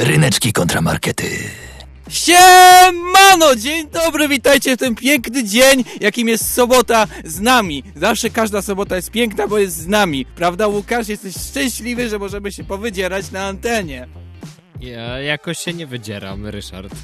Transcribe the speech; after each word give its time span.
Ryneczki 0.00 0.52
kontramarkety. 0.52 1.26
Siemano! 2.08 3.56
Dzień 3.56 3.88
dobry, 3.90 4.28
witajcie 4.28 4.76
w 4.76 4.78
ten 4.78 4.94
piękny 4.94 5.44
dzień, 5.44 5.84
jakim 6.00 6.28
jest 6.28 6.54
sobota 6.54 7.06
z 7.24 7.40
nami. 7.40 7.84
Zawsze 7.96 8.30
każda 8.30 8.62
sobota 8.62 8.96
jest 8.96 9.10
piękna, 9.10 9.48
bo 9.48 9.58
jest 9.58 9.76
z 9.76 9.86
nami. 9.86 10.26
Prawda, 10.26 10.66
Łukasz? 10.66 11.08
Jesteś 11.08 11.34
szczęśliwy, 11.36 12.08
że 12.08 12.18
możemy 12.18 12.52
się 12.52 12.64
powydzierać 12.64 13.30
na 13.30 13.46
antenie. 13.46 14.08
Ja 14.80 15.18
jakoś 15.18 15.58
się 15.58 15.72
nie 15.72 15.86
wydzieram, 15.86 16.46
Ryszard. 16.46 16.94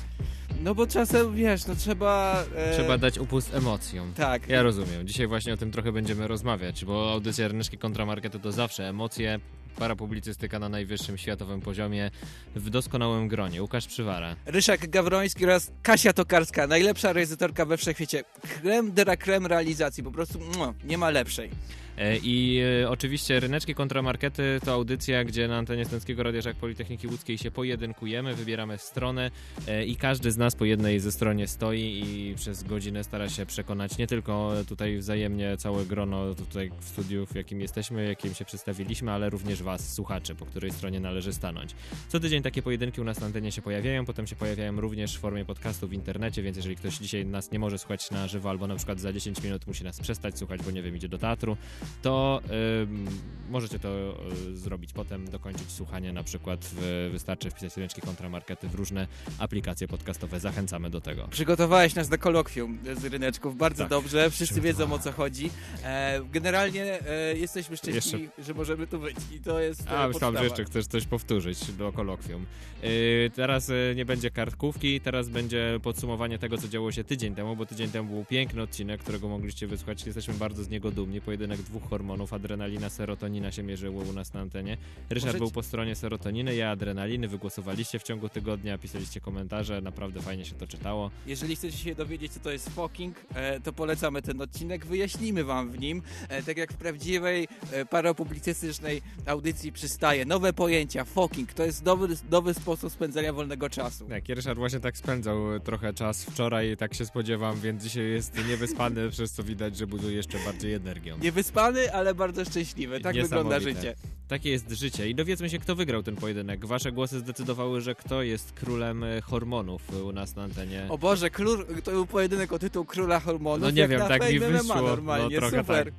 No 0.60 0.74
bo 0.74 0.86
czasem, 0.86 1.34
wiesz, 1.34 1.66
no 1.66 1.74
trzeba... 1.74 2.44
E... 2.56 2.72
Trzeba 2.74 2.98
dać 2.98 3.18
upust 3.18 3.54
emocjom. 3.54 4.12
Tak. 4.14 4.48
Ja 4.48 4.62
rozumiem. 4.62 5.06
Dzisiaj 5.06 5.26
właśnie 5.26 5.54
o 5.54 5.56
tym 5.56 5.70
trochę 5.70 5.92
będziemy 5.92 6.28
rozmawiać, 6.28 6.84
bo 6.84 7.12
audycja 7.12 7.48
Ryneczki 7.48 7.78
Kontramarketu 7.78 8.38
to 8.38 8.52
zawsze 8.52 8.88
emocje, 8.88 9.40
parapublicystyka 9.78 10.58
na 10.58 10.68
najwyższym 10.68 11.18
światowym 11.18 11.60
poziomie 11.60 12.10
w 12.56 12.70
doskonałym 12.70 13.28
gronie. 13.28 13.62
Łukasz 13.62 13.86
Przywara. 13.86 14.36
Ryszak 14.46 14.90
Gawroński 14.90 15.44
oraz 15.44 15.70
Kasia 15.82 16.12
Tokarska, 16.12 16.66
najlepsza 16.66 17.12
realizatorka 17.12 17.64
we 17.64 17.76
wszechświecie. 17.76 18.24
Krem 18.60 18.92
de 18.92 19.02
la 19.02 19.16
creme 19.16 19.48
realizacji, 19.48 20.02
po 20.02 20.10
prostu 20.10 20.38
nie 20.84 20.98
ma 20.98 21.10
lepszej. 21.10 21.50
E, 21.98 22.16
I 22.16 22.60
e, 22.82 22.90
oczywiście 22.90 23.40
Ryneczki 23.40 23.74
Kontramarkety 23.74 24.60
to 24.64 24.72
audycja, 24.72 25.24
gdzie 25.24 25.48
na 25.48 25.56
antenie 25.56 25.84
Stęckiego 25.84 26.22
Radia 26.22 26.40
Żak 26.40 26.56
Politechniki 26.56 27.06
Łódzkiej 27.06 27.38
się 27.38 27.50
pojedynkujemy, 27.50 28.34
wybieramy 28.34 28.78
stronę 28.78 29.30
e, 29.68 29.84
i 29.84 29.96
każdy 29.96 30.32
z 30.32 30.36
nas 30.36 30.54
po 30.54 30.64
jednej 30.64 31.00
ze 31.00 31.12
stronie 31.12 31.46
stoi 31.46 32.02
i 32.06 32.34
przez 32.34 32.62
godzinę 32.62 33.04
stara 33.04 33.28
się 33.28 33.46
przekonać 33.46 33.98
nie 33.98 34.06
tylko 34.06 34.52
tutaj 34.68 34.96
wzajemnie 34.96 35.56
całe 35.56 35.86
grono 35.86 36.34
tutaj 36.34 36.70
w 36.80 36.84
studiu, 36.84 37.26
w 37.26 37.34
jakim 37.34 37.60
jesteśmy, 37.60 38.08
jakim 38.08 38.34
się 38.34 38.44
przedstawiliśmy, 38.44 39.12
ale 39.12 39.30
również 39.30 39.62
was, 39.62 39.92
słuchaczy, 39.92 40.34
po 40.34 40.46
której 40.46 40.70
stronie 40.70 41.00
należy 41.00 41.32
stanąć. 41.32 41.74
Co 42.08 42.20
tydzień 42.20 42.42
takie 42.42 42.62
pojedynki 42.62 43.00
u 43.00 43.04
nas 43.04 43.20
na 43.20 43.26
antenie 43.26 43.52
się 43.52 43.62
pojawiają, 43.62 44.04
potem 44.04 44.26
się 44.26 44.36
pojawiają 44.36 44.80
również 44.80 45.16
w 45.16 45.20
formie 45.20 45.44
podcastu 45.44 45.88
w 45.88 45.92
internecie, 45.92 46.42
więc 46.42 46.56
jeżeli 46.56 46.76
ktoś 46.76 46.98
dzisiaj 46.98 47.26
nas 47.26 47.50
nie 47.50 47.58
może 47.58 47.78
słuchać 47.78 48.10
na 48.10 48.28
żywo 48.28 48.50
albo 48.50 48.66
na 48.66 48.76
przykład 48.76 49.00
za 49.00 49.12
10 49.12 49.42
minut 49.42 49.66
musi 49.66 49.84
nas 49.84 50.00
przestać 50.00 50.38
słuchać, 50.38 50.62
bo 50.62 50.70
nie 50.70 50.82
wiem, 50.82 50.96
idzie 50.96 51.08
do 51.08 51.18
teatru, 51.18 51.56
to 52.02 52.40
y, 52.44 53.50
możecie 53.50 53.78
to 53.78 54.16
y, 54.52 54.56
zrobić 54.56 54.92
potem, 54.92 55.30
dokończyć 55.30 55.70
słuchanie 55.70 56.12
na 56.12 56.22
przykład 56.22 56.60
w, 56.72 57.08
wystarczy 57.12 57.50
wpisać 57.50 57.76
ręczki 57.76 58.00
kontramarkety 58.00 58.68
w 58.68 58.74
różne 58.74 59.06
aplikacje 59.38 59.88
podcastowe. 59.88 60.40
Zachęcamy 60.40 60.90
do 60.90 61.00
tego. 61.00 61.28
Przygotowałeś 61.28 61.94
nas 61.94 62.08
do 62.08 62.18
kolokwium 62.18 62.78
z 62.96 63.04
ryneczków, 63.04 63.56
bardzo 63.56 63.82
Tak, 63.82 63.90
dobrze, 63.90 64.30
wszyscy 64.30 64.60
wiedzą 64.60 64.92
o 64.92 64.98
co 64.98 65.12
chodzi. 65.12 65.50
E, 65.84 66.20
generalnie 66.32 67.08
e, 67.08 67.36
jesteśmy 67.36 67.76
szczęśliwi, 67.76 68.24
Jeszcze- 68.24 68.44
że 68.44 68.54
możemy 68.54 68.86
tu 68.86 68.98
być 68.98 69.16
i 69.32 69.40
to 69.40 69.60
jest 69.60 69.86
e, 69.86 69.98
A, 69.98 70.08
myślałem, 70.08 70.36
że 70.36 70.44
jeszcze 70.44 70.64
chcesz 70.64 70.86
coś 70.86 71.06
powtórzyć 71.06 71.72
do 71.72 71.92
kolokwium. 71.92 72.46
Yy, 72.82 73.30
teraz 73.34 73.68
y, 73.68 73.92
nie 73.96 74.04
będzie 74.04 74.30
kartkówki, 74.30 75.00
teraz 75.00 75.28
będzie 75.28 75.80
podsumowanie 75.82 76.38
tego, 76.38 76.58
co 76.58 76.68
działo 76.68 76.92
się 76.92 77.04
tydzień 77.04 77.34
temu, 77.34 77.56
bo 77.56 77.66
tydzień 77.66 77.90
temu 77.90 78.14
był 78.14 78.24
piękny 78.24 78.62
odcinek, 78.62 79.00
którego 79.00 79.28
mogliście 79.28 79.66
wysłuchać. 79.66 80.06
Jesteśmy 80.06 80.34
bardzo 80.34 80.64
z 80.64 80.68
niego 80.68 80.90
dumni. 80.90 81.20
Pojedynek 81.20 81.62
dwóch 81.62 81.75
hormonów, 81.84 82.32
adrenalina, 82.32 82.90
serotonina 82.90 83.52
się 83.52 83.62
mierzyło 83.62 84.02
u 84.02 84.12
nas 84.12 84.34
na 84.34 84.40
antenie. 84.40 84.76
Ryszard 85.10 85.26
Możecie- 85.26 85.38
był 85.38 85.50
po 85.50 85.62
stronie 85.62 85.94
serotoniny, 85.94 86.54
ja 86.54 86.70
adrenaliny. 86.70 87.28
Wygłosowaliście 87.28 87.98
w 87.98 88.02
ciągu 88.02 88.28
tygodnia, 88.28 88.78
pisaliście 88.78 89.20
komentarze, 89.20 89.80
naprawdę 89.80 90.22
fajnie 90.22 90.44
się 90.44 90.54
to 90.54 90.66
czytało. 90.66 91.10
Jeżeli 91.26 91.56
chcecie 91.56 91.78
się 91.78 91.94
dowiedzieć, 91.94 92.32
co 92.32 92.40
to 92.40 92.50
jest 92.50 92.68
fucking, 92.70 93.16
e, 93.34 93.60
to 93.60 93.72
polecamy 93.72 94.22
ten 94.22 94.42
odcinek, 94.42 94.86
wyjaśnimy 94.86 95.44
wam 95.44 95.70
w 95.70 95.78
nim, 95.78 96.02
e, 96.28 96.42
tak 96.42 96.56
jak 96.56 96.72
w 96.72 96.76
prawdziwej 96.76 97.48
e, 97.72 97.86
parapublicystycznej 97.86 99.02
audycji 99.26 99.72
przystaje. 99.72 100.24
Nowe 100.24 100.52
pojęcia, 100.52 101.04
fucking, 101.04 101.52
to 101.52 101.64
jest 101.64 101.84
nowy, 101.84 102.08
nowy 102.30 102.54
sposób 102.54 102.92
spędzania 102.92 103.32
wolnego 103.32 103.70
czasu. 103.70 104.06
Tak, 104.08 104.28
Ryszard 104.28 104.58
właśnie 104.58 104.80
tak 104.80 104.96
spędzał 104.96 105.60
trochę 105.60 105.92
czas 105.94 106.24
wczoraj, 106.24 106.76
tak 106.76 106.94
się 106.94 107.06
spodziewam, 107.06 107.60
więc 107.60 107.82
dzisiaj 107.82 108.10
jest 108.10 108.48
niewyspany, 108.48 109.10
przez 109.10 109.32
co 109.32 109.42
widać, 109.42 109.76
że 109.76 109.86
buduje 109.86 110.16
jeszcze 110.16 110.38
bardziej 110.44 110.74
energią. 110.74 111.18
Niewyspany, 111.18 111.65
ale 111.92 112.14
bardzo 112.14 112.44
szczęśliwy, 112.44 113.00
tak 113.00 113.16
wygląda 113.16 113.60
życie. 113.60 113.94
Takie 114.28 114.50
jest 114.50 114.70
życie. 114.70 115.08
I 115.08 115.14
dowiedzmy 115.14 115.50
się, 115.50 115.58
kto 115.58 115.74
wygrał 115.76 116.02
ten 116.02 116.16
pojedynek. 116.16 116.66
Wasze 116.66 116.92
głosy 116.92 117.18
zdecydowały, 117.18 117.80
że 117.80 117.94
kto 117.94 118.22
jest 118.22 118.52
królem 118.52 119.04
e, 119.04 119.20
hormonów 119.20 119.82
e, 119.92 120.02
u 120.02 120.12
nas 120.12 120.36
na 120.36 120.42
antenie. 120.42 120.86
O 120.88 120.98
Boże, 120.98 121.30
król, 121.30 121.66
to 121.84 121.90
był 121.90 122.06
pojedynek 122.06 122.52
o 122.52 122.58
tytuł 122.58 122.84
Króla 122.84 123.20
Hormonów. 123.20 123.62
No 123.62 123.70
nie 123.70 123.88
wiem, 123.88 124.00
tak 124.00 124.32
mi 124.32 124.40
MMA 124.40 124.48
wyszło. 124.48 124.82
normalnie, 124.82 125.40
No, 125.40 125.50
super. 125.50 125.92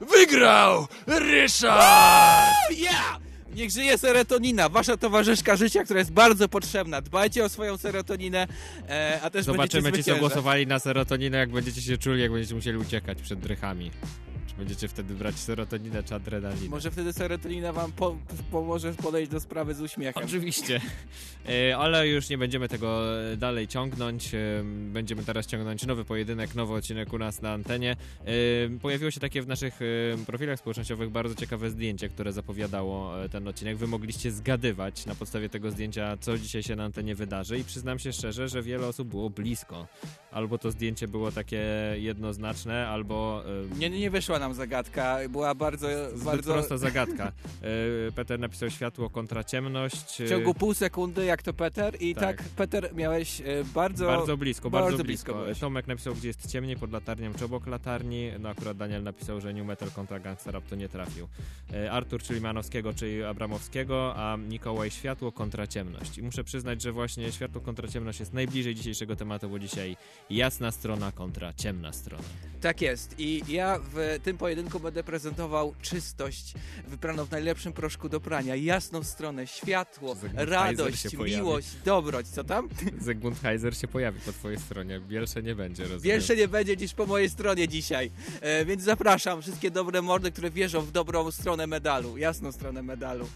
Wygrał 0.00 0.86
Ryszard! 1.06 2.46
Ja! 2.78 3.18
Niech 3.54 3.70
żyje 3.70 3.98
serotonina, 3.98 4.68
wasza 4.68 4.96
towarzyszka 4.96 5.56
życia, 5.56 5.84
która 5.84 5.98
jest 5.98 6.12
bardzo 6.12 6.48
potrzebna. 6.48 7.00
Dbajcie 7.00 7.44
o 7.44 7.48
swoją 7.48 7.76
serotoninę, 7.76 8.46
e, 8.88 9.20
a 9.22 9.30
też 9.30 9.44
Zobaczymy, 9.44 9.82
będziecie 9.82 10.02
ci 10.04 10.04
co 10.04 10.10
zwyciężać. 10.10 10.20
głosowali 10.20 10.66
na 10.66 10.78
serotoninę, 10.78 11.38
jak 11.38 11.50
będziecie 11.50 11.82
się 11.82 11.98
czuli, 11.98 12.22
jak 12.22 12.32
będziecie 12.32 12.54
musieli 12.54 12.78
uciekać 12.78 13.22
przed 13.22 13.38
drychami. 13.40 13.90
Będziecie 14.58 14.88
wtedy 14.88 15.14
brać 15.14 15.36
serotoninę 15.36 16.02
czy 16.02 16.14
adrenalinę? 16.14 16.68
Może 16.68 16.90
wtedy 16.90 17.12
serotonina 17.12 17.72
wam 17.72 17.92
po, 17.92 18.16
pomoże 18.50 18.92
podejść 18.92 19.30
do 19.30 19.40
sprawy 19.40 19.74
z 19.74 19.80
uśmiechem. 19.80 20.24
Oczywiście. 20.24 20.80
E, 21.48 21.76
Ale 21.76 22.08
już 22.08 22.28
nie 22.28 22.38
będziemy 22.38 22.68
tego 22.68 23.20
e, 23.32 23.36
dalej 23.36 23.68
ciągnąć. 23.68 24.34
E, 24.34 24.38
Będziemy 24.92 25.24
teraz 25.24 25.46
ciągnąć 25.46 25.86
nowy 25.86 26.04
pojedynek, 26.04 26.54
nowy 26.54 26.74
odcinek 26.74 27.12
u 27.12 27.18
nas 27.18 27.42
na 27.42 27.52
antenie. 27.52 27.96
Pojawiło 28.82 29.10
się 29.10 29.20
takie 29.20 29.42
w 29.42 29.46
naszych 29.48 29.80
profilach 30.26 30.58
społecznościowych 30.58 31.10
bardzo 31.10 31.34
ciekawe 31.34 31.70
zdjęcie, 31.70 32.08
które 32.08 32.32
zapowiadało 32.32 33.12
ten 33.30 33.48
odcinek. 33.48 33.76
Wy 33.76 33.86
mogliście 33.86 34.30
zgadywać 34.30 35.06
na 35.06 35.14
podstawie 35.14 35.48
tego 35.48 35.70
zdjęcia, 35.70 36.16
co 36.20 36.38
dzisiaj 36.38 36.62
się 36.62 36.76
na 36.76 36.84
antenie 36.84 37.14
wydarzy 37.14 37.58
i 37.58 37.64
przyznam 37.64 37.98
się 37.98 38.12
szczerze, 38.12 38.48
że 38.48 38.62
wiele 38.62 38.86
osób 38.86 39.08
było 39.08 39.30
blisko. 39.30 39.86
Albo 40.32 40.58
to 40.58 40.70
zdjęcie 40.70 41.08
było 41.08 41.32
takie 41.32 41.62
jednoznaczne, 41.96 42.88
albo... 42.88 43.42
Nie, 43.78 43.90
nie 43.90 44.10
wyszła 44.10 44.38
nam 44.38 44.47
zagadka, 44.54 45.18
była 45.28 45.54
bardzo, 45.54 45.88
Zbyt 46.10 46.24
bardzo 46.24 46.52
prosta 46.52 46.78
zagadka. 46.78 47.32
E, 48.08 48.12
Peter 48.12 48.40
napisał 48.40 48.70
światło 48.70 49.10
kontra 49.10 49.44
ciemność. 49.44 50.22
w 50.22 50.28
ciągu 50.28 50.54
pół 50.54 50.74
sekundy, 50.74 51.24
jak 51.24 51.42
to 51.42 51.52
Peter 51.52 52.02
i 52.02 52.14
tak, 52.14 52.36
Tak. 52.36 52.48
Peter 52.48 52.94
miałeś 52.94 53.40
e, 53.40 53.44
bardzo... 53.74 54.06
Bardzo 54.06 54.36
blisko, 54.36 54.70
bardzo, 54.70 54.88
bardzo 54.88 55.04
blisko. 55.04 55.34
blisko. 55.34 55.60
Tomek 55.60 55.86
napisał, 55.86 56.14
gdzie 56.14 56.28
jest 56.28 56.50
ciemniej, 56.50 56.76
pod 56.76 56.92
latarnią 56.92 57.34
czy 57.34 57.44
obok 57.44 57.66
latarni. 57.66 58.30
No 58.40 58.48
akurat 58.48 58.76
Daniel 58.76 59.02
napisał, 59.02 59.40
że 59.40 59.52
New 59.52 59.66
Metal 59.66 59.90
kontra 59.90 60.18
Gangsta 60.18 60.50
Rap 60.50 60.64
to 60.66 60.76
nie 60.76 60.88
trafił. 60.88 61.28
E, 61.74 61.92
Artur, 61.92 62.22
czyli 62.22 62.40
Manowskiego, 62.40 62.92
czyli 62.92 63.24
Abramowskiego, 63.24 64.14
a 64.16 64.36
Mikołaj 64.36 64.90
Światło 64.90 65.32
kontra 65.32 65.66
ciemność. 65.66 66.18
I 66.18 66.22
muszę 66.22 66.44
przyznać, 66.44 66.82
że 66.82 66.92
właśnie 66.92 67.32
Światło 67.32 67.60
kontra 67.60 67.88
ciemność 67.88 68.20
jest 68.20 68.32
najbliżej 68.32 68.74
dzisiejszego 68.74 69.16
tematu, 69.16 69.48
bo 69.48 69.58
dzisiaj 69.58 69.96
jasna 70.30 70.70
strona 70.70 71.12
kontra 71.12 71.52
ciemna 71.52 71.92
strona. 71.92 72.24
Tak 72.60 72.80
jest. 72.80 73.14
I 73.18 73.42
ja 73.48 73.78
w 73.92 74.18
tym 74.22 74.37
pojedynku 74.38 74.80
będę 74.80 75.04
prezentował 75.04 75.74
czystość 75.82 76.54
wypraną 76.88 77.24
w 77.24 77.30
najlepszym 77.30 77.72
proszku 77.72 78.08
do 78.08 78.20
prania, 78.20 78.56
jasną 78.56 79.02
stronę, 79.04 79.46
światło, 79.46 80.14
Zygmunt 80.14 80.50
radość, 80.50 81.02
się 81.02 81.10
pojawi. 81.16 81.36
miłość, 81.42 81.68
dobroć. 81.84 82.26
Co 82.28 82.44
tam? 82.44 82.68
Zygmunt 83.00 83.40
Heiser 83.40 83.76
się 83.76 83.88
pojawi 83.88 84.20
po 84.20 84.32
twojej 84.32 84.58
stronie. 84.60 85.00
Bielsze 85.00 85.42
nie 85.42 85.54
będzie, 85.54 85.82
rozumiem. 85.82 86.00
Większe 86.02 86.36
nie 86.36 86.48
będzie 86.48 86.76
niż 86.76 86.94
po 86.94 87.06
mojej 87.06 87.30
stronie 87.30 87.68
dzisiaj. 87.68 88.10
E, 88.40 88.64
więc 88.64 88.82
zapraszam 88.82 89.42
wszystkie 89.42 89.70
dobre 89.70 90.02
mordy, 90.02 90.32
które 90.32 90.50
wierzą 90.50 90.80
w 90.80 90.92
dobrą 90.92 91.30
stronę 91.30 91.66
medalu, 91.66 92.18
jasną 92.18 92.52
stronę 92.52 92.82
medalu, 92.82 93.28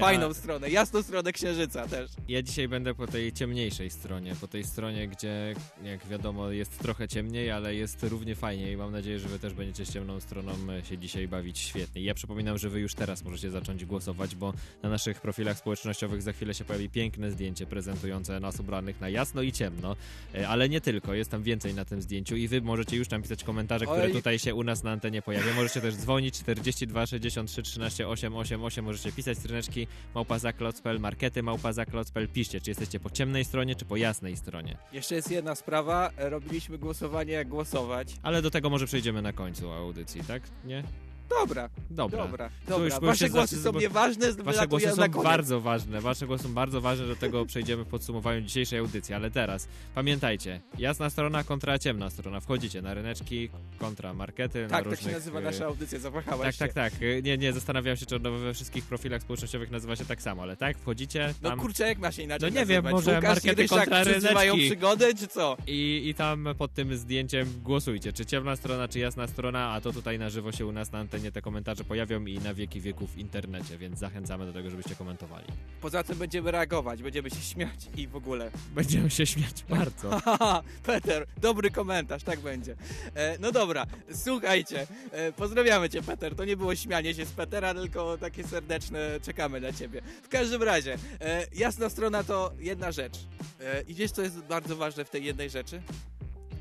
fajną 0.00 0.26
a- 0.26 0.34
stronę, 0.34 0.70
jasną 0.70 1.02
stronę 1.02 1.32
księżyca 1.32 1.86
też. 1.88 2.10
Ja 2.28 2.42
dzisiaj 2.42 2.68
będę 2.68 2.94
po 2.94 3.06
tej 3.06 3.32
ciemniejszej 3.32 3.90
stronie, 3.90 4.34
po 4.40 4.48
tej 4.48 4.64
stronie, 4.64 5.08
gdzie 5.08 5.54
jak 5.84 6.06
wiadomo 6.06 6.50
jest 6.50 6.78
trochę 6.78 7.08
ciemniej, 7.08 7.50
ale 7.50 7.74
jest 7.74 8.02
równie 8.02 8.34
fajnie 8.36 8.72
i 8.72 8.76
mam 8.76 8.92
nadzieję, 8.92 9.18
że 9.18 9.28
wy 9.28 9.38
też 9.38 9.54
będziecie 9.54 9.86
z 9.86 9.92
ciemną 9.92 10.20
stroną 10.20 10.52
e, 10.70 10.84
się 10.84 10.98
dzisiaj 10.98 11.28
bawić 11.28 11.58
świetnie. 11.58 12.02
Ja 12.02 12.14
przypominam, 12.14 12.58
że 12.58 12.68
wy 12.70 12.80
już 12.80 12.94
teraz 12.94 13.24
możecie 13.24 13.50
zacząć 13.50 13.84
głosować, 13.84 14.34
bo 14.34 14.52
na 14.82 14.88
naszych 14.88 15.20
profilach 15.20 15.58
społecznościowych 15.58 16.22
za 16.22 16.32
chwilę 16.32 16.54
się 16.54 16.64
pojawi 16.64 16.90
piękne 16.90 17.30
zdjęcie 17.30 17.66
prezentujące 17.66 18.40
nas 18.40 18.60
ubranych 18.60 19.00
na 19.00 19.08
jasno 19.08 19.42
i 19.42 19.52
ciemno, 19.52 19.96
E, 20.34 20.48
ale 20.48 20.68
nie 20.68 20.80
tylko, 20.80 21.14
jest 21.14 21.30
tam 21.30 21.42
więcej 21.42 21.74
na 21.74 21.84
tym 21.84 22.02
zdjęciu 22.02 22.36
i 22.36 22.48
wy 22.48 22.60
możecie 22.60 22.96
już 22.96 23.08
tam 23.08 23.22
pisać 23.22 23.44
komentarze, 23.44 23.86
które 23.86 24.02
Oj. 24.02 24.12
tutaj 24.12 24.38
się 24.38 24.54
u 24.54 24.64
nas 24.64 24.82
na 24.82 24.90
antenie 24.90 25.22
pojawią. 25.22 25.54
Możecie 25.54 25.80
też 25.80 25.94
dzwonić 25.94 26.34
42 26.34 27.06
63 27.06 27.62
13 27.62 28.08
888, 28.08 28.84
możecie 28.84 29.12
pisać 29.12 29.38
stryneczki 29.38 29.77
małpa 30.14 30.38
zaklocpel, 30.38 31.00
markety 31.00 31.42
małpa 31.42 31.72
zaklocpel, 31.72 32.28
piszcie, 32.28 32.60
czy 32.60 32.70
jesteście 32.70 33.00
po 33.00 33.10
ciemnej 33.10 33.44
stronie, 33.44 33.74
czy 33.76 33.84
po 33.84 33.96
jasnej 33.96 34.36
stronie. 34.36 34.76
Jeszcze 34.92 35.14
jest 35.14 35.30
jedna 35.30 35.54
sprawa, 35.54 36.10
robiliśmy 36.16 36.78
głosowanie 36.78 37.32
jak 37.32 37.48
głosować. 37.48 38.16
Ale 38.22 38.42
do 38.42 38.50
tego 38.50 38.70
może 38.70 38.86
przejdziemy 38.86 39.22
na 39.22 39.32
końcu 39.32 39.72
audycji, 39.72 40.20
tak? 40.28 40.42
Nie? 40.64 40.82
Dobra, 41.28 41.68
Dobra. 41.90 42.22
dobra, 42.22 42.50
dobra. 42.68 43.00
Wasze 43.00 43.28
głosy 43.30 43.56
za- 43.60 43.72
są 43.72 43.78
nieważne, 43.78 44.32
Wasze 44.32 44.66
głosy 44.68 44.86
na 44.86 45.06
są 45.06 45.22
bardzo 45.22 45.60
ważne. 45.60 46.00
Wasze 46.00 46.26
głosy 46.26 46.42
są 46.44 46.54
bardzo 46.54 46.80
ważne, 46.80 47.06
do 47.06 47.16
tego 47.16 47.46
przejdziemy 47.46 47.84
w 47.84 47.86
podsumowaniu 47.88 48.40
dzisiejszej 48.40 48.78
audycji. 48.78 49.14
Ale 49.14 49.30
teraz 49.30 49.68
pamiętajcie, 49.94 50.60
jasna 50.78 51.10
strona 51.10 51.44
kontra 51.44 51.78
ciemna 51.78 52.10
strona. 52.10 52.40
Wchodzicie 52.40 52.82
na 52.82 52.94
ryneczki 52.94 53.48
kontra 53.78 54.14
markety, 54.14 54.62
na 54.62 54.68
Tak, 54.68 54.78
tak 54.78 54.84
różnych... 54.86 55.00
się 55.12 55.12
nazywa 55.12 55.38
y, 55.38 55.42
nasza 55.42 55.66
audycja, 55.66 55.98
zawahałeś 55.98 56.56
Tak, 56.56 56.68
się. 56.68 56.74
tak, 56.74 56.92
tak. 56.92 57.00
Nie, 57.22 57.38
nie, 57.38 57.52
zastanawiałem 57.52 57.96
się, 57.96 58.06
czy 58.06 58.16
ono 58.16 58.30
we 58.32 58.54
wszystkich 58.54 58.84
profilach 58.84 59.22
społecznościowych 59.22 59.70
nazywa 59.70 59.96
się 59.96 60.04
tak 60.04 60.22
samo, 60.22 60.42
ale 60.42 60.56
tak, 60.56 60.78
wchodzicie 60.78 61.34
No 61.42 61.48
tam 61.50 61.58
kurczę, 61.60 61.88
jak 61.88 61.98
ma 61.98 62.12
się 62.12 62.22
inaczej 62.22 62.52
No 62.52 62.60
nie 62.60 62.66
wiem, 62.66 62.84
nazywać? 62.84 62.92
może 62.92 63.14
Łukasz 63.16 63.28
markety 63.34 63.62
Ryszak 63.62 63.78
kontra 63.78 64.04
ryneczki. 64.04 64.66
przygodę, 64.66 65.14
czy 65.14 65.28
co? 65.28 65.56
i, 65.66 66.02
i 66.08 66.14
tam 66.14 66.48
pod 66.58 66.74
tym 66.74 66.96
zdjęciem 66.96 67.48
głosujcie, 67.62 68.12
czy 68.12 68.26
ciemna 68.26 68.56
strona, 68.56 68.88
czy 68.88 68.98
jasna 68.98 69.26
strona, 69.26 69.68
a 69.72 69.80
to 69.80 69.92
tutaj 69.92 70.18
na 70.18 70.30
żywo 70.30 70.52
się 70.52 70.66
u 70.66 70.72
nas 70.72 70.92
na 70.92 70.98
antenie 70.98 71.17
te 71.32 71.42
komentarze 71.42 71.84
pojawią 71.84 72.26
i 72.26 72.38
na 72.38 72.54
wieki 72.54 72.80
wieków 72.80 73.14
w 73.14 73.18
internecie, 73.18 73.78
więc 73.78 73.98
zachęcamy 73.98 74.46
do 74.46 74.52
tego, 74.52 74.70
żebyście 74.70 74.94
komentowali. 74.94 75.46
Poza 75.80 76.02
tym 76.02 76.18
będziemy 76.18 76.50
reagować, 76.50 77.02
będziemy 77.02 77.30
się 77.30 77.40
śmiać 77.40 77.88
i 77.96 78.08
w 78.08 78.16
ogóle. 78.16 78.50
Będziemy 78.74 79.10
się 79.10 79.26
śmiać 79.26 79.64
bardzo. 79.68 80.20
Peter, 80.86 81.26
dobry 81.40 81.70
komentarz, 81.70 82.22
tak 82.22 82.40
będzie. 82.40 82.76
E, 83.14 83.38
no 83.38 83.52
dobra, 83.52 83.86
słuchajcie, 84.14 84.86
e, 85.12 85.32
pozdrawiamy 85.32 85.90
cię 85.90 86.02
Peter, 86.02 86.34
to 86.34 86.44
nie 86.44 86.56
było 86.56 86.74
śmianie 86.76 87.14
się 87.14 87.24
z 87.24 87.32
Petera, 87.32 87.74
tylko 87.74 88.18
takie 88.18 88.44
serdeczne 88.44 89.20
czekamy 89.22 89.60
na 89.60 89.72
ciebie. 89.72 90.02
W 90.22 90.28
każdym 90.28 90.62
razie, 90.62 90.98
e, 91.20 91.46
jasna 91.54 91.90
strona 91.90 92.24
to 92.24 92.52
jedna 92.58 92.92
rzecz. 92.92 93.18
E, 93.60 93.82
I 93.82 93.94
wiesz 93.94 94.10
co 94.10 94.22
jest 94.22 94.38
bardzo 94.38 94.76
ważne 94.76 95.04
w 95.04 95.10
tej 95.10 95.24
jednej 95.24 95.50
rzeczy? 95.50 95.82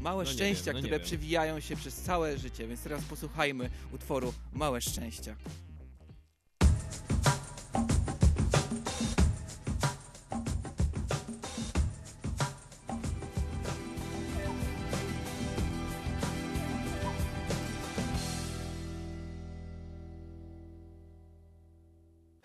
Małe 0.02 0.24
No 0.24 0.30
szczęścia, 0.30 0.66
wiem, 0.66 0.76
no 0.76 0.82
które 0.82 1.00
przewijają 1.00 1.60
się 1.60 1.76
przez 1.76 1.96
całe 1.96 2.38
życie, 2.38 2.68
więc 2.68 2.82
teraz 2.82 3.04
posłuchajmy 3.04 3.70
utworu 3.92 4.34
Małe 4.54 4.82
szczęścia. 4.82 5.36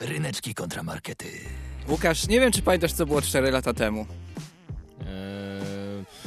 Ryneczki 0.00 0.54
kontra 0.54 0.82
markety. 0.82 1.26
Łukasz, 1.88 2.28
nie 2.28 2.40
wiem 2.40 2.52
czy 2.52 2.62
pamiętasz 2.62 2.93
co 2.93 3.06
było 3.06 3.22
4 3.22 3.50
lata 3.50 3.75
temu. 3.75 4.06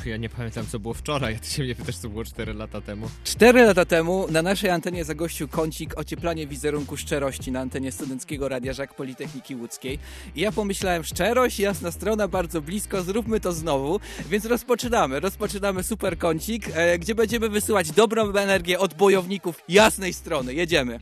Ja 0.05 0.17
nie 0.17 0.29
pamiętam, 0.29 0.65
co 0.67 0.79
było 0.79 0.93
wczoraj, 0.93 1.35
a 1.35 1.39
ty 1.39 1.49
się 1.49 1.63
mnie 1.63 1.75
pytasz, 1.75 1.97
co 1.97 2.09
było 2.09 2.25
4 2.25 2.53
lata 2.53 2.81
temu. 2.81 3.09
Cztery 3.23 3.65
lata 3.65 3.85
temu 3.85 4.27
na 4.29 4.41
naszej 4.41 4.69
antenie 4.69 5.05
zagościł 5.05 5.47
kącik 5.47 5.97
ocieplanie 5.97 6.47
wizerunku 6.47 6.97
szczerości 6.97 7.51
na 7.51 7.59
antenie 7.59 7.91
Studenckiego 7.91 8.49
Radia 8.49 8.73
Żak 8.73 8.93
Politechniki 8.93 9.55
Łódzkiej. 9.55 9.99
I 10.35 10.41
ja 10.41 10.51
pomyślałem, 10.51 11.03
szczerość, 11.03 11.59
jasna 11.59 11.91
strona, 11.91 12.27
bardzo 12.27 12.61
blisko, 12.61 13.03
zróbmy 13.03 13.39
to 13.39 13.53
znowu. 13.53 13.99
Więc 14.29 14.45
rozpoczynamy. 14.45 15.19
Rozpoczynamy 15.19 15.83
super 15.83 16.17
kącik, 16.17 16.69
e, 16.73 16.99
gdzie 16.99 17.15
będziemy 17.15 17.49
wysyłać 17.49 17.91
dobrą 17.91 18.33
energię 18.33 18.79
od 18.79 18.93
bojowników 18.93 19.61
jasnej 19.69 20.13
strony. 20.13 20.53
Jedziemy. 20.53 20.99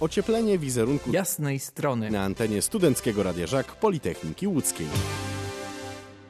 Ocieplenie 0.00 0.58
wizerunku 0.58 1.12
Jasnej 1.12 1.58
strony. 1.58 2.10
na 2.10 2.22
antenie 2.22 2.62
Studenckiego 2.62 3.22
Radia 3.22 3.46
Żak 3.46 3.66
Politechniki 3.66 4.46
Łódzkiej. 4.46 4.86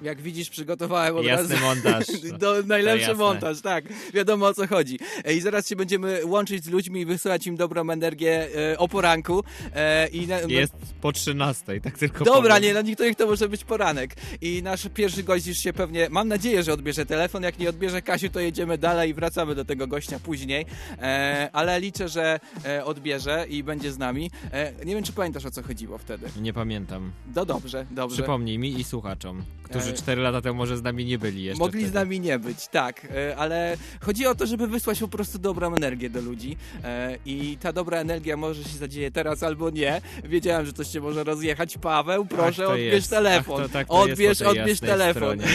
Jak 0.03 0.21
widzisz, 0.23 0.51
przygotowałem 0.51 1.17
od 1.17 1.25
Jasny 1.25 1.55
razu 1.55 1.67
montaż. 1.67 2.05
do, 2.41 2.63
najlepszy 2.67 3.01
jasne. 3.09 3.25
montaż, 3.25 3.61
tak. 3.61 3.85
Wiadomo 4.15 4.47
o 4.47 4.55
co 4.55 4.67
chodzi. 4.67 4.99
E, 5.25 5.35
I 5.35 5.41
zaraz 5.41 5.69
się 5.69 5.77
będziemy 5.77 6.21
łączyć 6.27 6.65
z 6.65 6.69
ludźmi 6.69 7.01
i 7.01 7.07
wysyłać 7.07 7.47
im 7.47 7.57
dobrą 7.57 7.91
energię 7.91 8.49
e, 8.73 8.79
o 8.79 8.89
poranku. 8.89 9.45
E, 9.75 10.09
i 10.09 10.27
na, 10.27 10.41
Jest 10.41 10.73
po 11.01 11.13
13, 11.13 11.81
tak 11.81 11.99
tylko 11.99 12.25
Dobra, 12.25 12.55
powiem. 12.55 12.63
nie, 12.63 12.73
dla 12.73 12.83
niektórych 12.83 13.17
to 13.17 13.27
może 13.27 13.49
być 13.49 13.65
poranek. 13.65 14.17
I 14.41 14.63
nasz 14.63 14.89
pierwszy 14.95 15.23
gość 15.23 15.47
już 15.47 15.59
się 15.59 15.73
pewnie, 15.73 16.09
mam 16.11 16.29
nadzieję, 16.29 16.63
że 16.63 16.73
odbierze 16.73 17.07
telefon. 17.07 17.43
Jak 17.43 17.59
nie 17.59 17.69
odbierze 17.69 18.03
Kasiu, 18.03 18.29
to 18.29 18.41
jedziemy 18.41 18.79
dalej 18.79 19.11
i 19.11 19.15
wracamy 19.15 19.55
do 19.55 19.65
tego 19.65 19.87
gościa 19.87 20.19
później. 20.19 20.67
E, 20.99 21.51
ale 21.53 21.81
liczę, 21.81 22.09
że 22.09 22.41
e, 22.65 22.85
odbierze 22.85 23.47
i 23.49 23.63
będzie 23.63 23.93
z 23.93 23.99
nami. 23.99 24.31
E, 24.53 24.73
nie 24.85 24.95
wiem, 24.95 25.05
czy 25.05 25.13
pamiętasz 25.13 25.47
o 25.47 25.51
co 25.51 25.63
chodziło 25.63 25.99
wtedy. 25.99 26.27
Nie 26.41 26.53
pamiętam. 26.53 27.13
No 27.35 27.45
dobrze, 27.45 27.87
dobrze. 27.91 28.17
Przypomnij 28.17 28.59
mi 28.59 28.81
i 28.81 28.85
słuchaczom, 28.85 29.43
którzy 29.63 29.88
E, 29.89 29.93
4 29.93 30.23
lata 30.23 30.41
temu 30.41 30.59
może 30.59 30.77
z 30.77 30.83
nami 30.83 31.05
nie 31.05 31.19
byli 31.19 31.45
jeszcze. 31.45 31.59
Mogli 31.59 31.81
wtedy. 31.81 31.91
z 31.91 31.95
nami 31.95 32.21
nie 32.21 32.39
być, 32.39 32.69
tak, 32.69 33.05
e, 33.05 33.37
ale 33.37 33.77
chodzi 34.01 34.27
o 34.27 34.35
to, 34.35 34.47
żeby 34.47 34.67
wysłać 34.67 35.01
po 35.01 35.09
prostu 35.09 35.39
dobrą 35.39 35.75
energię 35.75 36.11
do 36.11 36.21
ludzi 36.21 36.57
e, 36.85 37.19
i 37.27 37.59
ta 37.61 37.73
dobra 37.73 37.99
energia 37.99 38.37
może 38.37 38.65
się 38.65 38.79
zadzieje 38.79 39.11
teraz 39.11 39.43
albo 39.43 39.71
nie. 39.71 40.01
Wiedziałem, 40.25 40.67
że 40.67 40.73
coś 40.73 40.89
się 40.89 41.01
może 41.01 41.25
rozjechać. 41.25 41.79
Paweł, 41.79 42.27
proszę, 42.27 42.63
Ach, 42.63 42.69
to 42.69 42.73
odbierz 42.73 42.95
jest. 42.95 43.11
telefon. 43.11 43.61
Ach, 43.61 43.67
to, 43.67 43.73
tak 43.73 43.87
to 43.89 43.95
odbierz, 43.95 44.43
odbierz 44.43 44.81
telefon. 44.81 45.39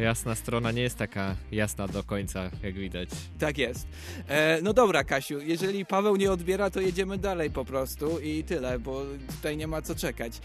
Jasna 0.00 0.34
strona 0.34 0.72
nie 0.72 0.82
jest 0.82 0.98
taka 0.98 1.36
jasna 1.52 1.88
do 1.88 2.02
końca, 2.02 2.50
jak 2.62 2.74
widać. 2.74 3.08
Tak 3.38 3.58
jest. 3.58 3.86
E, 4.28 4.58
no 4.62 4.72
dobra, 4.72 5.04
Kasiu, 5.04 5.40
jeżeli 5.40 5.86
Paweł 5.86 6.16
nie 6.16 6.32
odbiera, 6.32 6.70
to 6.70 6.80
jedziemy 6.80 7.18
dalej 7.18 7.50
po 7.50 7.64
prostu 7.64 8.20
i 8.20 8.44
tyle, 8.44 8.78
bo 8.78 9.02
tutaj 9.36 9.56
nie 9.56 9.66
ma 9.66 9.82
co 9.82 9.94
czekać. 9.94 10.32
E, 10.36 10.38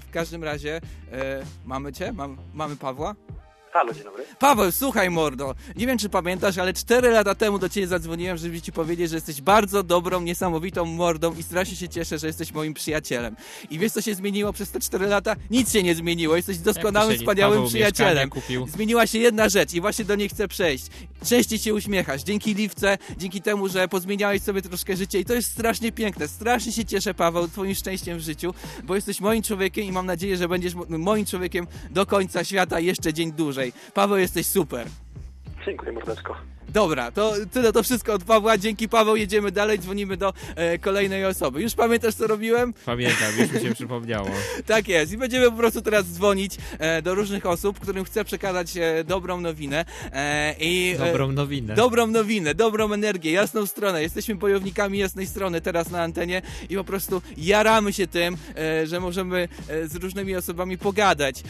w 0.00 0.10
każdym 0.10 0.44
razie, 0.44 0.80
e, 1.12 1.42
mamy 1.64 1.92
cię? 1.92 2.12
Mam, 2.12 2.36
mamy 2.54 2.76
Pawła? 2.76 3.14
Halo, 3.72 3.92
dzień 3.94 4.04
dobry. 4.04 4.24
Paweł, 4.38 4.72
słuchaj 4.72 5.10
mordo, 5.10 5.54
nie 5.76 5.86
wiem 5.86 5.98
czy 5.98 6.08
pamiętasz, 6.08 6.58
ale 6.58 6.72
4 6.72 7.10
lata 7.10 7.34
temu 7.34 7.58
do 7.58 7.68
ciebie 7.68 7.86
zadzwoniłem, 7.86 8.36
żeby 8.36 8.60
ci 8.62 8.72
powiedzieć, 8.72 9.10
że 9.10 9.16
jesteś 9.16 9.40
bardzo 9.42 9.82
dobrą, 9.82 10.20
niesamowitą 10.20 10.84
mordą 10.84 11.34
i 11.34 11.42
strasznie 11.42 11.76
się 11.76 11.88
cieszę, 11.88 12.18
że 12.18 12.26
jesteś 12.26 12.52
moim 12.52 12.74
przyjacielem. 12.74 13.36
I 13.70 13.78
wiesz 13.78 13.92
co 13.92 14.00
się 14.00 14.14
zmieniło 14.14 14.52
przez 14.52 14.70
te 14.70 14.80
4 14.80 15.06
lata? 15.06 15.36
Nic 15.50 15.72
się 15.72 15.82
nie 15.82 15.94
zmieniło, 15.94 16.36
jesteś 16.36 16.58
doskonałym, 16.58 17.16
wspaniałym 17.18 17.54
Paweł 17.58 17.68
przyjacielem. 17.68 18.30
Zmieniła 18.68 19.06
się 19.06 19.18
jedna 19.18 19.48
rzecz 19.48 19.74
i 19.74 19.80
właśnie 19.80 20.04
do 20.04 20.14
niej 20.14 20.28
chcę 20.28 20.48
przejść. 20.48 20.86
Częściej 21.26 21.58
się 21.58 21.74
uśmiechasz, 21.74 22.22
dzięki 22.22 22.54
Liwce, 22.54 22.98
dzięki 23.18 23.42
temu, 23.42 23.68
że 23.68 23.88
pozmieniałeś 23.88 24.42
sobie 24.42 24.62
troszkę 24.62 24.96
życie 24.96 25.20
i 25.20 25.24
to 25.24 25.34
jest 25.34 25.52
strasznie 25.52 25.92
piękne. 25.92 26.28
Strasznie 26.28 26.72
się 26.72 26.84
cieszę, 26.84 27.14
Paweł, 27.14 27.48
twoim 27.48 27.74
szczęściem 27.74 28.18
w 28.18 28.22
życiu, 28.22 28.54
bo 28.84 28.94
jesteś 28.94 29.20
moim 29.20 29.42
człowiekiem 29.42 29.84
i 29.84 29.92
mam 29.92 30.06
nadzieję, 30.06 30.36
że 30.36 30.48
będziesz 30.48 30.74
mo- 30.74 30.84
moim 30.88 31.26
człowiekiem 31.26 31.66
do 31.90 32.06
końca 32.06 32.44
świata 32.44 32.80
jeszcze 32.80 33.12
dzień 33.14 33.32
dłużej. 33.32 33.61
Paweł, 33.94 34.18
jesteś 34.18 34.46
super. 34.46 34.86
Dziękuję, 35.66 35.92
mordeczko. 35.92 36.36
Dobra, 36.72 37.10
to 37.10 37.34
tyle 37.52 37.72
to 37.72 37.82
wszystko 37.82 38.12
od 38.12 38.24
Pawła. 38.24 38.58
Dzięki 38.58 38.88
Paweł, 38.88 39.16
jedziemy 39.16 39.50
dalej, 39.52 39.78
dzwonimy 39.78 40.16
do 40.16 40.32
e, 40.56 40.78
kolejnej 40.78 41.24
osoby. 41.24 41.62
Już 41.62 41.74
pamiętasz, 41.74 42.14
co 42.14 42.26
robiłem? 42.26 42.74
Pamiętam, 42.86 43.28
już 43.38 43.52
mi 43.52 43.60
się 43.68 43.74
przypomniało. 43.74 44.28
Tak 44.66 44.88
jest. 44.88 45.12
I 45.12 45.16
będziemy 45.16 45.50
po 45.50 45.56
prostu 45.56 45.82
teraz 45.82 46.06
dzwonić 46.06 46.56
e, 46.78 47.02
do 47.02 47.14
różnych 47.14 47.46
osób, 47.46 47.80
którym 47.80 48.04
chcę 48.04 48.24
przekazać 48.24 48.76
e, 48.76 49.04
dobrą 49.04 49.40
nowinę. 49.40 49.84
E, 50.12 50.54
i, 50.60 50.94
e, 51.00 51.06
Dobrą 51.06 51.32
nowinę. 51.32 51.74
Dobrą 51.74 52.06
nowinę, 52.06 52.54
dobrą 52.54 52.92
energię, 52.92 53.32
jasną 53.32 53.66
stronę. 53.66 54.02
Jesteśmy 54.02 54.34
bojownikami 54.34 54.98
jasnej 54.98 55.26
strony 55.26 55.60
teraz 55.60 55.90
na 55.90 56.02
antenie 56.02 56.42
i 56.70 56.76
po 56.76 56.84
prostu 56.84 57.22
jaramy 57.36 57.92
się 57.92 58.06
tym, 58.06 58.36
e, 58.56 58.86
że 58.86 59.00
możemy 59.00 59.48
z 59.86 59.96
różnymi 59.96 60.36
osobami 60.36 60.78
pogadać. 60.78 61.42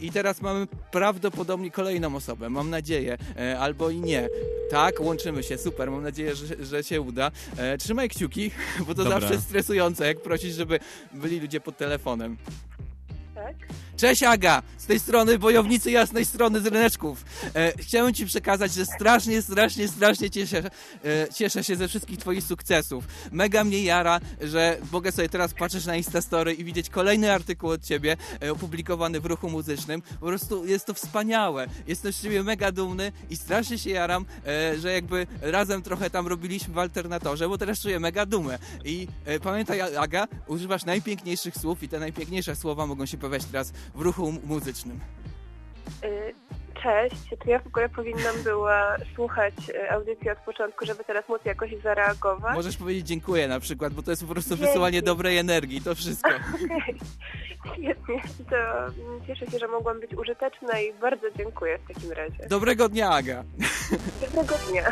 I 0.00 0.10
teraz 0.12 0.40
mamy 0.42 0.66
prawdopodobnie 0.90 1.70
kolejną 1.70 2.16
osobę, 2.16 2.50
mam 2.50 2.70
nadzieję, 2.70 3.18
albo 3.58 3.90
i 3.90 4.00
nie. 4.00 4.28
Tak, 4.70 5.00
łączymy 5.00 5.42
się, 5.42 5.58
super, 5.58 5.90
mam 5.90 6.02
nadzieję, 6.02 6.34
że, 6.34 6.64
że 6.64 6.84
się 6.84 7.00
uda. 7.00 7.30
E, 7.56 7.78
trzymaj 7.78 8.08
kciuki, 8.08 8.50
bo 8.86 8.94
to 8.94 9.04
Dobra. 9.04 9.20
zawsze 9.20 9.40
stresujące, 9.40 10.06
jak 10.06 10.20
prosisz, 10.20 10.54
żeby 10.54 10.80
byli 11.12 11.40
ludzie 11.40 11.60
pod 11.60 11.76
telefonem. 11.76 12.36
Tak? 13.34 13.56
Cześć 13.96 14.22
Aga, 14.22 14.62
z 14.78 14.86
tej 14.86 15.00
strony 15.00 15.38
wojownicy 15.38 15.90
jasnej 15.90 16.24
strony 16.24 16.60
z 16.60 16.66
ryneczków. 16.66 17.24
E, 17.54 17.72
chciałem 17.78 18.14
ci 18.14 18.26
przekazać, 18.26 18.72
że 18.72 18.86
strasznie, 18.86 19.42
strasznie, 19.42 19.88
strasznie 19.88 20.30
cieszę, 20.30 20.58
e, 21.04 21.28
cieszę 21.34 21.64
się 21.64 21.76
ze 21.76 21.88
wszystkich 21.88 22.18
twoich 22.18 22.44
sukcesów. 22.44 23.04
Mega 23.32 23.64
mnie 23.64 23.82
jara, 23.82 24.20
że 24.40 24.78
mogę 24.92 25.12
sobie 25.12 25.28
teraz 25.28 25.54
patrzeć 25.54 25.86
na 25.86 25.96
Instastory 25.96 26.54
i 26.54 26.64
widzieć 26.64 26.90
kolejny 26.90 27.32
artykuł 27.32 27.70
od 27.70 27.84
ciebie 27.84 28.16
e, 28.42 28.52
opublikowany 28.52 29.20
w 29.20 29.26
ruchu 29.26 29.50
muzycznym. 29.50 30.02
Po 30.20 30.26
prostu 30.26 30.66
jest 30.66 30.86
to 30.86 30.94
wspaniałe. 30.94 31.66
Jestem 31.86 32.12
z 32.12 32.22
ciebie 32.22 32.42
mega 32.42 32.72
dumny 32.72 33.12
i 33.30 33.36
strasznie 33.36 33.78
się 33.78 33.90
jaram, 33.90 34.26
e, 34.46 34.78
że 34.78 34.92
jakby 34.92 35.26
razem 35.40 35.82
trochę 35.82 36.10
tam 36.10 36.26
robiliśmy 36.26 36.74
w 36.74 36.78
alternatorze, 36.78 37.48
bo 37.48 37.58
teraz 37.58 37.80
czuję 37.80 38.00
mega 38.00 38.26
dumę. 38.26 38.58
I 38.84 39.08
e, 39.24 39.40
pamiętaj 39.40 39.80
Aga, 39.80 40.28
używasz 40.46 40.84
najpiękniejszych 40.84 41.54
słów 41.56 41.82
i 41.82 41.88
te 41.88 41.98
najpiękniejsze 41.98 42.56
słowa 42.56 42.86
mogą 42.86 43.06
się 43.06 43.18
pojawiać 43.18 43.44
teraz 43.44 43.72
w 43.94 44.00
ruchu 44.00 44.32
mu- 44.32 44.40
muzycznym. 44.44 45.00
Y, 46.04 46.34
Cześć, 46.82 47.16
czy 47.44 47.50
ja 47.50 47.58
w 47.58 47.66
ogóle 47.66 47.88
powinnam 47.88 48.42
była 48.44 48.96
słuchać 49.14 49.54
e, 49.74 49.92
audycji 49.92 50.30
od 50.30 50.38
początku, 50.38 50.86
żeby 50.86 51.04
teraz 51.04 51.28
móc 51.28 51.40
jakoś 51.44 51.70
zareagować? 51.82 52.54
Możesz 52.54 52.76
powiedzieć 52.76 53.06
dziękuję 53.06 53.48
na 53.48 53.60
przykład, 53.60 53.92
bo 53.94 54.02
to 54.02 54.10
jest 54.10 54.22
po 54.26 54.32
prostu 54.32 54.50
Dzięki. 54.50 54.64
wysyłanie 54.66 55.02
dobrej 55.02 55.38
energii, 55.38 55.80
to 55.80 55.94
wszystko. 55.94 56.30
Okej, 56.54 56.98
świetnie. 57.72 58.22
To 58.50 58.56
mm, 58.86 59.26
cieszę 59.26 59.46
się, 59.46 59.58
że 59.58 59.68
mogłam 59.68 60.00
być 60.00 60.14
użyteczna 60.14 60.80
i 60.80 60.92
bardzo 61.00 61.26
dziękuję 61.38 61.78
w 61.78 61.94
takim 61.94 62.12
razie. 62.12 62.46
Dobrego 62.48 62.88
dnia, 62.88 63.10
Aga. 63.10 63.44
Dobrego 64.26 64.54
dnia. 64.70 64.84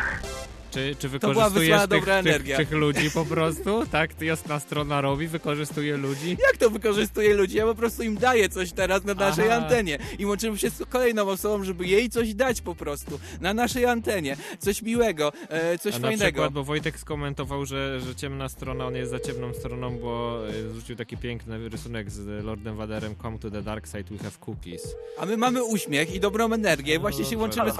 Czy, 0.74 0.96
czy 0.98 1.08
była 1.08 1.20
wykorzystujesz 1.30 1.80
tych, 1.80 1.88
dobra 1.88 2.22
tych, 2.22 2.26
energia. 2.32 2.56
tych 2.56 2.72
ludzi 2.72 3.10
po 3.10 3.24
prostu? 3.24 3.84
Tak, 3.94 4.14
ty 4.14 4.24
jasna 4.24 4.60
strona 4.60 5.00
robi, 5.00 5.26
wykorzystuje 5.26 5.96
ludzi? 5.96 6.30
Jak 6.30 6.56
to 6.56 6.70
wykorzystuje 6.70 7.34
ludzi? 7.34 7.56
Ja 7.56 7.64
po 7.66 7.74
prostu 7.74 8.02
im 8.02 8.16
daję 8.16 8.48
coś 8.48 8.72
teraz 8.72 9.04
na 9.04 9.14
naszej 9.14 9.50
Aha. 9.50 9.56
antenie 9.56 9.98
i 10.18 10.26
łączymy 10.26 10.58
się 10.58 10.70
z 10.70 10.84
kolejną 10.88 11.28
osobą, 11.28 11.64
żeby 11.64 11.86
jej 11.86 12.10
coś 12.10 12.34
dać 12.34 12.60
po 12.60 12.74
prostu 12.74 13.20
na 13.40 13.54
naszej 13.54 13.86
antenie. 13.86 14.36
Coś 14.58 14.82
miłego, 14.82 15.32
e, 15.48 15.78
coś 15.78 15.94
A 15.94 15.98
na 15.98 16.08
fajnego. 16.08 16.24
przykład, 16.24 16.52
bo 16.52 16.64
Wojtek 16.64 16.98
skomentował, 16.98 17.66
że, 17.66 18.00
że 18.00 18.14
ciemna 18.14 18.48
strona, 18.48 18.86
on 18.86 18.94
jest 18.94 19.10
za 19.10 19.20
ciemną 19.20 19.54
stroną, 19.54 19.98
bo 19.98 20.40
e, 20.48 20.70
zrzucił 20.70 20.96
taki 20.96 21.16
piękny 21.16 21.68
rysunek 21.68 22.10
z 22.10 22.44
Lordem 22.44 22.76
Vaderem 22.76 23.14
Come 23.22 23.38
to 23.38 23.50
the 23.50 23.62
dark 23.62 23.86
side, 23.86 24.04
we 24.10 24.18
have 24.18 24.36
cookies. 24.46 24.94
A 25.18 25.26
my 25.26 25.36
mamy 25.36 25.64
uśmiech 25.64 26.14
i 26.14 26.20
dobrą 26.20 26.52
energię. 26.52 26.98
Właśnie 26.98 27.24
się 27.24 27.36
No, 27.36 27.42
łączymy 27.42 27.70
z... 27.70 27.74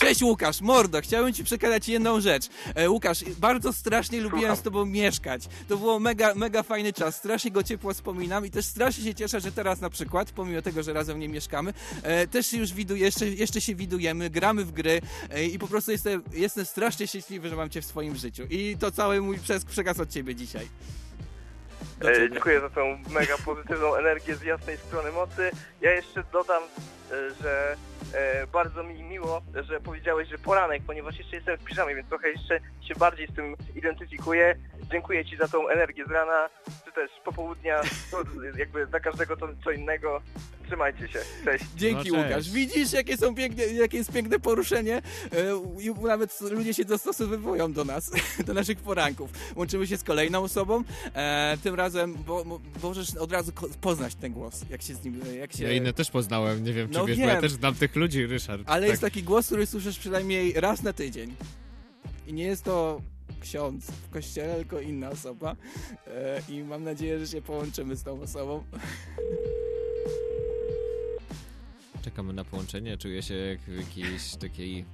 Cześć 0.00 0.22
Łukasz, 0.22 0.60
mordo, 0.60 1.00
chciałem 1.00 1.32
ci 1.32 1.44
przekazać 1.44 1.88
jedną 1.88 2.20
rzecz. 2.20 2.25
E, 2.74 2.90
Łukasz, 2.90 3.24
bardzo 3.24 3.72
strasznie 3.72 4.20
lubiłem 4.20 4.40
Słucham. 4.40 4.56
z 4.56 4.62
tobą 4.62 4.84
mieszkać. 4.84 5.48
To 5.68 5.76
było 5.76 5.98
mega, 5.98 6.34
mega 6.34 6.62
fajny 6.62 6.92
czas. 6.92 7.16
Strasznie 7.16 7.50
go 7.50 7.62
ciepło 7.62 7.94
wspominam 7.94 8.46
i 8.46 8.50
też 8.50 8.64
strasznie 8.64 9.04
się 9.04 9.14
cieszę, 9.14 9.40
że 9.40 9.52
teraz 9.52 9.80
na 9.80 9.90
przykład, 9.90 10.30
pomimo 10.30 10.62
tego, 10.62 10.82
że 10.82 10.92
razem 10.92 11.18
nie 11.20 11.28
mieszkamy, 11.28 11.72
e, 12.02 12.26
też 12.26 12.46
się 12.46 12.56
już 12.56 12.72
widu, 12.72 12.96
jeszcze, 12.96 13.26
jeszcze 13.26 13.60
się 13.60 13.74
widujemy, 13.74 14.30
gramy 14.30 14.64
w 14.64 14.72
gry 14.72 15.00
e, 15.30 15.44
i 15.44 15.58
po 15.58 15.68
prostu 15.68 15.90
jestem, 15.90 16.22
jestem 16.32 16.64
strasznie 16.64 17.06
szczęśliwy, 17.06 17.48
że 17.48 17.56
mam 17.56 17.70
cię 17.70 17.82
w 17.82 17.84
swoim 17.84 18.16
życiu. 18.16 18.42
I 18.50 18.76
to 18.80 18.90
cały 18.90 19.20
mój 19.20 19.38
przekaz 19.68 20.00
od 20.00 20.10
ciebie 20.10 20.34
dzisiaj. 20.34 20.68
E, 22.04 22.30
dziękuję 22.30 22.60
za 22.60 22.70
tą 22.70 22.98
mega 23.10 23.38
pozytywną 23.44 23.94
energię 23.94 24.36
z 24.36 24.42
jasnej 24.42 24.78
strony 24.78 25.12
mocy. 25.12 25.50
Ja 25.80 25.90
jeszcze 25.90 26.24
dodam, 26.32 26.62
że 27.40 27.76
e, 28.14 28.46
bardzo 28.46 28.82
mi 28.82 29.02
miło, 29.02 29.42
że 29.68 29.80
powiedziałeś, 29.80 30.28
że 30.28 30.38
poranek, 30.38 30.82
ponieważ 30.86 31.18
jeszcze 31.18 31.36
jestem 31.36 31.58
w 31.58 31.64
piżamie, 31.64 31.94
więc 31.94 32.08
trochę 32.08 32.28
jeszcze 32.30 32.60
się 32.88 32.94
bardziej 32.94 33.26
z 33.26 33.34
tym 33.34 33.56
identyfikuję. 33.76 34.56
Dziękuję 34.92 35.24
Ci 35.24 35.36
za 35.36 35.48
tą 35.48 35.68
energię 35.68 36.04
z 36.06 36.10
rana, 36.10 36.48
czy 36.84 36.92
też 36.92 37.10
popołudnia, 37.24 37.80
to 38.10 38.22
jakby 38.58 38.86
dla 38.86 39.00
każdego 39.00 39.36
to 39.36 39.48
co 39.64 39.70
innego. 39.70 40.20
Trzymajcie 40.66 41.08
się, 41.08 41.18
cześć. 41.44 41.64
Dzięki 41.76 42.10
No, 42.10 42.16
cześć. 42.16 42.28
Łukasz. 42.28 42.50
Widzisz, 42.50 42.92
jakie 42.92 43.16
są 43.16 43.34
piękne, 43.34 43.66
jakie 43.66 43.96
jest 43.96 44.12
piękne 44.12 44.38
poruszenie? 44.38 44.96
E, 44.96 45.02
i 45.80 45.90
nawet 45.90 46.40
ludzie 46.40 46.74
się 46.74 46.84
dostosowują 46.84 47.72
do 47.72 47.84
nas, 47.84 48.10
do 48.46 48.54
naszych 48.54 48.78
poranków. 48.78 49.30
Łączymy 49.56 49.86
się 49.86 49.96
z 49.96 50.02
kolejną 50.02 50.42
osobą. 50.42 50.84
E, 51.14 51.56
tym 51.62 51.74
razem, 51.74 52.14
bo, 52.26 52.44
bo 52.44 52.60
możesz 52.82 53.16
od 53.16 53.32
razu 53.32 53.52
poznać 53.80 54.14
ten 54.14 54.32
głos, 54.32 54.64
jak 54.70 54.82
się 54.82 54.94
z 54.94 55.04
nim, 55.04 55.20
jak 55.38 55.52
się... 55.52 55.64
Ja 55.64 55.72
inne 55.72 55.92
też 55.92 56.10
poznałem, 56.10 56.64
nie 56.64 56.72
wiem 56.72 56.88
czy 56.88 56.95
No 56.96 57.06
wiesz, 57.06 57.16
bo 57.16 57.22
ja 57.24 57.32
wiem. 57.32 57.40
też 57.40 57.52
znam 57.52 57.74
tych 57.74 57.96
ludzi, 57.96 58.26
Ryszard. 58.26 58.62
Ale 58.66 58.80
tak. 58.82 58.90
jest 58.90 59.02
taki 59.02 59.22
głos, 59.22 59.46
który 59.46 59.66
słyszysz 59.66 59.98
przynajmniej 59.98 60.52
raz 60.52 60.82
na 60.82 60.92
tydzień. 60.92 61.34
I 62.26 62.32
nie 62.32 62.44
jest 62.44 62.64
to 62.64 63.00
ksiądz 63.40 63.84
w 63.90 64.10
kościele, 64.10 64.56
tylko 64.56 64.80
inna 64.80 65.10
osoba. 65.10 65.56
E, 66.06 66.42
I 66.48 66.62
mam 66.64 66.84
nadzieję, 66.84 67.18
że 67.18 67.26
się 67.26 67.42
połączymy 67.42 67.96
z 67.96 68.02
tą 68.02 68.20
osobą. 68.20 68.64
Czekamy 72.02 72.32
na 72.32 72.44
połączenie, 72.44 72.96
czuję 72.98 73.22
się 73.22 73.34
jak 73.34 73.60
w 73.60 73.76
jakiejś 73.78 74.36
takiej 74.36 74.84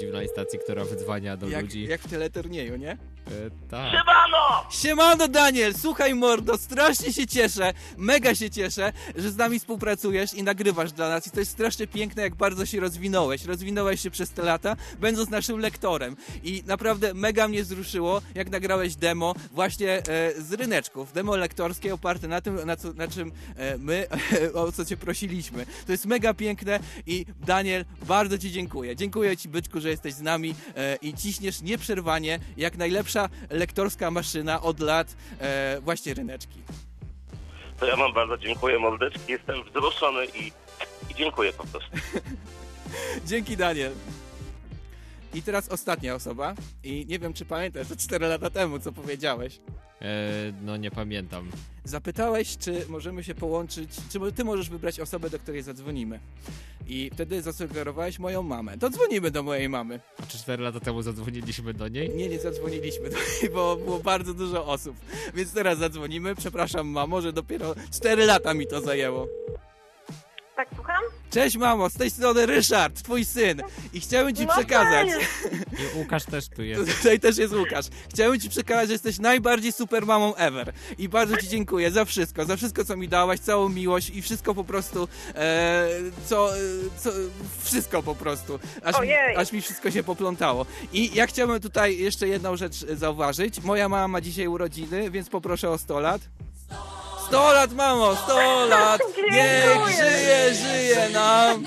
dziwnej 0.00 0.28
stacji, 0.28 0.58
która 0.58 0.84
wydzwania 0.84 1.36
do 1.36 1.48
Jak, 1.48 1.62
ludzi. 1.62 1.84
jak 1.84 2.00
w 2.00 2.10
teleturnieju, 2.10 2.76
nie? 2.76 2.96
E, 3.30 3.50
tak. 3.70 3.92
Siemano 4.70 5.28
Daniel, 5.28 5.74
słuchaj 5.74 6.14
mordo, 6.14 6.58
strasznie 6.58 7.12
się 7.12 7.26
cieszę, 7.26 7.72
mega 7.96 8.34
się 8.34 8.50
cieszę, 8.50 8.92
że 9.16 9.30
z 9.30 9.36
nami 9.36 9.58
współpracujesz 9.58 10.34
i 10.34 10.42
nagrywasz 10.42 10.92
dla 10.92 11.08
nas 11.08 11.26
i 11.26 11.30
to 11.30 11.40
jest 11.40 11.52
strasznie 11.52 11.86
piękne, 11.86 12.22
jak 12.22 12.34
bardzo 12.34 12.66
się 12.66 12.80
rozwinąłeś. 12.80 13.44
Rozwinąłeś 13.44 14.00
się 14.00 14.10
przez 14.10 14.30
te 14.30 14.42
lata, 14.42 14.76
będąc 15.00 15.30
naszym 15.30 15.58
lektorem 15.58 16.16
i 16.42 16.62
naprawdę 16.66 17.14
mega 17.14 17.48
mnie 17.48 17.62
wzruszyło, 17.62 18.22
jak 18.34 18.50
nagrałeś 18.50 18.96
demo 18.96 19.34
właśnie 19.52 19.90
e, 19.90 20.02
z 20.42 20.52
ryneczków, 20.52 21.12
demo 21.12 21.36
lektorskie 21.36 21.94
oparte 21.94 22.28
na 22.28 22.40
tym, 22.40 22.66
na, 22.66 22.76
co, 22.76 22.92
na 22.92 23.08
czym 23.08 23.32
e, 23.56 23.78
my, 23.78 24.06
o 24.54 24.72
co 24.72 24.84
cię 24.84 24.96
prosiliśmy. 24.96 25.66
To 25.86 25.92
jest 25.92 26.06
mega 26.06 26.34
piękne 26.34 26.80
i 27.06 27.26
Daniel, 27.46 27.84
bardzo 28.06 28.38
ci 28.38 28.52
dziękuję. 28.52 28.96
Dziękuję 28.96 29.36
ci 29.36 29.48
byczku, 29.48 29.80
że 29.80 29.88
jesteś 29.88 30.14
z 30.14 30.20
nami 30.20 30.54
e, 30.76 30.96
i 30.96 31.14
ciśniesz 31.14 31.62
nieprzerwanie, 31.62 32.38
jak 32.56 32.76
najlepsza 32.76 33.19
lektorska 33.50 34.10
maszyna 34.10 34.60
od 34.62 34.80
lat 34.80 35.16
e, 35.40 35.80
właśnie 35.80 36.14
ryneczki. 36.14 36.62
To 37.80 37.86
ja 37.86 37.96
wam 37.96 38.12
bardzo 38.12 38.38
dziękuję, 38.38 38.78
mordeczki. 38.78 39.32
Jestem 39.32 39.64
wzruszony 39.64 40.26
i, 40.26 40.52
i 41.10 41.14
dziękuję 41.14 41.52
po 41.52 41.66
prostu. 41.66 41.90
Dzięki 43.26 43.56
Daniel. 43.56 43.92
I 45.34 45.42
teraz 45.42 45.68
ostatnia 45.68 46.14
osoba 46.14 46.54
i 46.84 47.06
nie 47.08 47.18
wiem 47.18 47.32
czy 47.32 47.44
pamiętasz, 47.44 47.88
to 47.88 47.96
4 47.96 48.26
lata 48.26 48.50
temu 48.50 48.78
co 48.78 48.92
powiedziałeś. 48.92 49.60
E, 50.02 50.52
no 50.62 50.76
nie 50.76 50.90
pamiętam. 50.90 51.50
Zapytałeś, 51.84 52.58
czy 52.58 52.84
możemy 52.88 53.24
się 53.24 53.34
połączyć, 53.34 53.90
czy 54.12 54.32
ty 54.32 54.44
możesz 54.44 54.70
wybrać 54.70 55.00
osobę, 55.00 55.30
do 55.30 55.38
której 55.38 55.62
zadzwonimy. 55.62 56.20
I 56.88 57.10
wtedy 57.14 57.42
zasugerowałeś 57.42 58.18
moją 58.18 58.42
mamę. 58.42 58.78
To 58.78 58.90
dzwonimy 58.90 59.30
do 59.30 59.42
mojej 59.42 59.68
mamy. 59.68 60.00
A 60.22 60.26
czy 60.26 60.38
4 60.38 60.62
lata 60.62 60.80
temu 60.80 61.02
zadzwoniliśmy 61.02 61.74
do 61.74 61.88
niej? 61.88 62.10
Nie, 62.10 62.28
nie 62.28 62.38
zadzwoniliśmy 62.38 63.10
do 63.10 63.16
niej, 63.16 63.50
bo 63.54 63.76
było 63.76 63.98
bardzo 63.98 64.34
dużo 64.34 64.66
osób. 64.66 64.96
Więc 65.34 65.52
teraz 65.52 65.78
zadzwonimy. 65.78 66.34
Przepraszam, 66.34 66.88
mamo, 66.88 67.20
że 67.20 67.32
dopiero 67.32 67.74
4 67.92 68.26
lata 68.26 68.54
mi 68.54 68.66
to 68.66 68.80
zajęło. 68.80 69.28
Tak, 70.60 70.68
słucham? 70.74 71.02
Cześć, 71.30 71.56
mamo, 71.56 71.90
z 71.90 71.94
tej 71.94 72.10
strony 72.10 72.46
Ryszard, 72.46 73.02
twój 73.02 73.24
syn. 73.24 73.62
I 73.92 74.00
chciałem 74.00 74.34
ci 74.34 74.46
No 74.46 74.52
przekazać. 74.52 75.08
I 75.94 75.98
Łukasz 75.98 76.24
też 76.24 76.48
tu 76.48 76.62
jest. 76.62 76.96
Tutaj 76.98 77.20
też 77.20 77.38
jest 77.38 77.54
Łukasz. 77.54 77.86
Chciałem 78.10 78.40
ci 78.40 78.48
przekazać, 78.48 78.86
że 78.86 78.92
jesteś 78.92 79.18
najbardziej 79.18 79.72
super 79.72 80.06
mamą 80.06 80.34
ever. 80.34 80.72
I 80.98 81.08
bardzo 81.08 81.36
ci 81.36 81.48
dziękuję 81.48 81.90
za 81.90 82.04
wszystko, 82.04 82.44
za 82.44 82.56
wszystko, 82.56 82.84
co 82.84 82.96
mi 82.96 83.08
dałaś, 83.08 83.40
całą 83.40 83.68
miłość 83.68 84.10
i 84.10 84.22
wszystko 84.22 84.54
po 84.54 84.64
prostu, 84.64 85.08
e, 85.34 85.88
co, 86.26 86.56
e, 86.56 86.58
co, 86.98 87.10
wszystko 87.62 88.02
po 88.02 88.14
prostu. 88.14 88.58
Aż, 88.82 88.94
mi- 88.94 89.00
Ojej. 89.00 89.36
aż 89.36 89.52
mi 89.52 89.60
wszystko 89.62 89.90
się 89.90 90.02
poplątało. 90.02 90.66
I 90.92 91.14
ja 91.14 91.26
chciałem 91.26 91.60
tutaj 91.60 91.98
jeszcze 91.98 92.28
jedną 92.28 92.56
rzecz 92.56 92.82
e, 92.82 92.96
zauważyć. 92.96 93.60
Moja 93.60 93.88
mama 93.88 94.08
ma 94.08 94.20
dzisiaj 94.20 94.46
urodziny, 94.46 95.10
więc 95.10 95.28
poproszę 95.28 95.70
o 95.70 95.78
100 95.78 96.00
lat. 96.00 96.20
100 96.64 97.09
lat, 97.32 97.72
mamo, 97.72 98.16
100 98.16 98.66
lat! 98.66 99.00
Niech 99.30 99.64
Dziękuję. 99.64 99.96
żyje, 99.96 100.54
żyje 100.54 101.08
nam! 101.12 101.64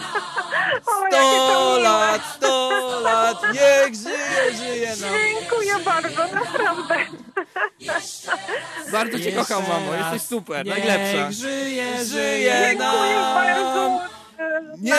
O, 0.88 1.04
jakie 1.04 1.38
100 1.40 1.54
to 1.54 1.70
miłe. 1.76 1.80
lat, 1.84 2.22
100 2.36 3.00
lat, 3.04 3.38
niech 3.54 3.96
żyje, 3.96 4.58
żyje 4.58 4.96
nam! 4.96 5.10
Dziękuję 5.14 5.74
bardzo, 5.86 6.24
naprawdę. 6.34 6.96
Bardzo 8.92 9.20
cię 9.20 9.32
kocham, 9.32 9.64
mamo, 9.68 9.94
jesteś 9.96 10.22
super, 10.30 10.66
najlepsza. 10.66 11.32
żyje, 11.32 12.06
Żyje 12.06 12.54
Dziękuję 12.68 12.76
nam! 12.76 13.34
bardzo. 13.34 14.00
Nie. 14.82 14.94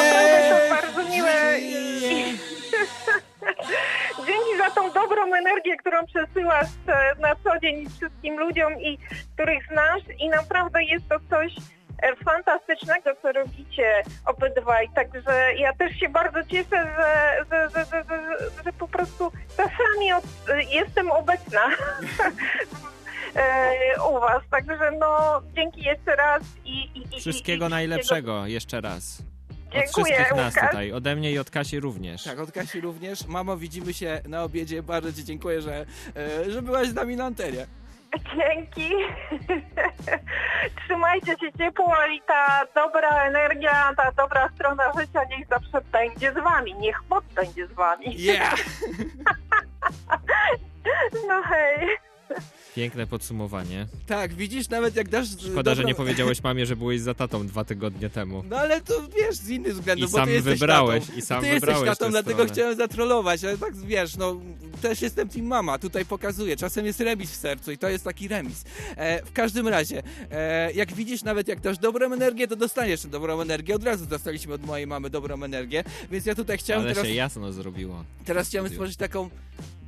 Energię, 5.74 5.76
którą 5.76 6.06
przesyłasz 6.06 6.68
e, 6.86 7.20
na 7.20 7.36
co 7.36 7.60
dzień 7.60 7.86
wszystkim 7.90 8.38
ludziom 8.38 8.80
i 8.80 8.98
których 9.34 9.66
znasz 9.72 10.02
i 10.18 10.28
naprawdę 10.28 10.84
jest 10.84 11.08
to 11.08 11.16
coś 11.30 11.52
e, 12.02 12.16
fantastycznego, 12.16 13.10
co 13.22 13.32
robicie 13.32 14.02
obydwaj. 14.26 14.88
Także 14.94 15.54
ja 15.56 15.72
też 15.72 15.96
się 15.96 16.08
bardzo 16.08 16.44
cieszę, 16.44 16.94
że, 16.96 17.36
że, 17.50 17.70
że, 17.70 17.84
że, 17.84 18.04
że, 18.08 18.38
że 18.64 18.72
po 18.72 18.88
prostu 18.88 19.32
czasami 19.56 20.12
od, 20.12 20.24
jestem 20.70 21.10
obecna 21.10 21.60
e, 23.36 24.02
u 24.10 24.20
Was. 24.20 24.42
Także 24.50 24.90
no 25.00 25.42
dzięki 25.56 25.82
jeszcze 25.82 26.16
raz 26.16 26.42
i, 26.64 26.98
i, 26.98 27.16
i 27.16 27.20
Wszystkiego 27.20 27.66
i, 27.66 27.70
najlepszego 27.70 28.46
jeszcze 28.46 28.80
raz. 28.80 29.33
Od 29.74 29.84
Dziękuję, 29.84 30.14
wszystkich 30.14 30.36
nas 30.36 30.54
Łukasz. 30.54 30.70
tutaj. 30.70 30.92
Ode 30.92 31.16
mnie 31.16 31.32
i 31.32 31.38
od 31.38 31.50
Kasi 31.50 31.80
również. 31.80 32.24
Tak, 32.24 32.38
od 32.38 32.52
Kasi 32.52 32.80
również. 32.80 33.26
Mamo, 33.26 33.56
widzimy 33.56 33.92
się 33.94 34.20
na 34.28 34.42
obiedzie. 34.42 34.82
Bardzo 34.82 35.12
ci 35.12 35.24
dziękuję, 35.24 35.62
że, 35.62 35.86
e, 36.16 36.50
że 36.50 36.62
byłaś 36.62 36.88
z 36.88 36.94
nami 36.94 37.16
na 37.16 37.24
antenie. 37.24 37.66
Dzięki. 38.36 38.90
Trzymajcie 40.84 41.32
się 41.32 41.52
ciepło 41.58 41.94
i 42.16 42.20
ta 42.26 42.62
dobra 42.74 43.24
energia, 43.24 43.94
ta 43.96 44.12
dobra 44.12 44.48
strona 44.54 44.84
życia 45.00 45.20
niech 45.30 45.48
zawsze 45.48 45.80
będzie 45.92 46.32
z 46.32 46.34
wami. 46.34 46.74
Niech 46.74 47.00
moc 47.10 47.24
będzie 47.34 47.66
z 47.66 47.72
wami. 47.72 48.22
Yeah! 48.22 48.54
No 51.28 51.42
hej. 51.42 51.88
Piękne 52.74 53.06
podsumowanie. 53.06 53.86
Tak, 54.06 54.34
widzisz, 54.34 54.68
nawet 54.68 54.96
jak 54.96 55.08
dasz... 55.08 55.26
Szkoda, 55.52 55.74
że 55.74 55.84
nie 55.84 55.94
powiedziałeś 55.94 56.42
mamie, 56.42 56.66
że 56.66 56.76
byłeś 56.76 57.00
za 57.00 57.14
tatą 57.14 57.46
dwa 57.46 57.64
tygodnie 57.64 58.10
temu. 58.10 58.44
No 58.50 58.56
ale 58.56 58.80
to 58.80 58.94
wiesz, 59.16 59.36
z 59.36 59.48
innych 59.48 59.74
względów, 59.74 60.08
I 60.08 60.12
bo 60.12 60.18
sam 60.18 60.26
ty 60.26 60.32
jesteś 60.32 60.58
wybrałeś, 60.58 61.06
tatą. 61.06 61.18
i 61.18 61.22
sam 61.22 61.40
ty 61.40 61.46
jesteś 61.46 61.60
wybrałeś 61.60 61.88
tatą, 61.88 62.04
tę 62.04 62.10
dlatego 62.10 62.32
stronę. 62.34 62.52
chciałem 62.52 62.76
zatrollować, 62.76 63.44
ale 63.44 63.58
tak 63.58 63.76
wiesz, 63.76 64.16
no 64.16 64.40
też 64.82 65.02
jestem 65.02 65.28
team 65.28 65.46
mama, 65.46 65.78
tutaj 65.78 66.04
pokazuję, 66.04 66.56
czasem 66.56 66.86
jest 66.86 67.00
remis 67.00 67.30
w 67.30 67.36
sercu 67.36 67.72
i 67.72 67.78
to 67.78 67.88
jest 67.88 68.04
taki 68.04 68.28
remis. 68.28 68.64
E, 68.96 69.24
w 69.24 69.32
każdym 69.32 69.68
razie, 69.68 70.02
e, 70.30 70.72
jak 70.72 70.92
widzisz, 70.92 71.22
nawet 71.22 71.48
jak 71.48 71.60
dasz 71.60 71.78
dobrą 71.78 72.12
energię, 72.12 72.48
to 72.48 72.56
dostaniesz 72.56 73.06
dobrą 73.06 73.40
energię. 73.40 73.74
Od 73.74 73.84
razu 73.84 74.06
dostaliśmy 74.06 74.54
od 74.54 74.66
mojej 74.66 74.86
mamy 74.86 75.10
dobrą 75.10 75.42
energię, 75.42 75.84
więc 76.10 76.26
ja 76.26 76.34
tutaj 76.34 76.58
chciałem 76.58 76.82
Ale 76.84 76.94
teraz... 76.94 77.08
się 77.08 77.14
jasno 77.14 77.52
zrobiło. 77.52 78.04
Teraz 78.24 78.48
chciałem 78.48 78.70
stworzyć 78.70 78.96
taką. 78.96 79.30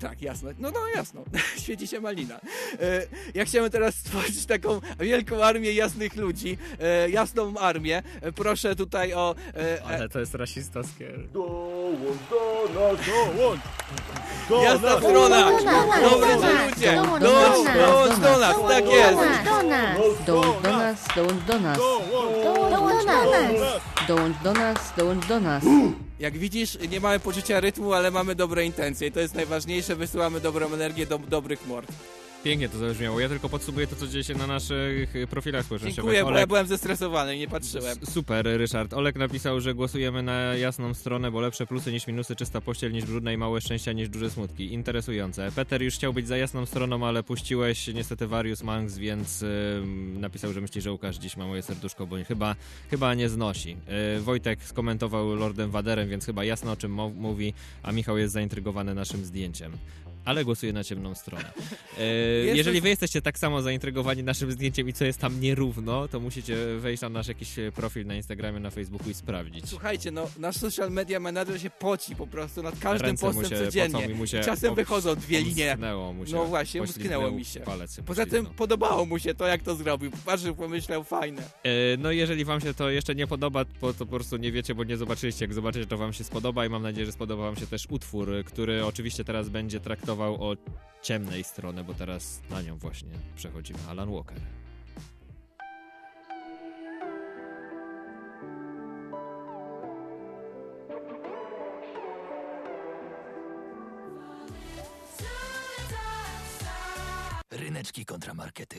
Tak, 0.00 0.22
jasno. 0.22 0.50
No, 0.58 0.70
no, 0.70 0.80
jasno. 0.94 1.24
Świeci 1.62 1.86
się 1.86 2.00
malina. 2.00 2.34
E, 2.80 3.06
ja 3.34 3.44
chciałem 3.44 3.70
teraz 3.70 3.94
stworzyć 3.94 4.46
taką 4.46 4.80
wielką 5.00 5.44
armię 5.44 5.72
jasnych 5.72 6.16
ludzi, 6.16 6.58
e, 6.80 7.10
jasną 7.10 7.58
armię. 7.58 8.02
E, 8.20 8.32
proszę 8.32 8.76
tutaj 8.76 9.14
o. 9.14 9.34
E, 9.54 9.84
e, 9.90 10.08
to 10.08 10.20
jest 10.20 10.34
rasistowskie. 10.34 11.12
jasna 14.64 14.98
strona! 14.98 15.50
Dobry 16.10 16.34
ludzie! 16.34 16.94
Dołącz 16.94 17.22
Dołącz, 17.22 17.68
dołącz 17.76 18.20
do 18.20 18.38
nas, 18.38 18.56
tak 18.68 18.86
jest! 18.86 19.18
do 19.44 19.62
nas! 19.62 19.98
Dołącz 20.26 20.62
do 20.62 20.72
nas, 20.72 21.04
dołącz 21.16 21.44
do 21.44 21.60
nas! 21.60 21.78
Dołącz 22.70 23.04
do 23.04 23.30
nas! 23.30 23.80
Dołącz 24.08 24.36
do 24.42 24.52
nas, 24.52 24.92
dołącz 24.96 25.26
do 25.26 25.40
nas! 25.40 25.64
Jak 26.20 26.38
widzisz, 26.38 26.78
nie 26.90 27.00
mamy 27.00 27.20
poczucia 27.20 27.60
rytmu, 27.60 27.92
ale 27.92 28.10
mamy 28.10 28.34
dobre 28.34 28.64
intencje. 28.64 29.08
I 29.08 29.12
to 29.12 29.20
jest 29.20 29.34
najważniejsze. 29.34 29.96
Wysyłamy 29.96 30.40
dobrą 30.40 30.72
energię 30.72 31.06
do 31.06 31.18
dobrych 31.18 31.66
mord. 31.66 31.92
Pięknie 32.44 32.68
to 32.68 32.78
zabrzmiało. 32.78 33.20
Ja 33.20 33.28
tylko 33.28 33.48
podsumuję 33.48 33.86
to, 33.86 33.96
co 33.96 34.06
dzieje 34.06 34.24
się 34.24 34.34
na 34.34 34.46
naszych 34.46 35.14
profilach 35.30 35.64
społecznościowych. 35.64 35.96
Dziękuję, 36.14 36.22
bo 36.24 36.30
ja 36.30 36.36
Olek, 36.36 36.48
byłem 36.48 36.66
zestresowany 36.66 37.36
i 37.36 37.38
nie 37.38 37.48
patrzyłem. 37.48 37.98
S- 38.02 38.12
Super, 38.12 38.46
Ryszard. 38.56 38.94
Olek 38.94 39.16
napisał, 39.16 39.60
że 39.60 39.74
głosujemy 39.74 40.22
na 40.22 40.32
jasną 40.54 40.94
stronę, 40.94 41.30
bo 41.30 41.40
lepsze 41.40 41.66
plusy 41.66 41.92
niż 41.92 42.06
minusy, 42.06 42.36
czysta 42.36 42.60
pościel 42.60 42.92
niż 42.92 43.04
brudne 43.04 43.34
i 43.34 43.36
małe 43.36 43.60
szczęścia 43.60 43.92
niż 43.92 44.08
duże 44.08 44.30
smutki. 44.30 44.72
Interesujące. 44.72 45.52
Peter 45.52 45.82
już 45.82 45.94
chciał 45.94 46.12
być 46.12 46.28
za 46.28 46.36
jasną 46.36 46.66
stroną, 46.66 47.06
ale 47.06 47.22
puściłeś 47.22 47.86
niestety 47.88 48.26
Varius 48.26 48.62
Manx, 48.62 48.98
więc 48.98 49.42
ym, 49.42 50.20
napisał, 50.20 50.52
że 50.52 50.60
myśli, 50.60 50.80
że 50.82 50.92
Łukasz 50.92 51.16
dziś 51.16 51.36
ma 51.36 51.46
moje 51.46 51.62
serduszko, 51.62 52.06
bo 52.06 52.16
chyba, 52.28 52.54
chyba 52.90 53.14
nie 53.14 53.28
znosi. 53.28 53.76
Yy, 54.14 54.20
Wojtek 54.20 54.62
skomentował 54.64 55.34
Lordem 55.34 55.70
Waderem, 55.70 56.08
więc 56.08 56.26
chyba 56.26 56.44
jasno 56.44 56.72
o 56.72 56.76
czym 56.76 56.92
mówi, 57.14 57.54
a 57.82 57.92
Michał 57.92 58.18
jest 58.18 58.32
zaintrygowany 58.34 58.94
naszym 58.94 59.24
zdjęciem. 59.24 59.72
Ale 60.26 60.44
głosuje 60.44 60.72
na 60.72 60.84
ciemną 60.84 61.14
stronę. 61.14 61.44
Jesteś- 61.98 62.56
Jeżeli 62.56 62.80
wy 62.80 62.88
jesteście 62.88 63.22
tak 63.22 63.38
samo 63.38 63.62
zaintrygowani 63.62 64.22
naszym 64.22 64.52
zdjęciem 64.52 64.88
i 64.88 64.92
co 64.92 65.04
jest 65.04 65.18
tam 65.18 65.40
nierówno, 65.40 66.08
to 66.08 66.20
musicie 66.20 66.56
wejść 66.78 67.02
na 67.02 67.08
nasz 67.08 67.28
jakiś 67.28 67.58
e, 67.58 67.72
profil 67.72 68.06
na 68.06 68.14
Instagramie, 68.14 68.60
na 68.60 68.70
Facebooku 68.70 69.10
i 69.10 69.14
sprawdzić. 69.14 69.68
Słuchajcie, 69.68 70.10
no 70.10 70.28
nasz 70.38 70.56
social 70.56 70.90
media 70.90 71.20
manager 71.20 71.60
się 71.60 71.70
poci 71.70 72.16
po 72.16 72.26
prostu 72.26 72.62
nad 72.62 72.78
każdym 72.78 73.06
Ręce 73.06 73.26
postem 73.26 73.44
się 73.58 73.64
codziennie. 73.64 74.08
pocą 74.08 74.26
się 74.26 74.40
Czasem 74.40 74.70
ob- 74.70 74.76
wychodzą 74.76 75.14
dwie 75.16 75.40
linie. 75.40 75.76
mu 76.14 76.26
się. 76.26 76.32
No 76.32 76.44
właśnie, 76.44 76.80
umsknęło 76.80 77.30
mi 77.30 77.44
się. 77.44 77.60
Się 77.96 78.02
Poza 78.06 78.26
tym 78.26 78.46
podobało 78.46 79.06
mu 79.06 79.18
się 79.18 79.34
to, 79.34 79.46
jak 79.46 79.62
to 79.62 79.76
zrobił. 79.76 80.10
Patrzył, 80.26 80.54
pomyślał, 80.54 81.04
fajne. 81.04 81.42
E, 81.64 81.68
No 81.98 82.10
jeżeli 82.12 82.44
wam 82.44 82.60
się 82.60 82.74
to 82.74 82.90
jeszcze 82.90 83.14
nie 83.14 83.26
podoba, 83.26 83.64
bo 83.80 83.92
to 83.92 84.06
po 84.06 84.16
prostu 84.16 84.36
nie 84.36 84.52
wiecie, 84.52 84.74
bo 84.74 84.84
nie 84.84 84.96
zobaczyliście. 84.96 85.44
Jak 85.44 85.54
zobaczycie, 85.54 85.86
to 85.86 85.96
wam 85.98 86.12
się 86.12 86.24
spodoba 86.24 86.66
i 86.66 86.68
mam 86.68 86.82
nadzieję, 86.82 87.06
że 87.06 87.12
spodoba 87.12 87.42
wam 87.42 87.56
się 87.56 87.66
też 87.66 87.86
utwór, 87.90 88.30
który 88.44 88.84
oczywiście 88.84 89.24
teraz 89.24 89.48
będzie 89.48 89.80
traktował 90.16 90.50
o 90.50 90.56
ciemnej 91.02 91.44
stronie, 91.44 91.84
bo 91.84 91.94
teraz 91.94 92.40
na 92.50 92.62
nią 92.62 92.78
właśnie 92.78 93.10
przechodzimy. 93.34 93.78
Alan 93.88 94.12
Walker. 94.12 94.40
Ryneczki 107.50 108.04
kontramarkety. 108.04 108.78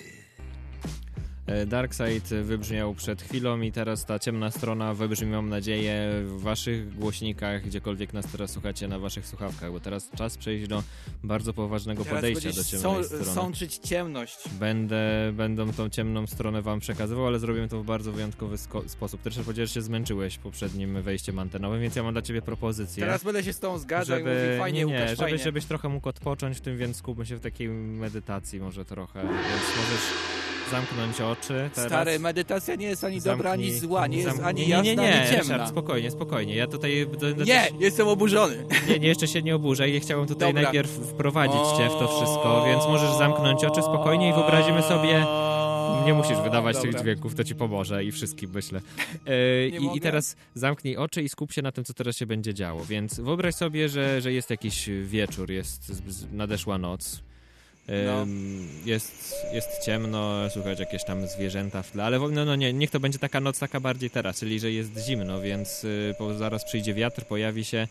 E, 1.48 1.66
Darkseid 1.66 2.24
wybrzmiał 2.24 2.94
przed 2.96 3.22
chwilą 3.22 3.62
i 3.62 3.72
teraz 3.72 4.06
ta 4.06 4.20
ciemna 4.20 4.52
strona 4.52 4.94
wybrzmi, 4.94 5.28
mam 5.28 5.50
nadzieję, 5.50 6.10
w 6.24 6.42
waszych 6.42 6.96
głośnikach, 6.96 7.64
gdziekolwiek 7.66 8.14
nas 8.14 8.26
teraz 8.32 8.52
słuchacie, 8.52 8.88
na 8.88 9.00
waszych 9.00 9.28
słuchawkach, 9.28 9.72
bo 9.72 9.80
teraz 9.80 10.10
czas 10.18 10.38
przejść 10.38 10.68
do 10.68 10.84
bardzo 11.24 11.54
poważnego 11.54 12.04
Teraz 12.04 12.18
podejścia 12.18 12.50
do 12.52 12.64
ciemnej 12.64 12.82
są- 12.82 13.04
strony. 13.04 13.26
sączyć 13.26 13.76
ciemność. 13.78 14.38
Będę, 14.60 15.32
będą 15.34 15.74
tą 15.74 15.90
ciemną 15.90 16.28
stronę 16.28 16.62
wam 16.62 16.80
przekazywał, 16.80 17.28
ale 17.28 17.40
zrobimy 17.40 17.68
to 17.68 17.82
w 17.84 17.86
bardzo 17.86 18.12
wyjątkowy 18.12 18.58
sposób. 18.88 19.22
Też 19.22 19.36
powiedziałeś, 19.40 19.70
że 19.70 19.74
się 19.74 19.82
zmęczyłeś 19.82 20.38
poprzednim 20.38 21.02
wejściem 21.02 21.40
antenowym, 21.40 21.82
więc 21.82 21.96
ja 21.96 22.04
mam 22.04 22.14
dla 22.14 22.22
ciebie 22.22 22.42
propozycję. 22.42 23.02
Teraz 23.02 23.24
będę 23.24 23.44
się 23.44 23.54
z 23.54 23.60
tą 23.60 23.78
zgadzał 23.78 24.18
i 24.18 24.20
żeby, 24.20 24.44
mówił, 24.46 24.60
fajnie, 24.60 24.80
nie, 24.80 24.86
nie, 24.86 24.94
Łukasz, 24.94 25.10
żeby, 25.10 25.22
fajnie. 25.22 25.38
żebyś 25.44 25.66
trochę 25.66 25.90
mógł 25.90 26.10
odpocząć 26.10 26.58
w 26.58 26.62
tym, 26.62 26.78
więc 26.78 26.98
skupmy 26.98 27.26
się 27.26 27.36
w 27.38 27.40
takiej 27.40 27.70
medytacji 27.70 28.60
może 28.60 28.86
trochę, 28.86 29.22
więc 29.22 29.78
możesz 29.78 30.37
zamknąć 30.72 31.22
oczy 31.22 31.70
teraz. 31.76 31.90
Stary, 31.90 32.20
medytacja 32.20 32.76
nie 32.76 32.88
jest 32.88 33.04
ani 33.04 33.22
dobra, 33.22 33.52
ani 33.52 33.72
Zamknij- 33.72 33.80
zła, 33.80 34.08
nie 34.08 34.18
jest 34.18 34.40
ani 34.44 34.62
nie, 34.62 34.68
jasna, 34.68 34.84
nie, 34.84 34.96
nie, 34.96 35.22
ani 35.22 35.30
ciemna. 35.30 35.54
Ryszard, 35.54 35.70
spokojnie, 35.70 36.12
spokojnie. 36.12 36.56
Ja 36.56 36.68
tutaj... 36.68 37.08
Nie, 37.46 37.68
jestem 37.80 38.08
oburzony. 38.08 38.66
nie, 38.90 39.00
nie, 39.00 39.08
jeszcze 39.08 39.28
się 39.28 39.42
nie 39.42 39.56
oburzaj. 39.56 39.94
Ja 39.94 40.00
chciałem 40.00 40.28
tutaj 40.28 40.50
Dobra. 40.50 40.62
najpierw 40.62 40.92
wprowadzić 40.92 41.62
cię 41.78 41.90
w 41.90 42.00
to 42.00 42.08
wszystko, 42.08 42.66
więc 42.68 42.86
możesz 42.88 43.18
zamknąć 43.18 43.64
oczy 43.64 43.82
spokojnie 43.82 44.30
i 44.30 44.34
wyobrazimy 44.34 44.82
sobie... 44.82 45.26
Nie 46.06 46.14
musisz 46.14 46.38
wydawać 46.38 46.76
tych 46.76 46.86
Dobra. 46.86 47.02
dźwięków, 47.02 47.36
to 47.36 47.44
ci 47.44 47.56
pomoże 47.56 48.04
i 48.04 48.12
wszystkim 48.12 48.52
myślę. 48.54 48.82
Nie 49.72 49.78
i, 49.94 49.98
I 49.98 50.02
teraz 50.02 50.36
zamknij 50.54 50.98
oczy 50.98 51.22
i 51.24 51.30
skup 51.30 51.52
się 51.54 51.62
na 51.62 51.72
tym, 51.72 51.84
co 51.84 51.94
teraz 51.94 52.18
się 52.18 52.26
będzie 52.26 52.54
działo. 52.54 52.86
Więc 52.86 53.20
wyobraź 53.20 53.56
sobie, 53.56 53.90
że, 53.90 54.22
że 54.22 54.34
jest 54.34 54.50
jakiś 54.50 54.90
wieczór, 55.04 55.52
jest 55.52 56.04
nadeszła 56.32 56.78
noc. 56.78 57.22
No. 57.88 58.28
Jest, 58.86 59.36
jest 59.54 59.80
ciemno, 59.86 60.50
słychać 60.50 60.80
jakieś 60.80 61.04
tam 61.04 61.28
zwierzęta 61.28 61.84
w 61.84 61.92
tle, 61.92 62.04
ale 62.04 62.20
no, 62.20 62.46
no 62.46 62.56
nie, 62.56 62.74
niech 62.74 62.92
to 62.92 63.00
będzie 63.00 63.20
taka 63.20 63.40
noc 63.40 63.60
taka 63.60 63.80
bardziej 63.80 64.10
teraz, 64.10 64.40
czyli 64.40 64.60
że 64.60 64.72
jest 64.72 64.98
zimno, 64.98 65.42
więc 65.42 65.84
y, 65.84 66.16
zaraz 66.38 66.66
przyjdzie 66.66 66.94
wiatr, 66.94 67.26
pojawi 67.26 67.66
się, 67.66 67.88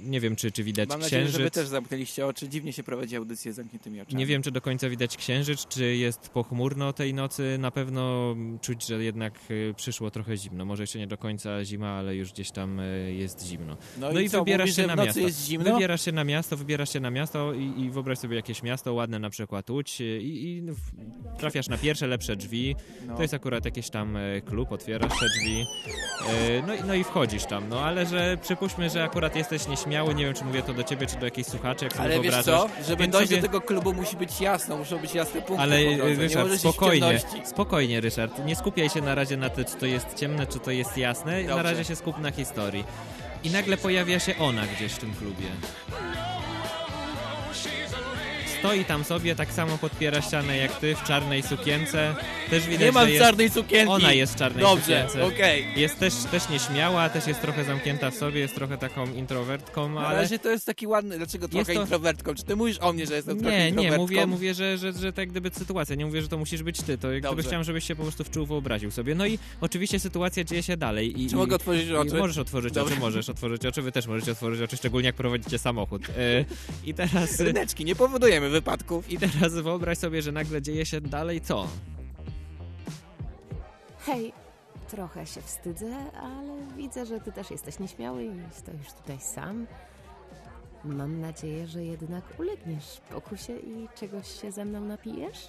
nie 0.00 0.20
wiem 0.20 0.36
czy, 0.36 0.52
czy 0.52 0.64
widać 0.64 0.88
Mam 0.88 1.00
nadzieję, 1.00 1.22
księżyc. 1.22 1.36
że 1.38 1.44
wy 1.44 1.50
też 1.50 1.68
zamknęliście 1.68 2.26
oczy. 2.26 2.48
Dziwnie 2.48 2.72
się 2.72 2.82
prowadzi 2.82 3.16
audycję 3.16 3.52
z 3.52 3.56
zamkniętymi 3.56 4.00
oczami. 4.00 4.16
Nie 4.18 4.26
wiem, 4.26 4.42
czy 4.42 4.50
do 4.50 4.60
końca 4.60 4.88
widać 4.88 5.16
księżyc, 5.16 5.66
czy 5.68 5.96
jest 5.96 6.28
pochmurno 6.28 6.92
tej 6.92 7.14
nocy. 7.14 7.56
Na 7.58 7.70
pewno 7.70 8.36
czuć, 8.60 8.86
że 8.86 9.04
jednak 9.04 9.34
y, 9.50 9.74
przyszło 9.76 10.10
trochę 10.10 10.36
zimno. 10.36 10.64
Może 10.64 10.82
jeszcze 10.82 10.98
nie 10.98 11.06
do 11.06 11.18
końca 11.18 11.64
zima, 11.64 11.88
ale 11.90 12.16
już 12.16 12.32
gdzieś 12.32 12.50
tam 12.50 12.80
y, 12.80 13.14
jest 13.14 13.46
zimno. 13.46 13.76
No, 13.98 14.12
No 14.12 14.20
i 14.20 14.28
co, 14.30 14.38
wybierasz 14.38 14.64
mówisz, 14.70 14.76
się 14.76 14.86
na 14.86 14.96
miasto. 14.96 15.20
Wybierasz 15.72 16.04
się 16.04 16.12
na 16.12 16.24
miasto, 16.24 16.56
wybierasz 16.56 16.92
się 16.92 17.00
na 17.00 17.10
miasto 17.10 17.54
i, 17.54 17.80
i 17.80 17.90
wyobraź 17.90 18.18
sobie 18.18 18.36
jakieś 18.36 18.62
miasto 18.62 18.94
ładne, 18.94 19.18
na 19.18 19.30
przykład 19.30 19.70
Łódź 19.70 20.00
i, 20.00 20.04
i 20.42 20.62
w- 20.62 21.38
trafiasz 21.38 21.68
na 21.68 21.78
pierwsze 21.78 22.06
lepsze 22.06 22.36
drzwi. 22.36 22.76
No. 23.06 23.16
To 23.16 23.22
jest 23.22 23.34
akurat 23.34 23.64
jakiś 23.64 23.90
tam 23.90 24.16
e, 24.16 24.40
klub, 24.40 24.72
otwierasz 24.72 25.12
te 25.20 25.26
drzwi. 25.28 25.64
E, 26.28 26.62
No, 26.66 26.74
i- 26.74 26.84
no 26.86 26.94
i 26.94 27.04
wchodzisz 27.04 27.44
tam, 27.44 27.68
no 27.68 27.80
ale 27.80 28.06
że 28.06 28.38
przypuśćmy, 28.42 28.90
że 28.90 29.04
akurat 29.04 29.35
jesteś 29.38 29.66
nieśmiały, 29.66 30.14
nie 30.14 30.24
wiem 30.24 30.34
czy 30.34 30.44
mówię 30.44 30.62
to 30.62 30.74
do 30.74 30.82
ciebie, 30.84 31.06
czy 31.06 31.16
do 31.16 31.24
jakiejś 31.24 31.46
słuchaczy, 31.46 31.84
jak 31.84 31.92
sobie 31.92 32.04
Ale 32.04 32.20
wiesz 32.20 32.44
co? 32.44 32.68
Żeby 32.88 33.02
Więc 33.02 33.12
dojść 33.12 33.28
sobie- 33.30 33.40
do 33.42 33.46
tego 33.48 33.60
klubu 33.60 33.94
musi 33.94 34.16
być 34.16 34.40
jasno, 34.40 34.76
muszą 34.76 34.98
być 34.98 35.14
jasne 35.14 35.42
punkty 35.42 35.62
Ale 35.62 35.76
Ryszard, 36.16 36.58
spokojnie, 36.60 37.20
spokojnie 37.44 38.00
Ryszard, 38.00 38.44
nie 38.44 38.56
skupiaj 38.56 38.88
się 38.88 39.00
na 39.00 39.14
razie 39.14 39.36
na 39.36 39.50
tym, 39.50 39.64
czy 39.64 39.74
to 39.76 39.86
jest 39.86 40.14
ciemne, 40.14 40.46
czy 40.46 40.58
to 40.58 40.70
jest 40.70 40.96
jasne, 40.96 41.42
na 41.42 41.48
Dobrze. 41.48 41.62
razie 41.62 41.84
się 41.84 41.96
skup 41.96 42.18
na 42.18 42.30
historii. 42.30 42.84
I 43.44 43.50
nagle 43.50 43.76
pojawia 43.76 44.18
się 44.20 44.38
ona 44.38 44.62
gdzieś 44.66 44.92
w 44.92 44.98
tym 44.98 45.14
klubie. 45.14 45.46
Stoi 48.58 48.84
tam 48.84 49.04
sobie, 49.04 49.34
tak 49.36 49.52
samo 49.52 49.78
podpiera 49.78 50.22
ścianę 50.22 50.56
jak 50.56 50.80
ty, 50.80 50.94
w 50.94 51.02
czarnej 51.02 51.42
sukience. 51.42 52.14
Też 52.50 52.66
widać, 52.66 52.80
Nie 52.80 52.92
mam 52.92 53.04
że 53.04 53.10
jest... 53.10 53.24
czarnej 53.24 53.50
sukienki. 53.50 53.92
Ona 53.92 54.12
jest 54.12 54.34
w 54.34 54.36
czarnej 54.36 54.62
Dobrze, 54.64 54.84
sukience. 55.08 55.24
okej. 55.34 55.66
Jest 55.76 55.98
też, 55.98 56.14
też 56.30 56.48
nieśmiała, 56.48 57.08
też 57.08 57.26
jest 57.26 57.40
trochę 57.40 57.64
zamknięta 57.64 58.10
w 58.10 58.14
sobie, 58.14 58.40
jest 58.40 58.54
trochę 58.54 58.78
taką 58.78 59.12
introwertką, 59.12 59.88
Na 59.88 60.06
ale... 60.06 60.18
razie 60.22 60.38
to 60.38 60.48
jest 60.50 60.66
taki 60.66 60.86
ładny, 60.86 61.16
dlaczego 61.18 61.48
trochę 61.48 61.74
to- 61.74 61.80
introwertką? 61.82 62.34
Czy 62.34 62.42
ty 62.44 62.56
mówisz 62.56 62.78
o 62.80 62.92
mnie, 62.92 63.06
że 63.06 63.14
jestem 63.14 63.38
trochę 63.40 63.52
Nie, 63.56 63.62
nie, 63.62 63.68
introwertką? 63.68 64.02
mówię, 64.02 64.26
mówię 64.26 64.54
że, 64.54 64.78
że, 64.78 64.92
że 64.92 65.12
tak 65.12 65.28
gdyby 65.30 65.50
sytuacja, 65.50 65.96
nie 65.96 66.06
mówię, 66.06 66.22
że 66.22 66.28
to 66.28 66.38
musisz 66.38 66.62
być 66.62 66.82
ty, 66.82 66.98
to 66.98 67.12
jak 67.12 67.22
gdyby 67.22 67.42
chciałem, 67.42 67.64
żebyś 67.64 67.84
się 67.84 67.96
po 67.96 68.02
prostu 68.02 68.24
wczuł, 68.24 68.46
wyobraził 68.46 68.90
sobie. 68.90 69.14
No 69.14 69.26
i 69.26 69.38
oczywiście 69.60 70.00
sytuacja 70.00 70.44
dzieje 70.44 70.62
się 70.62 70.76
dalej. 70.76 71.22
I, 71.22 71.28
Czy 71.28 71.34
i, 71.34 71.38
mogę 71.38 71.56
otworzyć 71.56 71.88
i 71.88 71.94
oczy? 71.96 72.14
Możesz 72.18 72.38
otworzyć 72.38 72.78
oczy, 72.78 72.96
możesz 73.00 73.28
otworzyć 73.28 73.66
oczy, 73.66 73.82
wy 73.82 73.92
też 73.92 74.06
możecie 74.06 74.32
otworzyć 74.32 74.60
oczy, 74.62 74.76
szczególnie 74.76 75.06
jak 75.06 75.16
prowadzicie 75.16 75.58
samochód. 75.58 76.02
E, 76.08 76.44
I 76.84 76.94
teraz... 76.94 77.40
Ryneczki, 77.40 77.84
nie 77.84 77.94
powodujemy 77.96 78.45
wypadków. 78.48 79.10
I 79.10 79.18
teraz 79.18 79.52
wyobraź 79.54 79.98
sobie, 79.98 80.22
że 80.22 80.32
nagle 80.32 80.62
dzieje 80.62 80.86
się 80.86 81.00
dalej 81.00 81.40
co? 81.40 81.68
Hej, 83.98 84.32
trochę 84.88 85.26
się 85.26 85.42
wstydzę, 85.42 85.96
ale 86.22 86.66
widzę, 86.76 87.06
że 87.06 87.20
ty 87.20 87.32
też 87.32 87.50
jesteś 87.50 87.78
nieśmiały 87.78 88.24
i 88.24 88.30
stoisz 88.52 88.92
tutaj 89.02 89.20
sam. 89.20 89.66
Mam 90.84 91.20
nadzieję, 91.20 91.66
że 91.66 91.84
jednak 91.84 92.24
ulegniesz 92.40 93.00
pokusie 93.10 93.56
i 93.58 93.88
czegoś 94.00 94.40
się 94.40 94.52
ze 94.52 94.64
mną 94.64 94.80
napijesz? 94.80 95.48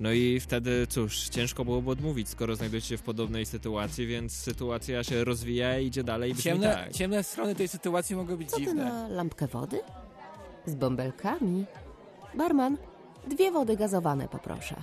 No 0.00 0.12
i 0.12 0.40
wtedy, 0.40 0.86
cóż, 0.86 1.28
ciężko 1.28 1.64
byłoby 1.64 1.90
odmówić, 1.90 2.28
skoro 2.28 2.56
znajdujecie 2.56 2.88
się 2.88 2.96
w 2.96 3.02
podobnej 3.02 3.46
sytuacji, 3.46 4.06
więc 4.06 4.32
sytuacja 4.32 5.04
się 5.04 5.24
rozwija 5.24 5.78
i 5.78 5.86
idzie 5.86 6.04
dalej 6.04 6.34
Ciemne, 6.34 6.74
tak. 6.74 6.92
ciemne 6.92 7.22
strony 7.22 7.54
tej 7.54 7.68
sytuacji 7.68 8.16
mogą 8.16 8.36
być 8.36 8.50
Co 8.50 8.56
ty 8.56 8.62
dziwne. 8.62 8.84
na 8.84 9.08
lampkę 9.08 9.46
wody? 9.46 9.80
Z 10.66 10.74
bąbelkami? 10.74 11.64
Barman, 12.34 12.76
dwie 13.26 13.50
wody 13.50 13.76
gazowane 13.76 14.28
poproszę. 14.28 14.76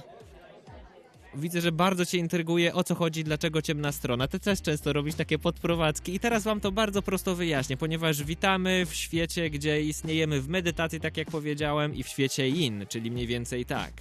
Widzę, 1.35 1.61
że 1.61 1.71
bardzo 1.71 2.05
cię 2.05 2.17
intryguje, 2.17 2.73
o 2.73 2.83
co 2.83 2.95
chodzi, 2.95 3.23
dlaczego 3.23 3.61
ciemna 3.61 3.91
strona. 3.91 4.27
Ty 4.27 4.39
też 4.39 4.61
często 4.61 4.93
robisz 4.93 5.15
takie 5.15 5.39
podprowadzki 5.39 6.15
i 6.15 6.19
teraz 6.19 6.43
wam 6.43 6.59
to 6.59 6.71
bardzo 6.71 7.01
prosto 7.01 7.35
wyjaśnię, 7.35 7.77
ponieważ 7.77 8.23
witamy 8.23 8.85
w 8.85 8.93
świecie, 8.93 9.49
gdzie 9.49 9.81
istniejemy 9.81 10.41
w 10.41 10.49
medytacji, 10.49 10.99
tak 10.99 11.17
jak 11.17 11.31
powiedziałem, 11.31 11.95
i 11.95 12.03
w 12.03 12.07
świecie 12.07 12.47
yin, 12.49 12.85
czyli 12.89 13.11
mniej 13.11 13.27
więcej 13.27 13.65
tak. 13.65 13.91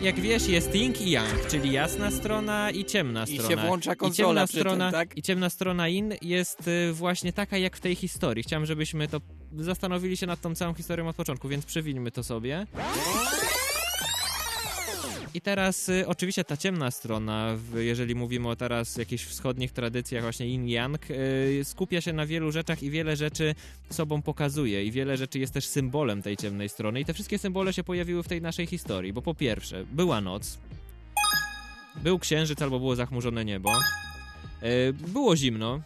Jak 0.00 0.20
wiesz, 0.20 0.48
jest 0.48 0.74
yin 0.74 0.92
i 1.00 1.10
yang, 1.10 1.46
czyli 1.50 1.72
jasna 1.72 2.10
strona 2.10 2.70
i 2.70 2.84
ciemna 2.84 3.24
I 3.24 3.38
strona. 3.38 3.48
się 3.48 3.66
włącza 3.66 3.92
I 3.92 3.96
konsola 3.96 4.28
ciemna 4.28 4.46
przy 4.46 4.52
tym, 4.52 4.62
strona, 4.62 4.92
tak? 4.92 5.16
I 5.16 5.22
ciemna 5.22 5.50
strona 5.50 5.88
yin 5.88 6.14
jest 6.22 6.68
y, 6.68 6.92
właśnie 6.92 7.32
taka 7.32 7.58
jak 7.58 7.76
w 7.76 7.80
tej 7.80 7.94
historii. 7.94 8.42
Chciałem, 8.42 8.66
żebyśmy 8.66 9.08
to 9.08 9.20
zastanowili 9.58 10.16
się 10.16 10.26
nad 10.26 10.40
tą 10.40 10.54
całą 10.54 10.74
historią 10.74 11.08
od 11.08 11.16
początku, 11.16 11.48
więc 11.48 11.66
przewilmy 11.66 12.10
to 12.10 12.24
sobie. 12.24 12.66
I 15.34 15.40
teraz 15.40 15.88
y, 15.88 16.04
oczywiście 16.06 16.44
ta 16.44 16.56
ciemna 16.56 16.90
strona, 16.90 17.56
w, 17.56 17.78
jeżeli 17.78 18.14
mówimy 18.14 18.48
o 18.48 18.56
teraz 18.56 18.96
jakichś 18.96 19.24
wschodnich 19.24 19.72
tradycjach 19.72 20.22
właśnie 20.22 20.46
yin-yang, 20.46 20.98
y, 21.60 21.64
skupia 21.64 22.00
się 22.00 22.12
na 22.12 22.26
wielu 22.26 22.52
rzeczach 22.52 22.82
i 22.82 22.90
wiele 22.90 23.16
rzeczy 23.16 23.54
sobą 23.90 24.22
pokazuje 24.22 24.84
i 24.84 24.90
wiele 24.90 25.16
rzeczy 25.16 25.38
jest 25.38 25.54
też 25.54 25.66
symbolem 25.66 26.22
tej 26.22 26.36
ciemnej 26.36 26.68
strony 26.68 27.00
i 27.00 27.04
te 27.04 27.14
wszystkie 27.14 27.38
symbole 27.38 27.72
się 27.72 27.84
pojawiły 27.84 28.22
w 28.22 28.28
tej 28.28 28.42
naszej 28.42 28.66
historii, 28.66 29.12
bo 29.12 29.22
po 29.22 29.34
pierwsze 29.34 29.84
była 29.92 30.20
noc, 30.20 30.58
był 32.02 32.18
księżyc 32.18 32.62
albo 32.62 32.78
było 32.78 32.96
zachmurzone 32.96 33.44
niebo, 33.44 33.72
y, 34.62 34.92
było 34.92 35.36
zimno, 35.36 35.80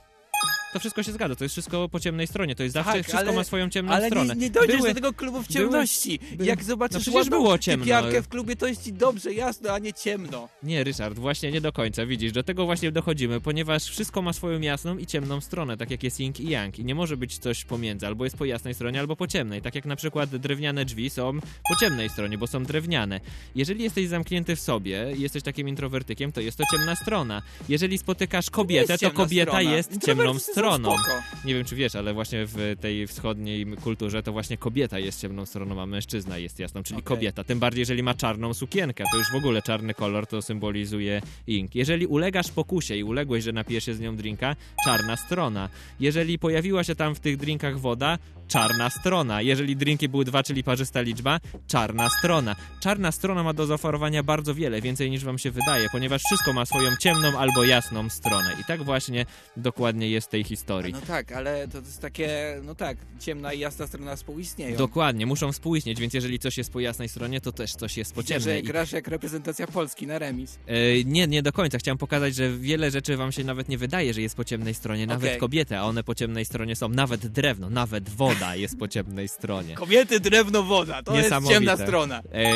to 0.72 0.78
wszystko 0.80 1.02
się 1.02 1.12
zgadza, 1.12 1.36
to 1.36 1.44
jest 1.44 1.54
wszystko 1.54 1.88
po 1.88 2.00
ciemnej 2.00 2.26
stronie, 2.26 2.54
to 2.54 2.62
jest 2.62 2.74
zawsze, 2.74 2.92
Tak, 2.92 3.02
wszystko 3.02 3.18
ale- 3.28 3.32
ma 3.32 3.44
swoją 3.44 3.70
ciemną 3.70 3.92
Ale 3.92 4.06
stronę. 4.06 4.34
nie, 4.34 4.40
nie 4.40 4.50
dojdziesz 4.50 4.76
Były- 4.76 4.88
do 4.88 4.94
tego 4.94 5.12
klubu 5.12 5.42
w 5.42 5.48
były- 5.48 5.64
ciemności. 5.64 6.18
by- 6.36 6.46
Jak 6.46 6.58
No 6.58 6.64
zobaczysz 6.64 7.08
ładną 7.08 7.38
było 7.38 7.58
ciemno. 7.58 7.84
typiarkę 7.84 8.22
w 8.22 8.28
klubie, 8.28 8.56
to 8.56 8.66
jest 8.66 8.84
ci 8.84 8.92
dobrze, 8.92 9.34
jasno, 9.34 9.70
a 9.72 9.78
nie 9.78 9.92
ciemno. 9.92 10.48
Nie, 10.62 10.84
Ryszard, 10.84 11.18
właśnie 11.18 11.52
nie 11.52 11.60
do 11.60 11.72
końca, 11.72 12.06
widzisz, 12.06 12.32
do 12.32 12.42
tego 12.42 12.64
właśnie 12.64 12.92
dochodzimy, 12.92 13.40
ponieważ 13.40 13.84
wszystko 13.84 14.22
ma 14.22 14.32
swoją 14.32 14.60
jasną 14.60 14.98
i 14.98 15.06
ciemną 15.06 15.40
stronę, 15.40 15.76
tak 15.76 15.90
jak 15.90 16.02
jest 16.02 16.20
yin 16.20 16.32
i 16.38 16.48
yang 16.50 16.78
i 16.78 16.84
nie 16.84 16.94
może 16.94 17.16
być 17.16 17.38
coś 17.38 17.64
pomiędzy, 17.64 18.06
albo 18.06 18.24
jest 18.24 18.36
po 18.36 18.44
jasnej 18.44 18.74
stronie, 18.74 19.00
albo 19.00 19.16
po 19.16 19.26
ciemnej, 19.26 19.62
tak 19.62 19.74
jak 19.74 19.84
na 19.84 19.96
przykład 19.96 20.36
drewniane 20.36 20.84
drzwi 20.84 21.10
są 21.10 21.38
po 21.68 21.76
ciemnej 21.80 22.08
stronie, 22.08 22.38
bo 22.38 22.46
są 22.46 22.64
drewniane. 22.64 23.20
Jeżeli 23.54 23.82
jesteś 23.84 24.08
zamknięty 24.08 24.56
w 24.56 24.60
sobie 24.60 25.06
i 25.16 25.20
jesteś 25.20 25.42
takim 25.42 25.68
introwertykiem, 25.68 26.32
to 26.32 26.40
jest 26.40 26.58
to 26.58 26.64
ciemna 26.76 26.96
strona. 26.96 27.42
Jeżeli 27.68 27.98
spotykasz 27.98 28.50
kobietę, 28.50 28.98
to 28.98 29.10
kobieta 29.10 29.50
strona. 29.52 29.76
jest 29.76 29.92
Introwertycy 29.92 30.27
ciemną 30.28 30.40
stroną. 30.52 30.96
Nie 31.44 31.54
wiem, 31.54 31.64
czy 31.64 31.76
wiesz, 31.76 31.94
ale 31.94 32.14
właśnie 32.14 32.46
w 32.46 32.76
tej 32.80 33.06
wschodniej 33.06 33.66
kulturze 33.66 34.22
to 34.22 34.32
właśnie 34.32 34.56
kobieta 34.56 34.98
jest 34.98 35.20
ciemną 35.20 35.46
stroną, 35.46 35.82
a 35.82 35.86
mężczyzna 35.86 36.38
jest 36.38 36.58
jasną, 36.58 36.82
czyli 36.82 36.98
Okej. 36.98 37.16
kobieta. 37.16 37.44
Tym 37.44 37.58
bardziej, 37.58 37.80
jeżeli 37.80 38.02
ma 38.02 38.14
czarną 38.14 38.54
sukienkę, 38.54 39.04
to 39.12 39.18
już 39.18 39.32
w 39.32 39.34
ogóle 39.34 39.62
czarny 39.62 39.94
kolor 39.94 40.26
to 40.26 40.42
symbolizuje 40.42 41.22
ink. 41.46 41.74
Jeżeli 41.74 42.06
ulegasz 42.06 42.50
pokusie 42.50 42.96
i 42.96 43.04
uległeś, 43.04 43.44
że 43.44 43.52
napijesz 43.52 43.84
się 43.84 43.94
z 43.94 44.00
nią 44.00 44.16
drinka, 44.16 44.56
czarna 44.84 45.16
strona. 45.16 45.68
Jeżeli 46.00 46.38
pojawiła 46.38 46.84
się 46.84 46.94
tam 46.94 47.14
w 47.14 47.20
tych 47.20 47.36
drinkach 47.36 47.78
woda, 47.78 48.18
czarna 48.48 48.90
strona. 48.90 49.42
Jeżeli 49.42 49.76
drinki 49.76 50.08
były 50.08 50.24
dwa, 50.24 50.42
czyli 50.42 50.64
parzysta 50.64 51.00
liczba, 51.00 51.40
czarna 51.66 52.08
strona. 52.18 52.56
Czarna 52.80 53.12
strona 53.12 53.42
ma 53.42 53.52
do 53.52 53.66
zaoferowania 53.66 54.22
bardzo 54.22 54.54
wiele, 54.54 54.80
więcej 54.80 55.10
niż 55.10 55.24
wam 55.24 55.38
się 55.38 55.50
wydaje, 55.50 55.88
ponieważ 55.92 56.22
wszystko 56.22 56.52
ma 56.52 56.66
swoją 56.66 56.96
ciemną 56.96 57.38
albo 57.38 57.64
jasną 57.64 58.08
stronę. 58.08 58.56
I 58.60 58.64
tak 58.64 58.82
właśnie 58.82 59.26
dokładnie 59.56 60.10
jest 60.10 60.17
w 60.26 60.30
tej 60.30 60.44
historii. 60.44 60.92
No 60.92 61.00
tak, 61.00 61.32
ale 61.32 61.68
to 61.68 61.78
jest 61.78 62.00
takie, 62.00 62.60
no 62.64 62.74
tak, 62.74 62.96
ciemna 63.20 63.52
i 63.52 63.58
jasna 63.58 63.86
strona 63.86 64.16
współistnieją. 64.16 64.76
Dokładnie, 64.76 65.26
muszą 65.26 65.52
współistnieć, 65.52 66.00
więc 66.00 66.14
jeżeli 66.14 66.38
coś 66.38 66.58
jest 66.58 66.72
po 66.72 66.80
jasnej 66.80 67.08
stronie, 67.08 67.40
to 67.40 67.52
też 67.52 67.72
coś 67.72 67.96
jest 67.96 68.14
po 68.14 68.22
Widzę, 68.22 68.34
że 68.34 68.40
ciemnej. 68.40 68.62
Grasz 68.62 68.92
jak 68.92 69.08
reprezentacja 69.08 69.66
Polski 69.66 70.06
na 70.06 70.18
remis. 70.18 70.58
e, 70.66 71.04
nie, 71.04 71.26
nie 71.26 71.42
do 71.42 71.52
końca. 71.52 71.78
Chciałem 71.78 71.98
pokazać, 71.98 72.34
że 72.34 72.50
wiele 72.58 72.90
rzeczy 72.90 73.16
wam 73.16 73.32
się 73.32 73.44
nawet 73.44 73.68
nie 73.68 73.78
wydaje, 73.78 74.14
że 74.14 74.22
jest 74.22 74.36
po 74.36 74.44
ciemnej 74.44 74.74
stronie. 74.74 75.06
Nawet 75.06 75.28
Okej. 75.28 75.40
kobiety, 75.40 75.78
a 75.78 75.82
one 75.82 76.04
po 76.04 76.14
ciemnej 76.14 76.44
stronie 76.44 76.76
są. 76.76 76.88
Nawet 76.88 77.26
drewno, 77.26 77.70
nawet 77.70 78.08
woda 78.08 78.56
jest 78.56 78.78
po 78.78 78.88
ciemnej 78.88 79.28
stronie. 79.28 79.74
Kobiety, 79.74 80.20
drewno, 80.20 80.62
woda, 80.62 81.02
to 81.02 81.16
jest 81.16 81.30
ciemna 81.48 81.76
strona. 81.76 82.22
E, 82.32 82.52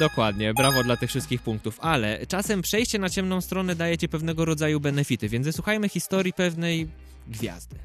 dokładnie, 0.00 0.54
brawo 0.54 0.82
dla 0.82 0.96
tych 0.96 1.10
wszystkich 1.10 1.42
punktów, 1.42 1.78
ale 1.80 2.26
czasem 2.26 2.62
przejście 2.62 2.98
na 2.98 3.10
ciemną 3.10 3.40
stronę 3.40 3.74
daje 3.74 3.98
ci 3.98 4.08
pewnego 4.08 4.44
rodzaju 4.44 4.80
benefity, 4.80 5.28
więc 5.28 5.46
wysłuchajmy 5.46 5.88
historii 5.88 6.32
pewnej 6.32 6.88
gwiazdy. 7.28 7.76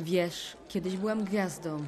Wiesz, 0.00 0.56
kiedyś 0.68 0.96
byłam 0.96 1.24
gwiazdą. 1.24 1.84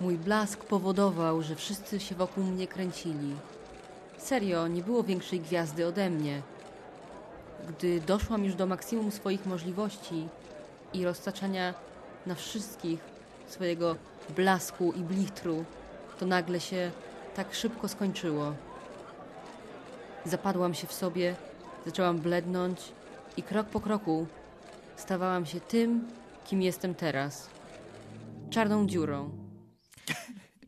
Mój 0.00 0.18
blask 0.18 0.64
powodował, 0.64 1.42
że 1.42 1.56
wszyscy 1.56 2.00
się 2.00 2.14
wokół 2.14 2.44
mnie 2.44 2.66
kręcili. 2.66 3.34
Serio, 4.18 4.68
nie 4.68 4.82
było 4.82 5.02
większej 5.02 5.40
gwiazdy 5.40 5.86
ode 5.86 6.10
mnie. 6.10 6.42
Gdy 7.68 8.00
doszłam 8.00 8.44
już 8.44 8.54
do 8.54 8.66
maksimum 8.66 9.12
swoich 9.12 9.46
możliwości 9.46 10.28
i 10.94 11.04
roztaczania 11.04 11.74
na 12.26 12.34
wszystkich 12.34 13.00
swojego 13.48 13.96
blasku 14.36 14.92
i 14.92 15.00
blichtru, 15.00 15.64
to 16.18 16.26
nagle 16.26 16.60
się 16.60 16.90
tak 17.36 17.54
szybko 17.54 17.88
skończyło. 17.88 18.54
Zapadłam 20.24 20.74
się 20.74 20.86
w 20.86 20.92
sobie, 20.92 21.34
zaczęłam 21.86 22.18
blednąć 22.18 22.78
i 23.36 23.42
krok 23.42 23.66
po 23.66 23.80
kroku 23.80 24.26
stawałam 24.96 25.46
się 25.46 25.60
tym, 25.60 26.04
kim 26.46 26.62
jestem 26.62 26.94
teraz. 26.94 27.50
Czarną 28.50 28.86
dziurą. 28.86 29.30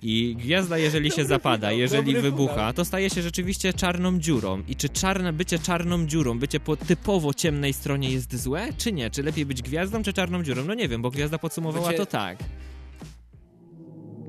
I 0.03 0.37
gwiazda, 0.37 0.79
jeżeli 0.79 1.11
się 1.11 1.25
zapada, 1.25 1.73
jeżeli 1.73 2.15
wybucha, 2.15 2.73
to 2.73 2.85
staje 2.85 3.11
się 3.11 3.23
rzeczywiście 3.23 3.73
czarną 3.73 4.19
dziurą. 4.19 4.63
I 4.69 4.77
czy 4.77 4.89
czarne, 4.89 5.33
bycie 5.33 5.59
czarną 5.59 6.07
dziurą, 6.07 6.39
bycie 6.39 6.61
po 6.61 6.77
typowo 6.77 7.35
ciemnej 7.35 7.73
stronie 7.73 8.11
jest 8.11 8.37
złe, 8.37 8.69
czy 8.77 8.93
nie? 8.93 9.11
Czy 9.11 9.23
lepiej 9.23 9.47
być 9.47 9.63
gwiazdą, 9.63 10.03
czy 10.03 10.13
czarną 10.13 10.43
dziurą? 10.43 10.65
No 10.65 10.75
nie 10.75 10.89
wiem, 10.89 11.03
bo 11.03 11.11
gwiazda 11.11 11.39
podsumowała 11.39 11.87
Bycie- 11.89 11.99
to 11.99 12.07
tak. 12.07 12.39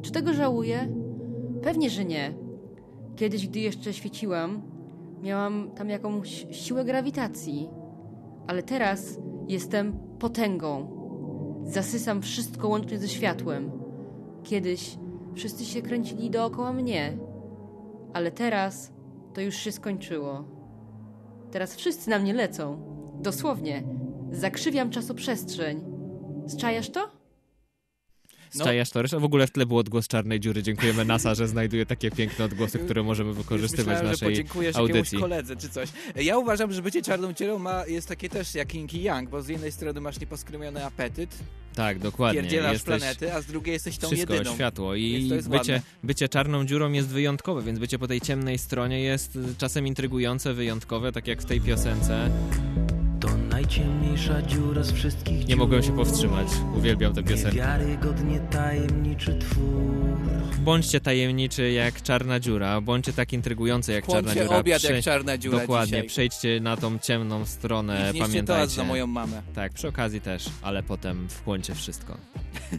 Czy 0.02 0.12
tego 0.12 0.34
żałuję? 0.34 0.88
Pewnie, 1.64 1.90
że 1.90 2.06
nie. 2.06 2.34
Kiedyś, 3.16 3.48
gdy 3.48 3.60
jeszcze 3.60 3.94
świeciłam, 3.94 4.62
miałam 5.22 5.72
tam 5.76 5.90
jakąś 5.90 6.46
siłę 6.52 6.86
grawitacji. 6.86 7.70
Ale 8.48 8.64
teraz 8.64 9.20
jestem 9.48 10.00
potęgą. 10.20 11.00
Zasysam 11.64 12.22
wszystko 12.22 12.68
łącznie 12.68 12.98
ze 12.98 13.08
światłem. 13.08 13.72
Kiedyś 14.44 14.98
wszyscy 15.36 15.66
się 15.66 15.82
kręcili 15.82 16.30
dookoła 16.30 16.74
mnie. 16.74 17.18
Ale 18.14 18.32
teraz 18.32 18.94
to 19.34 19.42
już 19.42 19.56
się 19.56 19.72
skończyło. 19.72 20.44
Teraz 21.52 21.76
wszyscy 21.76 22.10
na 22.10 22.20
mnie 22.20 22.34
lecą. 22.34 22.78
Dosłownie. 23.22 23.84
Zakrzywiam 24.32 24.90
czasoprzestrzeń. 24.90 25.82
Zczajasz 26.48 26.90
to? 26.90 27.19
No. 28.56 28.62
Stajasz 28.64 28.90
to 28.90 29.20
W 29.20 29.24
ogóle 29.24 29.48
w 29.48 29.52
tle 29.52 29.66
był 29.66 29.78
odgłos 29.78 30.08
czarnej 30.08 30.40
dziury. 30.40 30.64
Dziękujemy 30.64 31.06
NASA, 31.06 31.36
że 31.36 31.48
znajduje 31.48 31.86
takie 31.86 32.12
piękne 32.12 32.46
odgłosy, 32.46 32.80
które 32.80 33.04
możemy 33.04 33.34
wykorzystywać 33.34 33.86
Myślałem, 33.86 34.02
w 34.04 34.06
że 34.06 34.12
naszej 34.12 34.30
podziękujesz 34.30 34.76
audycji. 34.76 35.20
koledze 35.20 35.56
czy 35.56 35.70
coś. 35.70 35.90
Ja 36.16 36.38
uważam, 36.38 36.74
że 36.74 36.82
bycie 36.82 37.02
czarną 37.02 37.34
dziurą 37.34 37.60
ma, 37.60 37.86
jest 37.88 38.08
takie 38.08 38.30
też 38.30 38.56
jak 38.56 38.74
yin 38.76 38.88
i 38.94 38.98
yang, 39.04 39.30
bo 39.30 39.42
z 39.42 39.48
jednej 39.48 39.72
strony 39.72 40.02
masz 40.02 40.20
nieposkromiony 40.20 40.86
apetyt, 40.86 41.36
Tak, 41.76 42.00
dokładnie. 42.00 42.42
pierdzielasz 42.42 42.74
Jesteś... 42.74 43.00
planety, 43.00 43.34
a 43.34 43.42
z 43.42 43.46
drugiej 43.46 43.74
jesteś 43.74 43.98
tą 43.98 44.08
Wszystko, 44.08 44.34
jedyną. 44.34 44.56
światło 44.56 44.96
i 44.96 45.30
bycie, 45.30 45.50
ładne. 45.74 45.82
bycie 46.04 46.30
czarną 46.30 46.66
dziurą 46.66 46.92
jest 46.92 47.08
wyjątkowe, 47.08 47.62
więc 47.62 47.80
bycie 47.80 48.00
po 48.00 48.08
tej 48.08 48.22
ciemnej 48.22 48.58
stronie 48.58 49.02
jest 49.02 49.38
czasem 49.58 49.88
intrygujące, 49.88 50.54
wyjątkowe, 50.54 51.12
tak 51.12 51.28
jak 51.28 51.42
w 51.42 51.46
tej 51.46 51.62
piosence. 51.62 52.30
Najciemniejsza 53.70 54.42
dziura 54.42 54.84
z 54.84 54.92
wszystkich 54.92 55.48
Nie 55.48 55.56
mogłem 55.56 55.84
się 55.84 55.96
powstrzymać, 55.96 56.48
uwielbiam 56.78 57.14
tę 57.14 57.24
piosenkę. 57.24 57.80
Tajemniczy 58.52 59.40
twór. 59.40 60.00
Bądźcie 60.60 61.00
tajemniczy 61.00 61.72
jak 61.72 62.02
czarna 62.02 62.40
dziura, 62.40 62.82
bądźcie 62.82 63.14
tak 63.14 63.34
intrygujący 63.34 63.92
jak 63.92 64.08
czarna 64.08 64.34
dziura. 64.36 64.58
obiad 64.58 64.84
jak 64.84 65.04
czarna 65.04 65.38
dziura 65.38 65.60
Dokładnie, 65.60 65.92
dzisiaj. 65.92 66.08
przejdźcie 66.08 66.60
na 66.62 66.78
tą 66.78 67.00
ciemną 67.00 67.46
stronę, 67.46 67.94
I 67.94 67.98
wnieście 68.00 68.20
toast 68.20 68.32
pamiętajcie. 68.32 68.74
za 68.76 68.84
moją 68.84 69.08
mamę. 69.08 69.42
Tak, 69.56 69.74
przy 69.74 69.88
okazji 69.88 70.22
też, 70.22 70.46
ale 70.62 70.84
potem 70.84 71.30
wchłoncie 71.30 71.76
wszystko. 71.76 72.18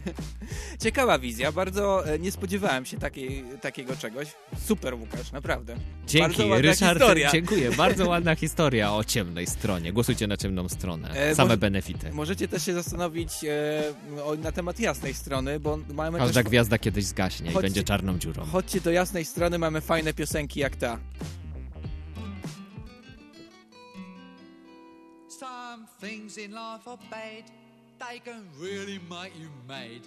Ciekawa 0.83 1.19
wizja, 1.19 1.51
bardzo 1.51 2.07
e, 2.13 2.19
nie 2.19 2.31
spodziewałem 2.31 2.85
się 2.85 2.97
takiej, 2.97 3.43
takiego 3.61 3.95
czegoś. 3.95 4.27
Super 4.65 4.93
Łukasz, 4.95 5.31
naprawdę. 5.31 5.73
Bardzo 5.73 6.07
Dzięki, 6.07 6.41
ładna 6.41 6.57
Ryszard, 6.57 6.99
historia. 6.99 7.31
dziękuję. 7.31 7.71
Bardzo 7.71 8.09
ładna 8.09 8.35
historia 8.35 8.93
o 8.93 9.03
ciemnej 9.03 9.47
stronie. 9.47 9.93
Głosujcie 9.93 10.27
na 10.27 10.37
ciemną 10.37 10.69
stronę. 10.69 10.80
E, 11.13 11.35
Same 11.35 11.47
może- 11.47 11.57
benefity. 11.57 12.11
Możecie 12.11 12.47
też 12.47 12.65
się 12.65 12.73
zastanowić 12.73 13.31
e, 13.43 14.23
o, 14.25 14.35
na 14.35 14.51
temat 14.51 14.79
jasnej 14.79 15.13
strony, 15.13 15.59
bo 15.59 15.77
mamy 15.93 16.17
Każda 16.19 16.33
też... 16.43 16.49
gwiazda 16.49 16.77
kiedyś 16.77 17.05
zgaśnie 17.05 17.49
i 17.49 17.53
Chodźcie- 17.53 17.61
będzie 17.61 17.83
czarną 17.83 18.17
dziurą. 18.19 18.45
Chodźcie 18.45 18.81
do 18.81 18.91
jasnej 18.91 19.25
strony, 19.25 19.59
mamy 19.59 19.81
fajne 19.81 20.13
piosenki 20.13 20.59
jak 20.59 20.75
ta. 20.75 20.97
Some 25.39 25.87
things 26.01 26.37
in 26.37 26.51
life 26.51 26.87
are 26.87 26.99
bad, 27.09 27.43
they 27.99 28.19
can 28.19 28.43
really 28.59 28.99
make 29.09 29.33
you 29.39 29.49
mad. 29.67 30.01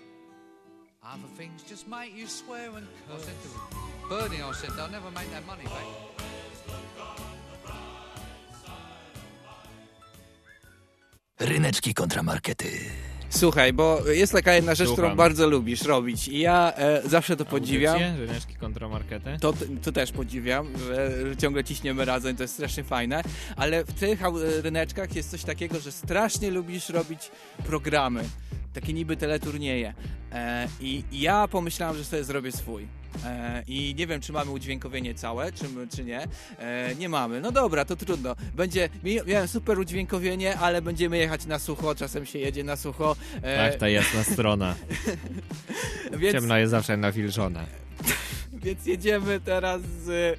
Other 1.02 1.28
things 1.38 1.62
just 1.70 1.86
make 1.88 2.14
you 2.16 2.26
swear 2.26 2.70
and 2.76 2.86
curse. 3.08 3.22
I 3.22 3.26
said 3.26 3.34
to 3.42 4.08
Bernie, 4.08 4.42
I 4.42 4.52
said, 4.54 4.70
they'll 4.76 4.90
never 4.90 5.10
make 5.10 5.30
that 5.30 5.46
money 5.46 5.64
back. 5.64 5.86
Ryneczki 11.40 11.94
kontramarkety. 11.94 12.66
Słuchaj, 13.30 13.72
bo 13.72 14.00
jest 14.08 14.32
taka 14.32 14.54
jedna 14.54 14.74
rzecz, 14.74 14.86
którą 14.88 14.96
Słucham. 15.06 15.16
bardzo 15.16 15.48
lubisz 15.48 15.82
robić 15.82 16.28
i 16.28 16.38
ja 16.38 16.72
e, 16.76 17.02
zawsze 17.08 17.36
to 17.36 17.44
podziwiam. 17.44 17.94
Audycje, 17.94 18.26
Ryneczki 18.26 18.54
kontramarkety. 18.54 19.36
To, 19.40 19.54
to 19.82 19.92
też 19.92 20.12
podziwiam, 20.12 20.68
że, 20.86 21.28
że 21.28 21.36
ciągle 21.36 21.64
ciśniemy 21.64 22.04
razem, 22.04 22.36
to 22.36 22.42
jest 22.42 22.54
strasznie 22.54 22.84
fajne, 22.84 23.22
ale 23.56 23.84
w 23.84 23.92
tych 23.92 24.24
au- 24.24 24.38
ryneczkach 24.62 25.16
jest 25.16 25.30
coś 25.30 25.42
takiego, 25.44 25.80
że 25.80 25.92
strasznie 25.92 26.50
lubisz 26.50 26.88
robić 26.88 27.30
programy, 27.66 28.24
takie 28.74 28.92
niby 28.92 29.16
teleturnieje 29.16 29.94
e, 30.32 30.68
i 30.80 31.02
ja 31.12 31.48
pomyślałem, 31.48 31.96
że 31.96 32.04
sobie 32.04 32.24
zrobię 32.24 32.52
swój. 32.52 32.86
E, 33.24 33.62
I 33.66 33.94
nie 33.98 34.06
wiem, 34.06 34.20
czy 34.20 34.32
mamy 34.32 34.50
udźwiękowienie 34.50 35.14
całe, 35.14 35.52
czy, 35.52 35.64
czy 35.96 36.04
nie. 36.04 36.20
E, 36.58 36.94
nie 36.94 37.08
mamy. 37.08 37.40
No 37.40 37.52
dobra, 37.52 37.84
to 37.84 37.96
trudno. 37.96 38.36
Będzie, 38.54 38.88
mia- 39.04 39.26
miałem 39.26 39.48
super 39.48 39.78
udźwiękowienie, 39.78 40.58
ale 40.58 40.82
będziemy 40.82 41.18
jechać 41.18 41.46
na 41.46 41.58
sucho, 41.58 41.94
czasem 41.94 42.26
się 42.26 42.38
jedzie 42.38 42.64
na 42.64 42.76
sucho. 42.76 43.16
E, 43.42 43.70
Tak, 43.70 43.78
ta 43.80 43.88
jasna 43.88 44.24
strona. 44.24 44.74
więc, 46.18 46.32
Ciemna 46.34 46.58
jest 46.58 46.70
zawsze 46.70 46.96
nawilżona. 46.96 47.64
Więc 48.64 48.86
jedziemy 48.86 49.40
teraz 49.40 49.82
z, 49.82 50.38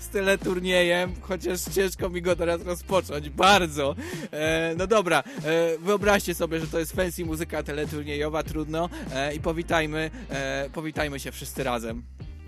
z 0.00 0.08
teleturniejem, 0.08 1.14
chociaż 1.20 1.60
ciężko 1.74 2.10
mi 2.10 2.22
go 2.22 2.36
teraz 2.36 2.62
rozpocząć, 2.62 3.30
bardzo. 3.30 3.94
E, 4.32 4.74
no 4.76 4.86
dobra, 4.86 5.22
e, 5.44 5.78
wyobraźcie 5.78 6.34
sobie, 6.34 6.60
że 6.60 6.66
to 6.66 6.78
jest 6.78 6.92
fancy 6.92 7.24
muzyka 7.24 7.62
teleturniejowa, 7.62 8.42
trudno 8.42 8.88
e, 9.14 9.34
i 9.34 9.40
powitajmy, 9.40 10.10
e, 10.30 10.70
powitajmy 10.72 11.20
się 11.20 11.32
wszyscy 11.32 11.64
razem. 11.64 12.02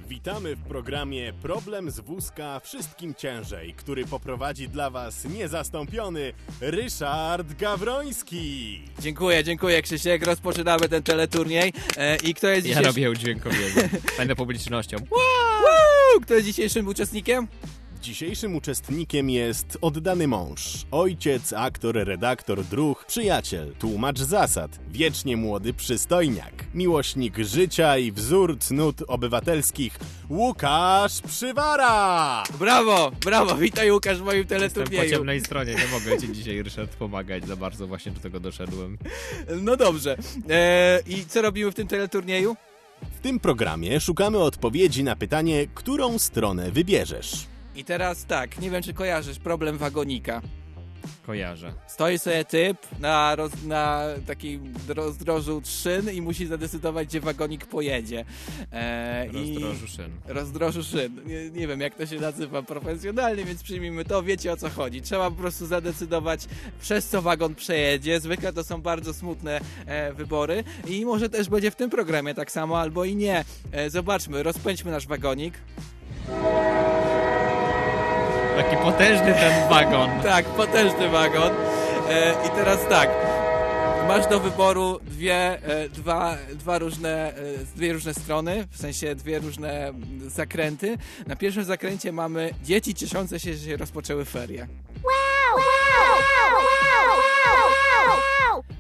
Witamy 0.08 0.56
w 0.56 0.62
programie 0.62 1.32
Problem 1.42 1.90
z 1.90 2.00
wózka 2.00 2.60
wszystkim 2.60 3.14
ciężej, 3.14 3.74
który 3.74 4.04
poprowadzi 4.04 4.68
dla 4.68 4.90
Was 4.90 5.24
niezastąpiony 5.24 6.32
Ryszard 6.60 7.54
Gawroński. 7.58 8.82
Dziękuję, 9.00 9.44
dziękuję 9.44 9.82
Krzysiek, 9.82 10.26
rozpoczynamy 10.26 10.88
ten 10.88 11.02
teleturniej 11.02 11.72
e, 11.96 12.16
i 12.16 12.34
kto 12.34 12.48
jest 12.48 12.66
Ja 12.66 12.70
dzisiejszy... 12.70 12.88
robię 12.88 13.10
udźwiękowienie. 13.10 13.88
Będę 14.18 14.36
publicznością. 14.36 14.96
Woo! 15.10 15.87
Kto 16.20 16.34
jest 16.34 16.46
dzisiejszym 16.46 16.88
uczestnikiem? 16.88 17.48
Dzisiejszym 18.02 18.56
uczestnikiem 18.56 19.30
jest 19.30 19.78
oddany 19.80 20.28
mąż, 20.28 20.86
ojciec, 20.90 21.52
aktor, 21.52 21.94
redaktor, 21.94 22.64
druh, 22.64 23.04
przyjaciel, 23.06 23.74
tłumacz 23.78 24.18
zasad, 24.18 24.78
wiecznie 24.90 25.36
młody 25.36 25.74
przystojniak, 25.74 26.52
miłośnik 26.74 27.38
życia 27.38 27.98
i 27.98 28.12
wzór 28.12 28.58
cnót 28.58 29.02
obywatelskich 29.06 29.98
Łukasz 30.30 31.20
Przywara! 31.20 32.42
Brawo, 32.58 33.12
brawo, 33.24 33.56
witaj 33.56 33.90
Łukasz 33.90 34.18
w 34.18 34.24
moim 34.24 34.38
Jestem 34.38 34.58
po 34.58 34.68
teleturnieju. 34.68 35.10
ciemnej 35.10 35.40
stronie, 35.40 35.74
nie 35.74 35.86
mogę 35.92 36.18
ci 36.20 36.32
dzisiaj, 36.32 36.62
Ryszard, 36.62 36.96
pomagać 36.96 37.46
za 37.46 37.56
bardzo, 37.56 37.86
właśnie 37.86 38.12
do 38.12 38.20
tego 38.20 38.40
doszedłem. 38.40 38.98
No 39.62 39.76
dobrze, 39.76 40.16
e, 40.50 41.00
i 41.06 41.24
co 41.26 41.42
robimy 41.42 41.70
w 41.70 41.74
tym 41.74 41.88
teleturnieju? 41.88 42.56
W 43.02 43.20
tym 43.20 43.40
programie 43.40 44.00
szukamy 44.00 44.38
odpowiedzi 44.38 45.04
na 45.04 45.16
pytanie, 45.16 45.66
którą 45.74 46.18
stronę 46.18 46.70
wybierzesz. 46.70 47.46
I 47.76 47.84
teraz 47.84 48.26
tak, 48.26 48.60
nie 48.60 48.70
wiem 48.70 48.82
czy 48.82 48.94
kojarzysz 48.94 49.38
problem 49.38 49.78
wagonika. 49.78 50.42
Kojarzę. 51.26 51.72
Stoi 51.86 52.18
sobie 52.18 52.44
typ 52.44 52.78
na, 53.00 53.36
roz, 53.36 53.52
na 53.66 54.02
takim 54.26 54.74
rozdrożu 54.88 55.62
szyn 55.64 56.10
i 56.10 56.22
musi 56.22 56.46
zadecydować, 56.46 57.08
gdzie 57.08 57.20
wagonik 57.20 57.66
pojedzie. 57.66 58.24
E, 58.72 59.26
Rozdrożu 59.32 59.88
szyn. 59.88 60.10
Rozdrożu 60.26 60.82
szyn. 60.82 61.20
Nie, 61.26 61.50
nie 61.50 61.66
wiem, 61.68 61.80
jak 61.80 61.94
to 61.94 62.06
się 62.06 62.20
nazywa 62.20 62.62
profesjonalnie, 62.62 63.44
więc 63.44 63.62
przyjmijmy 63.62 64.04
to. 64.04 64.22
Wiecie 64.22 64.52
o 64.52 64.56
co 64.56 64.70
chodzi. 64.70 65.02
Trzeba 65.02 65.30
po 65.30 65.36
prostu 65.36 65.66
zadecydować, 65.66 66.46
przez 66.80 67.08
co 67.08 67.22
wagon 67.22 67.54
przejedzie. 67.54 68.20
Zwykle 68.20 68.52
to 68.52 68.64
są 68.64 68.82
bardzo 68.82 69.14
smutne 69.14 69.60
e, 69.86 70.12
wybory 70.12 70.64
i 70.86 71.04
może 71.04 71.28
też 71.28 71.48
będzie 71.48 71.70
w 71.70 71.76
tym 71.76 71.90
programie 71.90 72.34
tak 72.34 72.50
samo, 72.50 72.80
albo 72.80 73.04
i 73.04 73.16
nie. 73.16 73.44
E, 73.72 73.90
zobaczmy, 73.90 74.42
rozpędźmy 74.42 74.90
nasz 74.90 75.06
wagonik. 75.06 75.54
Taki 78.58 78.76
potężny 78.76 79.34
ten 79.34 79.68
wagon. 79.68 80.10
Tak, 80.22 80.44
potężny 80.44 81.08
wagon. 81.08 81.50
E, 82.10 82.34
I 82.46 82.50
teraz 82.50 82.88
tak. 82.88 83.10
Masz 84.08 84.26
do 84.26 84.40
wyboru 84.40 84.98
dwie, 85.02 85.62
e, 85.62 85.88
dwa, 85.88 86.36
dwa 86.54 86.78
różne, 86.78 87.36
e, 87.36 87.58
dwie 87.76 87.92
różne 87.92 88.14
strony, 88.14 88.66
w 88.70 88.76
sensie 88.76 89.14
dwie 89.14 89.38
różne 89.38 89.92
zakręty. 90.26 90.98
Na 91.26 91.36
pierwszym 91.36 91.64
zakręcie 91.64 92.12
mamy 92.12 92.50
dzieci 92.64 92.94
cieszące 92.94 93.40
się, 93.40 93.54
że 93.54 93.66
się 93.66 93.76
rozpoczęły 93.76 94.24
ferie. 94.24 94.68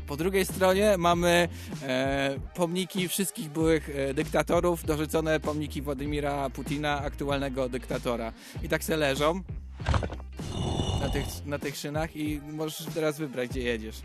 Po 0.06 0.16
drugiej 0.16 0.46
stronie 0.46 0.94
mamy 0.98 1.48
e, 1.82 2.36
pomniki 2.54 3.08
wszystkich 3.08 3.48
byłych 3.48 3.90
e, 3.94 4.14
dyktatorów, 4.14 4.84
dorzucone 4.84 5.40
pomniki 5.40 5.82
Władimira 5.82 6.50
Putina, 6.50 7.00
aktualnego 7.02 7.68
dyktatora. 7.68 8.32
I 8.62 8.68
tak 8.68 8.84
se 8.84 8.96
leżą 8.96 9.42
na 11.00 11.08
tych, 11.08 11.46
na 11.46 11.58
tych 11.58 11.76
szynach 11.76 12.16
i 12.16 12.40
możesz 12.52 12.86
teraz 12.94 13.18
wybrać, 13.18 13.50
gdzie 13.50 13.60
jedziesz. 13.62 13.96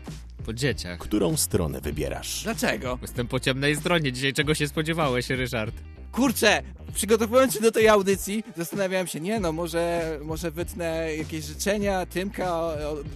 Po 0.46 0.52
dzieciach. 0.52 0.98
Którą 0.98 1.36
stronę 1.36 1.80
wybierasz? 1.80 2.42
Dlaczego? 2.44 2.98
Jestem 3.02 3.28
po 3.28 3.40
ciemnej 3.40 3.76
stronie. 3.76 4.12
Dzisiaj 4.12 4.32
czego 4.32 4.54
się 4.54 4.68
spodziewałeś, 4.68 5.30
Ryszard? 5.30 5.74
Kurczę, 6.14 6.62
przygotowując 6.94 7.54
się 7.54 7.60
do 7.60 7.72
tej 7.72 7.88
audycji, 7.88 8.44
zastanawiałem 8.56 9.06
się, 9.06 9.20
nie 9.20 9.40
no, 9.40 9.52
może, 9.52 10.18
może 10.22 10.50
wytnę 10.50 11.16
jakieś 11.16 11.44
życzenia, 11.44 12.06
Tymka 12.06 12.62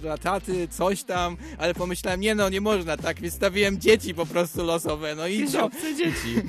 dla 0.01 0.19
taty, 0.19 0.69
coś 0.69 1.03
tam, 1.05 1.37
ale 1.59 1.75
pomyślałem, 1.75 2.21
nie 2.21 2.35
no, 2.35 2.49
nie 2.49 2.61
można 2.61 2.97
tak, 2.97 3.21
więc 3.21 3.35
stawiłem 3.35 3.81
dzieci 3.81 4.15
po 4.15 4.27
prostu 4.27 4.65
losowe, 4.65 5.15
no 5.15 5.27
i 5.27 5.49
co? 5.49 5.65
obce 5.65 5.97
dzieci. 5.97 6.35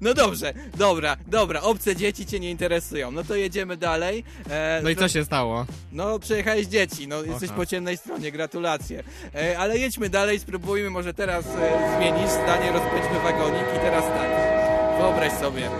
No 0.00 0.14
dobrze, 0.14 0.54
dobra, 0.76 1.16
dobra, 1.26 1.60
obce 1.62 1.96
dzieci 1.96 2.26
cię 2.26 2.40
nie 2.40 2.50
interesują, 2.50 3.10
no 3.10 3.24
to 3.24 3.34
jedziemy 3.34 3.76
dalej. 3.76 4.24
E, 4.50 4.80
No 4.82 4.90
i 4.90 4.96
co 4.96 5.08
się 5.08 5.24
stało? 5.24 5.66
No, 5.92 6.18
przejechałeś 6.18 6.66
dzieci, 6.66 7.08
no 7.08 7.22
jesteś 7.22 7.48
Aha. 7.48 7.56
po 7.56 7.66
ciemnej 7.66 7.96
stronie, 7.96 8.32
gratulacje. 8.32 9.04
E, 9.34 9.58
ale 9.58 9.78
jedźmy 9.78 10.08
dalej, 10.08 10.38
spróbujmy, 10.38 10.90
może 10.90 11.14
teraz 11.14 11.46
e, 11.46 11.96
zmienisz 11.96 12.30
zdanie, 12.30 12.72
rozpędźmy 12.72 13.20
wagonik 13.24 13.64
i 13.76 13.80
teraz 13.80 14.04
tak. 14.04 14.57
Wyobraź 14.98 15.32
sobie, 15.32 15.70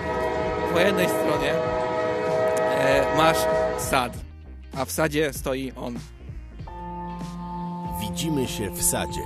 po 0.73 0.81
jednej 0.81 1.07
stronie 1.09 1.53
e, 1.55 3.17
masz 3.17 3.37
sad, 3.79 4.13
a 4.77 4.85
w 4.85 4.91
sadzie 4.93 5.33
stoi 5.33 5.73
on. 5.77 5.99
Widzimy 8.01 8.49
się 8.49 8.71
w 8.71 8.83
sadzie. 8.83 9.21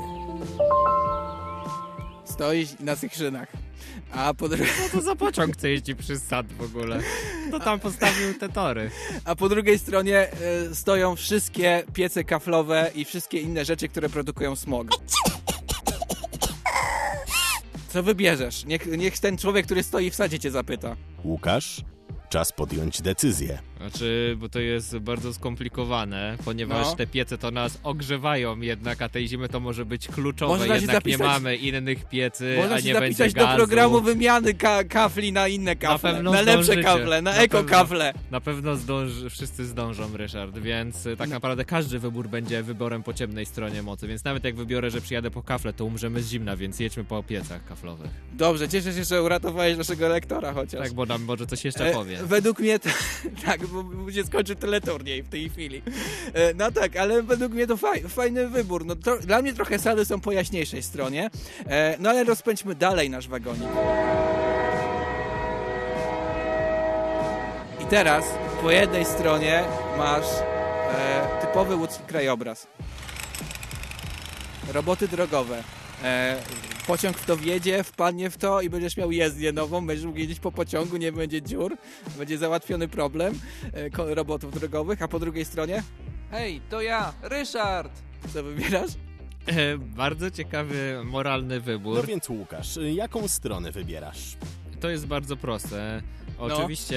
Stoi 2.24 2.66
na 2.80 2.96
tych 2.96 3.14
szynach. 3.14 3.48
A 4.12 4.34
po, 4.34 4.46
dru- 4.48 4.66
Co 4.90 4.96
to 4.98 5.02
za 5.04 5.16
pociąg, 5.16 5.56
co 5.56 5.66
jeździ 5.66 5.96
przez 5.96 6.22
sad 6.22 6.46
w 6.52 6.62
ogóle? 6.62 6.98
To 7.50 7.60
tam 7.60 7.80
postawił 7.80 8.34
te 8.34 8.48
tory. 8.48 8.90
a 9.24 9.34
po 9.36 9.48
drugiej 9.48 9.78
stronie 9.78 10.18
e, 10.70 10.74
stoją 10.74 11.16
wszystkie 11.16 11.82
piece 11.94 12.24
kaflowe 12.24 12.90
i 12.94 13.04
wszystkie 13.04 13.40
inne 13.40 13.64
rzeczy, 13.64 13.88
które 13.88 14.08
produkują 14.08 14.56
smog. 14.56 14.86
Co 17.92 18.02
wybierzesz? 18.02 18.64
Niech, 18.64 18.86
niech 18.98 19.18
ten 19.18 19.38
człowiek, 19.38 19.66
który 19.66 19.82
stoi 19.82 20.10
w 20.10 20.14
sadzie 20.14 20.38
cię 20.38 20.50
zapyta. 20.50 20.96
Łukasz, 21.24 21.84
czas 22.28 22.52
podjąć 22.52 23.02
decyzję. 23.02 23.58
Znaczy, 23.90 24.36
bo 24.38 24.48
to 24.48 24.60
jest 24.60 24.98
bardzo 24.98 25.34
skomplikowane, 25.34 26.36
ponieważ 26.44 26.86
No. 26.86 26.96
te 26.96 27.06
piece 27.06 27.38
to 27.38 27.50
nas 27.50 27.78
ogrzewają 27.82 28.60
jednak, 28.60 29.02
a 29.02 29.08
tej 29.08 29.28
zimy 29.28 29.48
to 29.48 29.60
może 29.60 29.84
być 29.86 30.08
kluczowe, 30.08 30.52
Można 30.58 30.74
jednak 30.76 31.06
nie 31.06 31.12
zapisać- 31.16 31.20
mamy 31.42 31.56
innych 31.56 32.04
piecy, 32.08 32.54
Można 32.58 32.76
a 32.76 32.80
nie 32.80 32.94
będzie 32.94 33.24
gazu. 33.30 33.36
do 33.50 33.56
programu 33.56 34.00
wymiany 34.00 34.54
ka 34.54 34.84
kafli 34.84 35.32
na 35.32 35.48
inne 35.48 35.76
kafle, 35.76 36.10
na, 36.12 36.16
pewno 36.16 36.32
lepsze 36.32 36.52
zdążycie. 36.64 36.82
kafle, 36.82 37.22
na, 37.22 37.30
Na 37.32 37.36
eko 37.36 37.56
pewno. 37.56 37.70
kafle. 37.70 38.14
Na 38.30 38.40
pewno 38.40 38.76
zdąży, 38.76 39.30
wszyscy 39.30 39.64
zdążą, 39.64 40.16
Ryszard, 40.16 40.58
więc 40.58 41.04
No. 41.04 41.16
tak 41.16 41.28
naprawdę 41.30 41.64
każdy 41.64 41.98
wybór 41.98 42.28
będzie 42.28 42.62
wyborem 42.62 43.02
po 43.02 43.12
ciemnej 43.14 43.46
stronie 43.46 43.82
mocy, 43.82 44.08
więc 44.08 44.24
nawet 44.24 44.44
jak 44.44 44.54
wybiorę, 44.56 44.90
że 44.90 45.00
przyjadę 45.00 45.30
po 45.30 45.42
kafle, 45.42 45.72
to 45.72 45.84
umrzemy 45.84 46.22
z 46.22 46.28
zimna, 46.28 46.56
więc 46.56 46.80
jedźmy 46.80 47.04
po 47.04 47.22
piecach 47.22 47.64
kaflowych. 47.64 48.10
Dobrze, 48.32 48.68
cieszę 48.68 48.92
się, 48.92 49.04
że 49.04 49.22
uratowałeś 49.22 49.76
naszego 49.78 50.08
lektora 50.08 50.52
chociaż. 50.52 50.80
Tak, 50.80 50.92
bo 50.92 51.06
nam 51.06 51.22
może 51.24 51.46
coś 51.46 51.64
jeszcze 51.64 51.86
E, 51.90 51.92
powie. 51.92 52.18
Według 52.24 52.58
mnie 52.60 52.78
to, 52.78 52.88
tak, 53.46 53.66
bo 53.72 54.12
się 54.12 54.24
skończy 54.24 54.56
teleturniej 54.56 55.22
w 55.22 55.28
tej 55.28 55.50
chwili. 55.50 55.82
E, 56.34 56.54
no 56.54 56.70
tak, 56.70 56.96
ale 56.96 57.22
według 57.22 57.52
mnie 57.52 57.66
to 57.66 57.76
faj, 57.76 58.02
fajny 58.02 58.48
wybór. 58.48 58.86
No, 58.86 58.96
to, 58.96 59.18
dla 59.18 59.42
mnie 59.42 59.52
trochę 59.52 59.78
sady 59.78 60.04
są 60.04 60.20
po 60.20 60.32
jaśniejszej 60.32 60.82
stronie. 60.82 61.30
E, 61.66 61.96
no 61.98 62.10
ale 62.10 62.24
rozpędźmy 62.24 62.74
dalej 62.74 63.10
nasz 63.10 63.28
wagonik. 63.28 63.68
I 67.80 67.86
teraz 67.86 68.24
po 68.62 68.70
jednej 68.70 69.04
stronie 69.04 69.64
masz 69.98 70.26
e, 70.26 71.40
typowy 71.40 71.76
łódzki 71.76 72.02
krajobraz. 72.06 72.66
Roboty 74.72 75.08
drogowe. 75.08 75.62
E, 76.04 76.42
pociąg 76.86 77.18
w 77.18 77.26
to 77.26 77.36
wjedzie, 77.36 77.84
wpadnie 77.84 78.30
w 78.30 78.36
to 78.36 78.60
i 78.60 78.70
będziesz 78.70 78.96
miał 78.96 79.12
jezdnię 79.12 79.52
nową, 79.52 79.86
będziesz 79.86 80.06
mógł 80.06 80.18
jeździć 80.18 80.40
po 80.40 80.52
pociągu, 80.52 80.96
nie 80.96 81.12
będzie 81.12 81.42
dziur, 81.42 81.76
będzie 82.18 82.38
załatwiony 82.38 82.88
problem 82.88 83.38
e, 83.72 84.14
robotów 84.14 84.54
drogowych, 84.60 85.02
a 85.02 85.08
po 85.08 85.18
drugiej 85.18 85.44
stronie 85.44 85.82
Hej, 86.30 86.60
to 86.70 86.82
ja, 86.82 87.12
Ryszard! 87.22 87.92
co 88.34 88.42
wybierasz? 88.42 88.90
E, 89.46 89.78
bardzo 89.78 90.30
ciekawy, 90.30 91.00
moralny 91.04 91.60
wybór. 91.60 91.96
No 91.96 92.02
więc 92.02 92.28
Łukasz, 92.28 92.78
jaką 92.94 93.28
stronę 93.28 93.72
wybierasz? 93.72 94.36
To 94.80 94.90
jest 94.90 95.06
bardzo 95.06 95.36
proste. 95.36 96.02
No. 96.48 96.56
Oczywiście, 96.58 96.96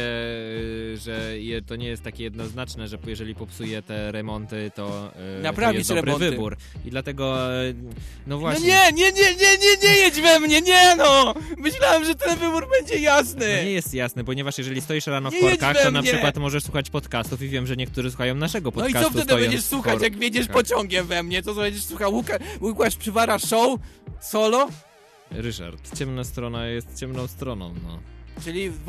y, 0.93 0.97
że 0.97 1.39
je, 1.39 1.61
to 1.61 1.75
nie 1.75 1.87
jest 1.87 2.03
takie 2.03 2.23
jednoznaczne, 2.23 2.87
że 2.87 2.97
jeżeli 3.07 3.35
popsuje 3.35 3.81
te 3.81 4.11
remonty, 4.11 4.71
to, 4.75 5.07
y, 5.07 5.37
to 5.37 5.43
Naprawić 5.43 5.77
jest 5.77 5.89
dobry 5.89 6.01
remonty. 6.05 6.29
wybór. 6.29 6.57
I 6.85 6.89
dlatego, 6.89 7.37
y, 7.63 7.73
no 7.73 7.85
No 8.27 8.37
właśnie. 8.37 8.67
nie, 8.67 8.91
nie, 8.93 9.11
nie, 9.11 9.35
nie, 9.35 9.57
nie, 9.57 9.89
nie 9.89 9.95
jedź 9.97 10.21
we 10.21 10.39
mnie, 10.39 10.61
nie 10.61 10.95
no! 10.97 11.33
Myślałem, 11.57 12.05
że 12.05 12.15
ten 12.15 12.37
wybór 12.39 12.67
będzie 12.79 12.99
jasny! 12.99 13.57
No 13.57 13.63
nie 13.63 13.71
jest 13.71 13.93
jasne, 13.93 14.23
ponieważ 14.23 14.57
jeżeli 14.57 14.81
stoisz 14.81 15.07
rano 15.07 15.29
w 15.31 15.33
Nie 15.33 15.39
jedź 15.39 15.49
korkach, 15.49 15.83
to 15.83 15.91
na 15.91 16.03
przykład 16.03 16.37
możesz 16.37 16.63
słuchać 16.63 16.89
podcastów 16.89 17.41
i 17.41 17.49
wiem, 17.49 17.67
że 17.67 17.75
niektórzy 17.75 18.09
słuchają 18.11 18.35
naszego 18.35 18.71
No 18.75 18.81
i 18.87 18.93
podcastu. 18.93 19.13
co 19.19 19.23
wtedy 19.25 19.41
będziesz 19.41 19.61
w 19.61 19.65
słuchać, 19.69 20.01
jak 20.01 20.17
wiedziesz 20.17 20.47
pociągiem 20.47 21.07
we 21.07 21.23
mnie? 21.23 21.43
Co 21.43 21.55
to 21.55 21.61
będziesz 21.61 21.83
słuchał? 21.83 22.13
Łuka, 22.13 22.37
Łukasz 22.61 22.95
przywara 22.95 23.39
show? 23.39 23.79
Solo? 24.21 24.67
Ryszard, 25.31 25.97
ciemna 25.99 26.23
strona 26.23 26.67
jest 26.67 26.99
ciemną 26.99 27.27
stroną, 27.27 27.73
no. 27.83 27.99
Czyli 28.43 28.69
w, 28.69 28.79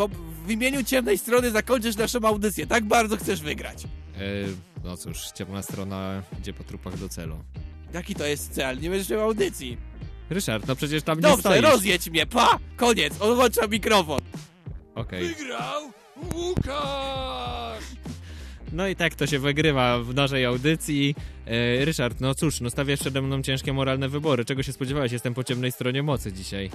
w 0.47 0.51
imieniu 0.51 0.83
ciemnej 0.85 1.19
strony 1.19 1.51
zakończysz 1.51 1.97
naszą 1.97 2.19
audycję. 2.25 2.67
Tak 2.67 2.85
bardzo 2.85 3.17
chcesz 3.17 3.41
wygrać. 3.41 3.85
E, 3.85 4.19
no 4.85 4.97
cóż, 4.97 5.19
ciemna 5.35 5.63
strona 5.63 6.23
idzie 6.41 6.53
po 6.53 6.65
trupach 6.65 6.99
do 6.99 7.09
celu. 7.09 7.37
Jaki 7.95 8.15
to 8.15 8.27
jest 8.27 8.53
cel? 8.53 8.81
Nie 8.81 8.91
będziesz 8.91 9.11
miał 9.11 9.21
audycji. 9.21 9.77
Ryszard, 10.31 10.67
no 10.69 10.77
przecież 10.77 11.03
tam 11.03 11.19
nie 11.19 11.23
Dobrze, 11.23 11.41
stoisz. 11.41 11.63
rozjedź 11.63 12.11
mnie, 12.11 12.27
pa! 12.27 12.59
Koniec, 12.77 13.21
odłączam 13.21 13.71
mikrofon. 13.71 14.21
Okej. 14.95 15.29
Wygrał 15.29 15.83
Łukasz! 16.35 17.85
No 18.73 18.89
i 18.89 18.97
tak 18.97 19.15
to 19.15 19.27
się 19.27 19.39
wygrywa 19.39 19.99
w 19.99 20.15
naszej 20.15 20.45
audycji. 20.45 21.15
E, 21.47 21.85
Ryszard, 21.85 22.21
no 22.21 22.35
cóż, 22.35 22.61
no 22.61 22.71
stawiasz 22.71 23.01
przede 23.01 23.23
mną 23.23 23.43
ciężkie 23.43 23.73
moralne 23.73 24.09
wybory. 24.09 24.45
Czego 24.45 24.63
się 24.63 24.73
spodziewałeś? 24.73 25.13
Jestem 25.13 25.35
po 25.35 25.45
ciemnej 25.45 25.73
stronie 25.73 26.03
mocy 26.03 26.33
dzisiaj. 26.33 26.71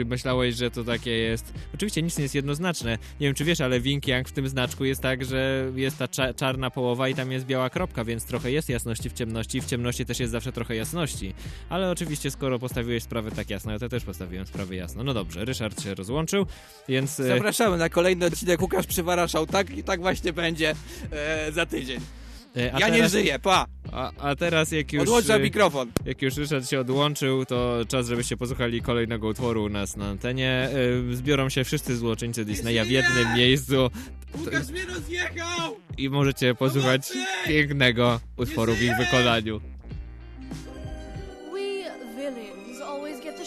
Czy 0.00 0.04
myślałeś, 0.04 0.54
że 0.56 0.70
to 0.70 0.84
takie 0.84 1.10
jest? 1.10 1.52
Oczywiście 1.74 2.02
nic 2.02 2.18
nie 2.18 2.22
jest 2.22 2.34
jednoznaczne. 2.34 2.98
Nie 3.20 3.26
wiem, 3.26 3.34
czy 3.34 3.44
wiesz, 3.44 3.60
ale 3.60 3.80
w 3.80 3.86
Yin 3.86 4.00
Yang 4.06 4.28
w 4.28 4.32
tym 4.32 4.48
znaczku 4.48 4.84
jest 4.84 5.00
tak, 5.00 5.24
że 5.24 5.72
jest 5.76 5.98
ta 5.98 6.08
cza 6.08 6.34
czarna 6.34 6.70
połowa 6.70 7.08
i 7.08 7.14
tam 7.14 7.32
jest 7.32 7.46
biała 7.46 7.70
kropka, 7.70 8.04
więc 8.04 8.24
trochę 8.24 8.50
jest 8.50 8.68
jasności 8.68 9.10
w 9.10 9.12
ciemności. 9.12 9.60
W 9.60 9.66
ciemności 9.66 10.06
też 10.06 10.20
jest 10.20 10.32
zawsze 10.32 10.52
trochę 10.52 10.76
jasności. 10.76 11.34
Ale 11.68 11.90
oczywiście, 11.90 12.30
skoro 12.30 12.58
postawiłeś 12.58 13.02
sprawę 13.02 13.30
tak 13.30 13.50
jasno, 13.50 13.72
ja 13.72 13.78
to 13.78 13.88
też 13.88 14.04
postawiłem 14.04 14.46
sprawę 14.46 14.76
jasno. 14.76 15.04
No 15.04 15.14
dobrze, 15.14 15.44
Ryszard 15.44 15.82
się 15.82 15.94
rozłączył, 15.94 16.46
więc... 16.88 17.20
e, 17.20 17.28
Zapraszamy 17.28 17.76
na 17.76 17.88
kolejny 17.88 18.26
odcinek 18.26 18.62
Łukasz 18.62 18.86
przywara 18.86 19.28
show. 19.28 19.50
Tak, 19.50 19.70
i 19.70 19.84
tak 19.84 20.00
właśnie 20.00 20.32
będzie 20.32 20.74
e, 21.12 21.52
za 21.52 21.66
tydzień. 21.66 22.00
E, 22.56 22.74
a 22.74 22.78
Ja 22.78 22.88
nie 22.88 22.96
teraz- 22.96 23.12
żyję, 23.12 23.38
pa! 23.38 23.66
A, 23.92 24.12
a 24.18 24.36
teraz 24.36 24.72
jak 24.72 24.92
już... 24.92 25.02
Odłączam 25.02 25.40
y, 25.40 25.44
mikrofon. 25.44 25.90
Jak 26.04 26.22
już 26.22 26.36
Ryszard 26.36 26.70
się 26.70 26.80
odłączył, 26.80 27.44
to 27.44 27.78
czas, 27.88 28.06
żebyście 28.06 28.36
posłuchali 28.36 28.82
kolejnego 28.82 29.28
utworu 29.28 29.64
u 29.64 29.68
nas 29.68 29.96
na 29.96 30.06
antenie. 30.06 30.68
Y, 31.10 31.16
Zbiorą 31.16 31.48
się 31.48 31.64
wszyscy 31.64 31.96
złoczyńcy 31.96 32.44
Disneya 32.44 32.84
w 32.84 32.90
jednym 32.90 33.34
miejscu 33.36 33.90
Łukasz 34.38 34.68
mnie 34.68 34.84
rozjechał! 34.94 35.76
i 35.98 36.10
możecie 36.10 36.54
posłuchać 36.54 37.12
pięknego 37.46 38.20
utworu 38.36 38.74
w 38.74 38.82
ich 38.82 38.96
wykonaniu. 38.96 39.60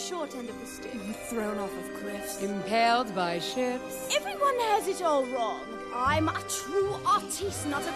Short 0.10 0.36
end 0.36 0.50
of 0.50 0.60
the 0.60 0.66
stick. 0.68 1.30
Thrown 1.30 1.58
off 1.60 1.72
of 1.80 2.00
cliffs. 2.02 2.44
Impaled 2.44 3.16
by 3.16 3.40
ships. 3.40 4.14
Everyone 4.16 4.58
has 4.72 4.88
it 4.88 5.02
all 5.02 5.24
wrong. 5.26 5.62
I'm 5.96 6.28
a 6.28 6.34
true 6.50 6.96
artiste, 7.06 7.68
not 7.68 7.84
a 7.84 7.94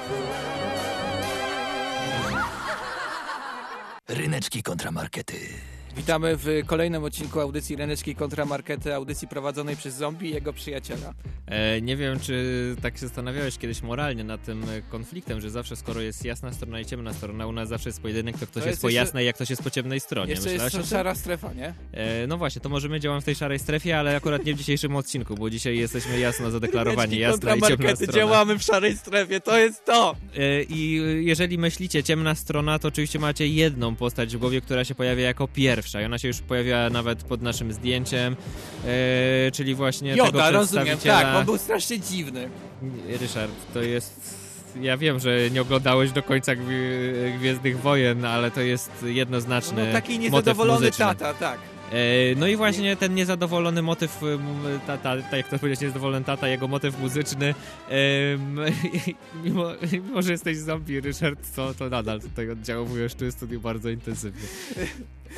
Ryneczki 4.07 4.61
kontramarkety. 4.61 5.76
Witamy 5.97 6.37
w 6.37 6.47
kolejnym 6.65 7.03
odcinku 7.03 7.39
audycji 7.39 7.75
Reneczki 7.75 8.15
Kontramarkety, 8.15 8.95
audycji 8.95 9.27
prowadzonej 9.27 9.75
przez 9.75 9.95
zombie 9.95 10.27
i 10.29 10.33
jego 10.33 10.53
przyjaciela. 10.53 11.13
E, 11.45 11.81
nie 11.81 11.97
wiem, 11.97 12.19
czy 12.19 12.75
tak 12.81 12.93
się 12.93 12.99
zastanawiałeś 12.99 13.57
kiedyś 13.57 13.81
moralnie 13.81 14.23
nad 14.23 14.43
tym 14.43 14.65
konfliktem, 14.89 15.41
że 15.41 15.49
zawsze 15.49 15.75
skoro 15.75 16.01
jest 16.01 16.25
jasna 16.25 16.53
strona 16.53 16.79
i 16.79 16.85
ciemna 16.85 17.13
strona, 17.13 17.47
u 17.47 17.51
nas 17.51 17.69
zawsze 17.69 17.89
jest 17.89 18.01
pojedynek, 18.01 18.37
to 18.37 18.47
ktoś 18.47 18.53
To 18.53 18.59
jest, 18.59 18.67
jest 18.67 18.81
po 18.81 18.87
jeszcze- 18.89 18.99
jasnej, 19.05 19.25
jak 19.25 19.35
ktoś 19.35 19.49
jest 19.49 19.63
po 19.63 19.69
ciemnej 19.69 19.99
stronie. 19.99 20.31
Jeszcze 20.31 20.49
Myślałeś 20.49 20.73
jest 20.73 20.89
szara 20.89 21.15
strefa, 21.15 21.53
nie? 21.53 21.73
E, 21.91 22.27
no 22.27 22.37
właśnie, 22.37 22.61
to 22.61 22.69
może 22.69 22.89
my 22.89 22.99
działamy 22.99 23.21
w 23.21 23.25
tej 23.25 23.35
szarej 23.35 23.59
strefie, 23.59 23.99
ale 23.99 24.15
akurat 24.15 24.45
nie 24.45 24.53
w 24.53 24.57
dzisiejszym 24.57 24.95
odcinku, 24.95 25.35
bo 25.35 25.49
dzisiaj 25.49 25.77
jesteśmy 25.77 26.19
jasno 26.19 26.51
zadeklarowani, 26.51 27.17
jasna 27.17 27.37
i 27.37 27.41
ciemna 27.41 27.67
kontramarkety, 27.67 28.03
strona. 28.05 28.13
działamy 28.13 28.59
w 28.59 28.63
szarej 28.63 28.97
strefie, 28.97 29.39
to 29.41 29.57
jest 29.57 29.85
to! 29.85 30.15
E, 30.37 30.63
I 30.63 31.01
jeżeli 31.25 31.57
myślicie 31.57 32.03
ciemna 32.03 32.35
strona, 32.35 32.79
to 32.79 32.87
oczywiście 32.87 33.19
macie 33.19 33.47
jedną 33.47 33.95
postać 33.95 34.35
w 34.35 34.39
głowie, 34.39 34.61
która 34.61 34.85
się 34.85 34.95
pojawia 34.95 35.23
jako 35.23 35.47
pierwsza 35.47 35.86
i 35.95 36.05
ona 36.05 36.17
się 36.17 36.27
już 36.27 36.39
pojawia 36.39 36.89
nawet 36.89 37.23
pod 37.23 37.41
naszym 37.41 37.73
zdjęciem, 37.73 38.35
e, 38.85 39.51
czyli 39.51 39.75
właśnie 39.75 40.11
tego 40.11 40.25
Joda, 40.25 40.51
rozumiem, 40.51 40.85
przedstawiciela... 40.85 41.21
tak, 41.21 41.35
on 41.35 41.45
był 41.45 41.57
strasznie 41.57 41.99
dziwny. 41.99 42.49
Ryszard, 43.21 43.51
to 43.73 43.81
jest... 43.81 44.47
Ja 44.81 44.97
wiem, 44.97 45.19
że 45.19 45.49
nie 45.51 45.61
oglądałeś 45.61 46.11
do 46.11 46.23
końca 46.23 46.51
Gwi- 46.55 47.37
Gwiezdnych 47.39 47.79
Wojen, 47.81 48.25
ale 48.25 48.51
to 48.51 48.61
jest 48.61 48.91
jednoznaczny 49.03 49.85
No, 49.87 49.91
taki 49.93 50.19
niezadowolony 50.19 50.91
tata, 50.91 51.33
tak. 51.33 51.59
E, 51.91 51.95
No 52.35 52.47
i 52.47 52.55
właśnie 52.55 52.95
ten 52.95 53.15
niezadowolony 53.15 53.81
motyw, 53.81 54.23
m, 54.23 54.39
tata, 54.87 55.21
tak 55.21 55.33
jak 55.33 55.47
to 55.49 55.59
powiedzieć, 55.59 55.81
niezadowolony 55.81 56.25
tata, 56.25 56.47
jego 56.47 56.67
motyw 56.67 56.99
muzyczny, 56.99 57.55
mimo, 59.43 59.65
mimo 59.91 60.21
że 60.21 60.31
jesteś 60.31 60.57
zombie, 60.57 60.99
Ryszard, 60.99 61.55
to, 61.55 61.73
to 61.73 61.89
nadal 61.89 62.21
tutaj 62.21 62.49
oddziałujesz 62.49 63.13
tu 63.15 63.25
w 63.25 63.31
studiu 63.31 63.61
bardzo 63.61 63.89
intensywnie. 63.89 64.41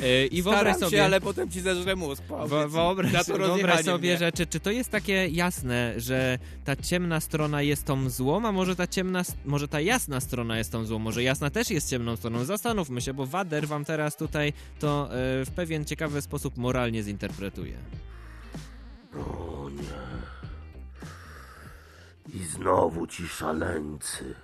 E, 0.00 0.26
I 0.26 0.42
wyobraź 0.42 0.60
Staram 0.60 0.80
sobie... 0.80 0.96
się, 0.96 1.04
ale 1.04 1.20
potem 1.20 1.50
ci 1.50 1.60
zeżrę 1.60 1.96
mózg. 1.96 2.22
Wo-. 2.28 2.68
Wyobraź, 2.68 3.26
wyobraź 3.26 3.84
sobie, 3.84 4.08
mnie. 4.08 4.18
że 4.18 4.32
czy, 4.32 4.46
czy 4.46 4.60
to 4.60 4.70
jest 4.70 4.90
takie 4.90 5.28
jasne, 5.28 5.94
że 5.96 6.38
ta 6.64 6.76
ciemna 6.76 7.20
strona 7.20 7.62
jest 7.62 7.84
tą 7.84 8.10
złą, 8.10 8.46
a 8.46 8.52
może 8.52 8.76
ta 8.76 8.86
ciemna, 8.86 9.22
może 9.44 9.68
ta 9.68 9.80
jasna 9.80 10.20
strona 10.20 10.58
jest 10.58 10.72
tą 10.72 10.84
złą, 10.84 10.98
może 10.98 11.22
jasna 11.22 11.50
też 11.50 11.70
jest 11.70 11.90
ciemną 11.90 12.16
stroną. 12.16 12.44
Zastanówmy 12.44 13.00
się, 13.00 13.14
bo 13.14 13.26
Wader 13.26 13.68
wam 13.68 13.84
teraz 13.84 14.16
tutaj 14.16 14.52
to 14.78 15.04
e, 15.04 15.44
w 15.44 15.50
pewien 15.56 15.84
ciekawy 15.84 16.22
sposób 16.22 16.56
moralnie 16.56 17.02
zinterpretuje. 17.02 17.74
O 19.14 19.70
nie. 19.70 20.30
I 22.34 22.44
znowu 22.44 23.06
ci 23.06 23.28
szaleńcy. 23.28 24.34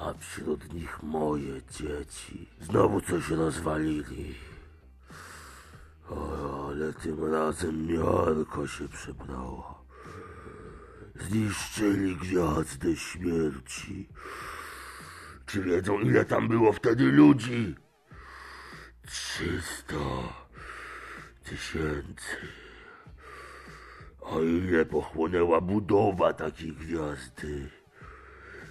A 0.00 0.14
wśród 0.18 0.72
nich 0.72 1.02
moje 1.02 1.62
dzieci. 1.70 2.48
Znowu 2.60 3.00
coś 3.00 3.28
rozwalili. 3.30 4.34
O, 6.10 6.68
ale 6.68 6.92
tym 6.92 7.32
razem 7.32 7.86
miarko 7.86 8.66
się 8.66 8.88
przebrała. 8.88 9.74
Zniszczyli 11.14 12.16
gwiazdę 12.16 12.96
śmierci. 12.96 14.08
Czy 15.46 15.62
wiedzą, 15.62 16.00
ile 16.00 16.24
tam 16.24 16.48
było 16.48 16.72
wtedy 16.72 17.04
ludzi? 17.04 17.74
Trzysta 19.06 19.96
tysięcy. 21.44 22.36
A 24.32 24.40
ile 24.40 24.86
pochłonęła 24.86 25.60
budowa 25.60 26.32
takiej 26.32 26.72
gwiazdy? 26.72 27.77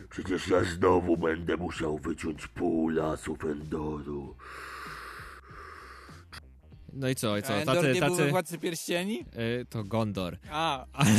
Przecież 0.09 0.47
ja 0.47 0.63
znowu 0.63 1.17
będę 1.17 1.57
musiał 1.57 1.97
wyciąć 1.97 2.47
pół 2.47 2.89
lasów 2.89 3.45
Endoru. 3.45 4.35
No 6.93 7.09
i 7.09 7.15
co, 7.15 7.37
i 7.37 7.39
A 7.39 7.43
co? 7.43 7.53
Endor 7.53 7.75
Tacy, 7.75 7.93
nie 7.93 8.01
był 8.01 8.09
we 8.09 8.17
tacy... 8.17 8.29
Władcy 8.31 8.57
Pierścieni? 8.57 9.25
Y, 9.61 9.65
to 9.69 9.83
Gondor. 9.83 10.37
A, 10.51 10.85
Ale, 10.93 11.11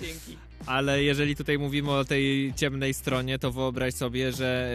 dzięki. 0.00 0.38
ale 0.66 1.02
jeżeli 1.02 1.36
tutaj 1.36 1.58
mówimy 1.58 1.90
o 1.90 2.04
tej 2.04 2.52
ciemnej 2.56 2.94
stronie, 2.94 3.38
to 3.38 3.52
wyobraź 3.52 3.94
sobie, 3.94 4.32
że 4.32 4.72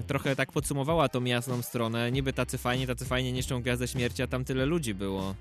y, 0.00 0.02
trochę 0.02 0.36
tak 0.36 0.52
podsumowała 0.52 1.08
tą 1.08 1.24
jasną 1.24 1.62
stronę. 1.62 2.12
Niby 2.12 2.32
tacy 2.32 2.58
fajni, 2.58 2.86
tacy 2.86 3.04
fajnie 3.04 3.32
niszczą 3.32 3.62
Gwiazdę 3.62 3.88
Śmierci, 3.88 4.22
a 4.22 4.26
tam 4.26 4.44
tyle 4.44 4.66
ludzi 4.66 4.94
było. 4.94 5.34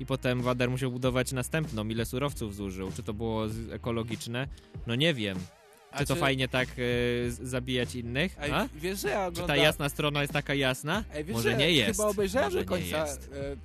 I 0.00 0.06
potem 0.06 0.42
Wader 0.42 0.70
musiał 0.70 0.90
budować 0.90 1.32
następną, 1.32 1.88
ile 1.88 2.04
surowców 2.06 2.54
zużył. 2.54 2.92
Czy 2.96 3.02
to 3.02 3.14
było 3.14 3.44
ekologiczne? 3.70 4.48
No 4.86 4.94
nie 4.94 5.14
wiem. 5.14 5.38
A 5.90 5.98
Czy 5.98 6.06
to 6.06 6.14
czy- 6.14 6.20
fajnie 6.20 6.48
tak 6.48 6.68
y, 6.78 7.28
zabijać 7.42 7.94
innych? 7.94 8.36
Ej, 8.40 8.52
wiesz, 8.74 9.00
że 9.00 9.08
ja 9.08 9.14
Czy 9.22 9.26
oglądam... 9.28 9.46
ta 9.46 9.62
jasna 9.62 9.88
strona 9.88 10.20
jest 10.20 10.32
taka 10.32 10.54
jasna? 10.54 11.04
Ej, 11.14 11.24
wiesz, 11.24 11.34
Może 11.36 11.50
że 11.50 11.56
nie 11.56 11.72
jest. 11.72 12.00
Chyba 12.00 12.08
obejrzałem 12.08 12.52
do 12.52 12.64
końca 12.64 13.04
e, 13.06 13.16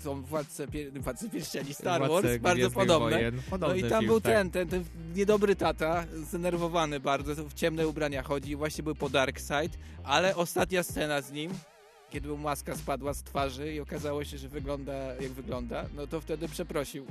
tą 0.03 0.22
Władcę, 0.22 0.67
Pier... 0.67 0.91
Władcę 1.01 1.30
Pierścieni 1.30 1.74
Star 1.74 2.07
Władcę 2.07 2.28
Wars, 2.28 2.41
bardzo 2.41 2.72
podobne. 2.72 3.09
Wojen. 3.15 3.36
No 3.36 3.41
Podobny 3.49 3.78
i 3.78 3.82
tam 3.82 3.99
film, 3.99 4.07
był 4.07 4.22
tak. 4.22 4.34
ten, 4.34 4.51
ten, 4.51 4.67
ten 4.67 4.84
niedobry 5.15 5.55
tata, 5.55 6.05
zdenerwowany 6.15 6.99
bardzo, 6.99 7.36
w 7.36 7.53
ciemne 7.53 7.88
ubrania 7.88 8.24
chodzi, 8.24 8.55
właśnie 8.55 8.84
był 8.84 8.95
po 8.95 9.09
Dark 9.09 9.39
Side, 9.39 9.78
ale 10.03 10.36
ostatnia 10.36 10.84
scena 10.84 11.22
z 11.22 11.32
nim, 11.32 11.51
kiedy 12.09 12.30
mu 12.30 12.38
maska 12.38 12.76
spadła 12.76 13.13
z 13.13 13.24
twarzy 13.24 13.74
i 13.74 13.80
okazało 13.80 14.24
się, 14.24 14.38
że 14.38 14.49
wygląda 14.49 14.93
jak 14.93 15.32
wygląda, 15.32 15.86
no 15.95 16.07
to 16.07 16.22
wtedy 16.22 16.47
przeprosił. 16.49 17.05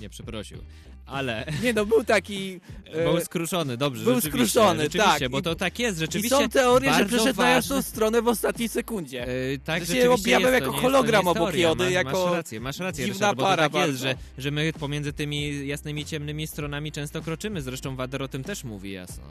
Nie 0.00 0.08
przeprosił. 0.08 0.58
Ale... 1.06 1.46
Nie 1.62 1.72
no, 1.72 1.86
był 1.86 2.04
taki... 2.04 2.60
e, 2.92 3.04
Był 3.04 3.20
skruszony, 3.20 3.76
dobrze, 3.76 4.04
Był 4.04 4.14
rzeczywiście, 4.14 4.48
skruszony, 4.50 4.82
rzeczywiście, 4.82 5.20
tak. 5.20 5.28
bo 5.30 5.42
to 5.42 5.54
tak 5.54 5.78
jest, 5.78 5.98
rzeczywiście. 5.98 6.36
I 6.36 6.40
są 6.42 6.48
teorie, 6.48 6.94
że 6.94 7.04
przeszedł 7.04 7.26
na 7.26 7.32
ważne- 7.32 7.54
jasną 7.54 7.82
stronę 7.82 8.22
w 8.22 8.28
ostatniej 8.28 8.68
sekundzie. 8.68 9.26
Yy, 9.50 9.58
tak, 9.58 9.80
że 9.80 9.86
się 9.86 10.00
rzeczywiście 10.00 10.36
objawiał 10.36 10.52
jest, 10.52 10.60
jako 10.60 10.72
jest- 10.72 10.82
hologram 10.82 11.26
jest 11.26 11.36
obok 11.36 11.54
Jody, 11.54 11.84
masz, 11.84 11.92
jako 11.92 12.24
masz 12.24 12.34
rację, 12.36 12.60
masz 12.60 12.78
rację, 12.78 13.04
dziwna 13.04 13.18
Ryszard, 13.18 13.36
bo 13.36 13.42
to 13.42 13.48
para 13.48 13.62
tak 13.68 13.74
jest, 13.74 14.02
bardzo. 14.02 14.04
że, 14.04 14.14
że 14.38 14.50
my 14.50 14.72
pomiędzy 14.72 15.12
tymi 15.12 15.66
jasnymi, 15.66 16.04
ciemnymi 16.04 16.46
stronami 16.46 16.92
często 16.92 17.22
kroczymy, 17.22 17.62
zresztą 17.62 17.96
Wader 17.96 18.22
o 18.22 18.28
tym 18.28 18.44
też 18.44 18.64
mówi 18.64 18.92
jasno. 18.92 19.24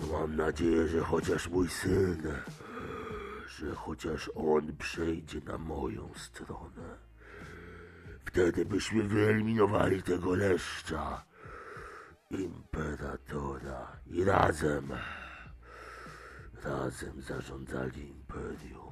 No 0.00 0.06
mam 0.18 0.36
nadzieję, 0.36 0.88
że 0.88 1.00
chociaż 1.00 1.48
mój 1.48 1.68
syn, 1.68 2.22
że 3.58 3.74
chociaż 3.74 4.30
on 4.34 4.76
przejdzie 4.78 5.40
na 5.46 5.58
moją 5.58 6.08
stronę. 6.16 7.07
Wtedy 8.28 8.64
byśmy 8.64 9.02
wyeliminowali 9.02 10.02
tego 10.02 10.34
leszcza, 10.34 11.24
imperatora 12.30 14.00
i 14.06 14.24
razem, 14.24 14.92
razem 16.64 17.22
zarządzali 17.22 18.08
imperium. 18.08 18.87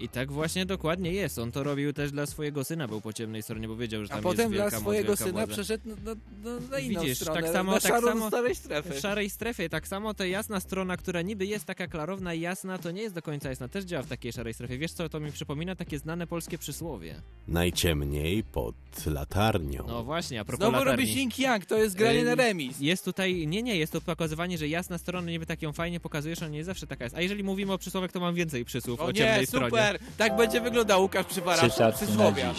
I 0.00 0.08
tak 0.08 0.32
właśnie 0.32 0.66
dokładnie 0.66 1.12
jest, 1.12 1.38
on 1.38 1.52
to 1.52 1.62
robił 1.64 1.92
też 1.92 2.12
dla 2.12 2.26
swojego 2.26 2.64
syna, 2.64 2.88
był 2.88 3.00
po 3.00 3.12
ciemnej 3.12 3.42
stronie, 3.42 3.68
bo 3.68 3.76
wiedział, 3.76 4.04
że 4.04 4.12
A 4.12 4.14
tam 4.14 4.22
potem 4.22 4.38
jest 4.38 4.52
wielka 4.52 4.70
dla 4.70 4.78
moc, 4.78 4.82
swojego 4.84 5.08
wielka 5.08 5.24
syna 5.24 5.32
władza. 5.32 5.52
przeszedł 5.52 5.84
no, 5.88 5.94
no, 6.04 6.14
no, 6.44 6.60
na 6.70 6.78
inną 6.78 7.00
Widzisz, 7.00 7.18
stronę, 7.18 7.42
tak 7.42 7.52
samo, 7.52 7.72
na 7.72 7.80
tak 7.80 8.00
samo 8.02 8.28
starej 8.28 8.54
strefy. 8.54 8.90
w 8.94 8.98
szarej 8.98 9.30
strefie, 9.30 9.68
tak 9.68 9.88
samo 9.88 10.14
ta 10.14 10.26
jasna 10.26 10.60
strona, 10.60 10.96
która 10.96 11.22
niby 11.22 11.46
jest 11.46 11.64
taka 11.64 11.86
klarowna 11.86 12.34
i 12.34 12.40
jasna, 12.40 12.78
to 12.78 12.90
nie 12.90 13.02
jest 13.02 13.14
do 13.14 13.22
końca 13.22 13.48
jasna, 13.48 13.68
też 13.68 13.84
działa 13.84 14.02
w 14.02 14.06
takiej 14.08 14.32
szarej 14.32 14.54
strefie. 14.54 14.78
Wiesz 14.78 14.92
co, 14.92 15.08
to 15.08 15.20
mi 15.20 15.32
przypomina 15.32 15.76
takie 15.76 15.98
znane 15.98 16.26
polskie 16.26 16.58
przysłowie. 16.58 17.14
Najciemniej 17.48 18.44
pod 18.44 18.74
latarnią. 19.06 19.84
No 19.86 20.04
właśnie, 20.04 20.40
a 20.40 20.44
propos 20.44 20.60
Znowu 20.68 20.72
latarni. 20.84 21.02
robi 21.02 21.12
Xing 21.12 21.38
Yang, 21.38 21.66
to 21.66 21.78
jest 21.78 21.96
granie 21.96 22.24
na 22.24 22.32
Ym, 22.32 22.38
remis. 22.38 22.80
Jest 22.80 23.04
tutaj, 23.04 23.46
nie, 23.46 23.62
nie, 23.62 23.76
jest 23.76 23.92
to 23.92 24.00
pokazywanie, 24.00 24.58
że 24.58 24.68
jasna 24.68 24.98
strona 24.98 25.30
niby 25.30 25.46
tak 25.46 25.62
ją 25.62 25.72
fajnie 25.72 26.00
pokazujesz, 26.00 26.42
a 26.42 26.48
nie 26.48 26.64
zawsze 26.64 26.86
taka 26.86 27.04
jest. 27.04 27.16
A 27.16 27.20
jeżeli 27.20 27.44
mówimy 27.44 27.72
o 27.72 27.78
przysłowiach, 27.78 28.12
to 28.12 28.20
mam 28.20 28.34
więcej 28.34 28.64
przysłów 28.64 29.00
o, 29.00 29.04
O 29.04 29.12
ciemnej 29.12 29.40
nie, 29.40 29.46
stronie. 29.46 29.70
Super! 29.98 30.16
Tak 30.16 30.36
będzie 30.36 30.60
wyglądał 30.60 31.02
Łukasz 31.02 31.26
Przywarasz 31.26 31.72
przysłowia. 31.96 32.54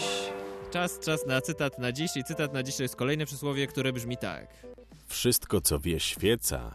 Czas, 0.70 0.98
czas 1.00 1.26
na 1.26 1.40
cytat 1.40 1.78
na 1.78 1.92
dziś 1.92 2.16
i 2.16 2.24
cytat 2.24 2.52
na 2.52 2.62
dziś 2.62 2.76
to 2.76 2.82
jest 2.82 2.96
kolejne 2.96 3.26
przysłowie, 3.26 3.66
które 3.66 3.92
brzmi 3.92 4.16
tak. 4.16 4.46
Wszystko, 5.06 5.60
co 5.60 5.78
wie 5.78 6.00
świeca, 6.00 6.74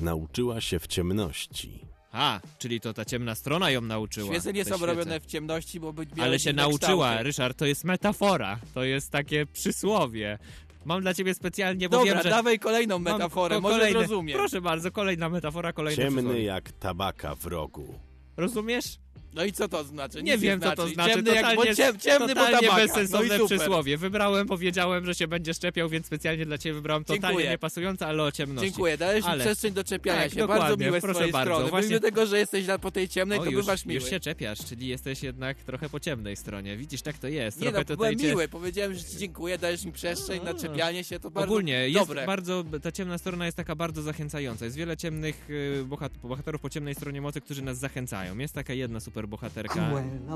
nauczyła 0.00 0.60
się 0.60 0.78
w 0.78 0.86
ciemności. 0.86 1.84
A, 2.12 2.40
czyli 2.58 2.80
to 2.80 2.94
ta 2.94 3.04
ciemna 3.04 3.34
strona 3.34 3.70
ją 3.70 3.80
nauczyła. 3.80 4.30
Świece 4.30 4.52
nie 4.52 4.64
są 4.64 4.70
świece. 4.76 4.86
robione 4.86 5.20
w 5.20 5.26
ciemności, 5.26 5.80
bo 5.80 5.92
być 5.92 6.10
Ale 6.20 6.38
się 6.38 6.52
nauczyła, 6.52 7.22
Ryszard, 7.22 7.58
to 7.58 7.66
jest 7.66 7.84
metafora. 7.84 8.58
To 8.74 8.84
jest 8.84 9.10
takie 9.10 9.46
przysłowie. 9.46 10.38
Mam 10.84 11.00
dla 11.02 11.14
ciebie 11.14 11.34
specjalnie, 11.34 11.88
bo 11.88 11.98
Dobra, 11.98 12.14
wiem, 12.14 12.22
że... 12.22 12.30
dawaj 12.30 12.58
kolejną 12.58 12.98
Mam 12.98 13.12
metaforę, 13.12 13.54
ko- 13.56 13.60
może 13.60 13.90
zrozumiem. 13.90 14.38
Proszę 14.38 14.60
bardzo, 14.60 14.90
kolejna 14.90 15.28
metafora, 15.28 15.72
kolejne 15.72 16.02
Ciemny 16.04 16.22
przysłowie. 16.22 16.44
jak 16.44 16.72
tabaka 16.72 17.34
w 17.34 17.46
rogu. 17.46 17.94
Rozumiesz? 18.36 18.98
No 19.34 19.44
i 19.44 19.52
co 19.52 19.68
to 19.68 19.84
znaczy? 19.84 20.22
Nie 20.22 20.32
Nic 20.32 20.40
wiem, 20.40 20.60
co 20.60 20.76
to 20.76 20.88
znaczy. 20.88 21.14
Ciemny, 21.14 21.34
jak, 21.34 21.44
bo 21.44 21.50
totalnie, 21.50 21.76
ciem, 21.76 21.98
ciemny 21.98 22.34
bo 22.34 22.40
totalnie 22.40 22.68
tabaka. 22.68 22.86
bezsensowne 22.86 23.38
no 23.38 23.46
przysłowie. 23.46 23.96
Wybrałem, 23.96 24.46
powiedziałem, 24.46 25.06
że 25.06 25.14
się 25.14 25.28
będzie 25.28 25.54
szczepiał, 25.54 25.88
więc 25.88 26.06
specjalnie 26.06 26.46
dla 26.46 26.58
ciebie 26.58 26.74
wybrałem 26.74 27.04
totalnie 27.04 27.22
Dziękuję. 27.28 27.50
niepasujące, 27.50 28.06
ale 28.06 28.22
o 28.22 28.32
ciemności. 28.32 28.70
Dziękuję, 28.70 28.98
dałeś 28.98 29.24
mi 29.24 29.30
Ale- 29.30 29.44
przestrzeń 29.44 29.72
do 29.72 29.84
czepiania 29.84 30.22
Tak, 30.22 30.32
się. 30.34 30.46
Bardzo 30.46 30.76
miłe 30.76 30.98
z 30.98 31.02
proszę 31.02 31.14
twojej 31.14 31.32
bardzo. 31.32 31.54
strony. 31.54 31.70
Właśnie- 31.70 31.88
Mimo 31.88 32.00
tego, 32.00 32.26
że 32.26 32.38
jesteś 32.38 32.64
po 32.80 32.90
tej 32.90 33.08
ciemnej, 33.08 33.38
o, 33.38 33.44
to 33.44 33.50
już, 33.50 33.60
bywasz 33.66 33.84
miły. 33.86 34.00
już 34.00 34.10
się 34.10 34.20
czepiasz, 34.20 34.58
czyli 34.68 34.86
jesteś 34.86 35.22
jednak 35.22 35.56
trochę 35.58 35.88
po 35.88 36.00
ciemnej 36.00 36.36
stronie. 36.36 36.76
Widzisz, 36.76 37.02
tak 37.02 37.18
to 37.18 37.28
jest. 37.28 37.56
Nie 37.56 37.62
Trochę 37.62 37.78
no, 37.78 37.84
tutaj 37.84 37.96
byłem 37.96 38.18
cię- 38.18 38.28
miły. 38.28 38.48
Powiedziałem, 38.48 38.94
że 38.94 39.04
ci 39.04 39.16
dziękuję, 39.16 39.58
dajesz 39.58 39.84
mi 39.84 39.92
przestrzeń 39.92 40.42
na 40.44 40.54
czepianie 40.54 41.04
się, 41.04 41.20
to 41.20 41.30
bardzo 41.30 41.52
Ogólnie 41.52 41.72
jest 41.88 41.94
dobre. 42.08 42.26
bardzo, 42.26 42.64
ta 42.82 42.92
ciemna 42.92 43.18
strona 43.18 43.46
jest 43.46 43.56
taka 43.56 43.74
bardzo 43.76 44.02
zachęcająca. 44.02 44.64
Jest 44.64 44.76
wiele 44.76 44.96
ciemnych 44.96 45.50
y, 45.50 45.84
bohat 45.86 46.12
bohaterów 46.18 46.60
po 46.60 46.70
ciemnej 46.70 46.94
stronie 46.94 47.20
mocy, 47.20 47.40
którzy 47.40 47.62
nas 47.62 47.78
zachęcają. 47.78 48.38
Jest 48.38 48.54
taka 48.54 48.72
jedna 48.74 49.00
super 49.08 49.28
bohaterka 49.28 49.90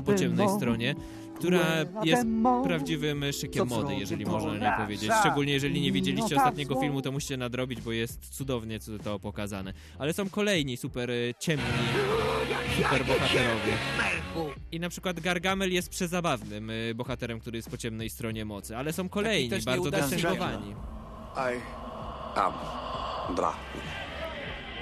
po 0.05 0.13
ciemnej 0.13 0.49
stronie, 0.49 0.95
która 1.35 1.65
jest 2.03 2.25
prawdziwym 2.63 3.25
szykiem 3.33 3.67
mody, 3.67 3.95
jeżeli 3.95 4.25
można 4.25 4.57
nie 4.57 4.77
powiedzieć. 4.77 5.11
Szczególnie 5.19 5.53
jeżeli 5.53 5.81
nie 5.81 5.91
widzieliście 5.91 6.35
ostatniego 6.35 6.79
filmu, 6.79 7.01
to 7.01 7.11
musicie 7.11 7.37
nadrobić, 7.37 7.81
bo 7.81 7.91
jest 7.91 8.29
cudownie 8.29 8.79
to 9.03 9.19
pokazane. 9.19 9.73
Ale 9.99 10.13
są 10.13 10.29
kolejni 10.29 10.77
super 10.77 11.09
y, 11.09 11.33
ciemni 11.39 11.65
super 12.77 13.05
bohaterowie. 13.05 13.73
I 14.71 14.79
na 14.79 14.89
przykład 14.89 15.19
Gargamel 15.19 15.73
jest 15.73 15.89
przezabawnym 15.89 16.69
y, 16.69 16.93
bohaterem, 16.95 17.39
który 17.39 17.57
jest 17.57 17.69
po 17.69 17.77
ciemnej 17.77 18.09
stronie 18.09 18.45
mocy, 18.45 18.77
ale 18.77 18.93
są 18.93 19.09
kolejni, 19.09 19.49
też 19.49 19.65
bardzo 19.65 19.91
dystynowani. 19.91 20.71
I 21.35 21.59
am 22.35 22.53
Dracula. 23.35 23.53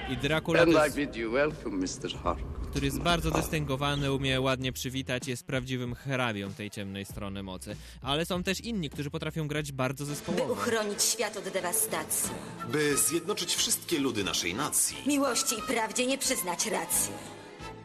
I 0.08 0.16
Dracula 0.16 0.62
And 0.62 0.72
to 0.72 0.86
I 0.86 0.90
bid 0.90 1.16
you 1.16 1.32
welcome, 1.32 1.76
Mr. 1.76 2.10
Harkonnen. 2.22 2.61
Który 2.72 2.86
jest 2.86 2.98
bardzo 3.00 3.30
dystyngowany, 3.30 4.12
umie 4.12 4.40
ładnie 4.40 4.72
przywitać, 4.72 5.26
jest 5.28 5.46
prawdziwym 5.46 5.94
hrabią 5.94 6.52
tej 6.52 6.70
ciemnej 6.70 7.04
strony 7.04 7.42
mocy. 7.42 7.76
Ale 8.02 8.26
są 8.26 8.42
też 8.42 8.60
inni, 8.60 8.90
którzy 8.90 9.10
potrafią 9.10 9.48
grać 9.48 9.72
bardzo 9.72 10.04
By 10.04 10.10
zespołowo. 10.10 10.52
uchronić 10.52 11.02
świat 11.02 11.36
od 11.36 11.44
dewastacji. 11.48 12.30
By 12.68 12.96
zjednoczyć 12.96 13.54
wszystkie 13.54 13.98
ludy 13.98 14.24
naszej 14.24 14.54
nacji. 14.54 14.96
Miłości 15.06 15.54
i 15.58 15.62
prawdzie 15.62 16.06
nie 16.06 16.18
przyznać 16.18 16.66
racji. 16.66 17.12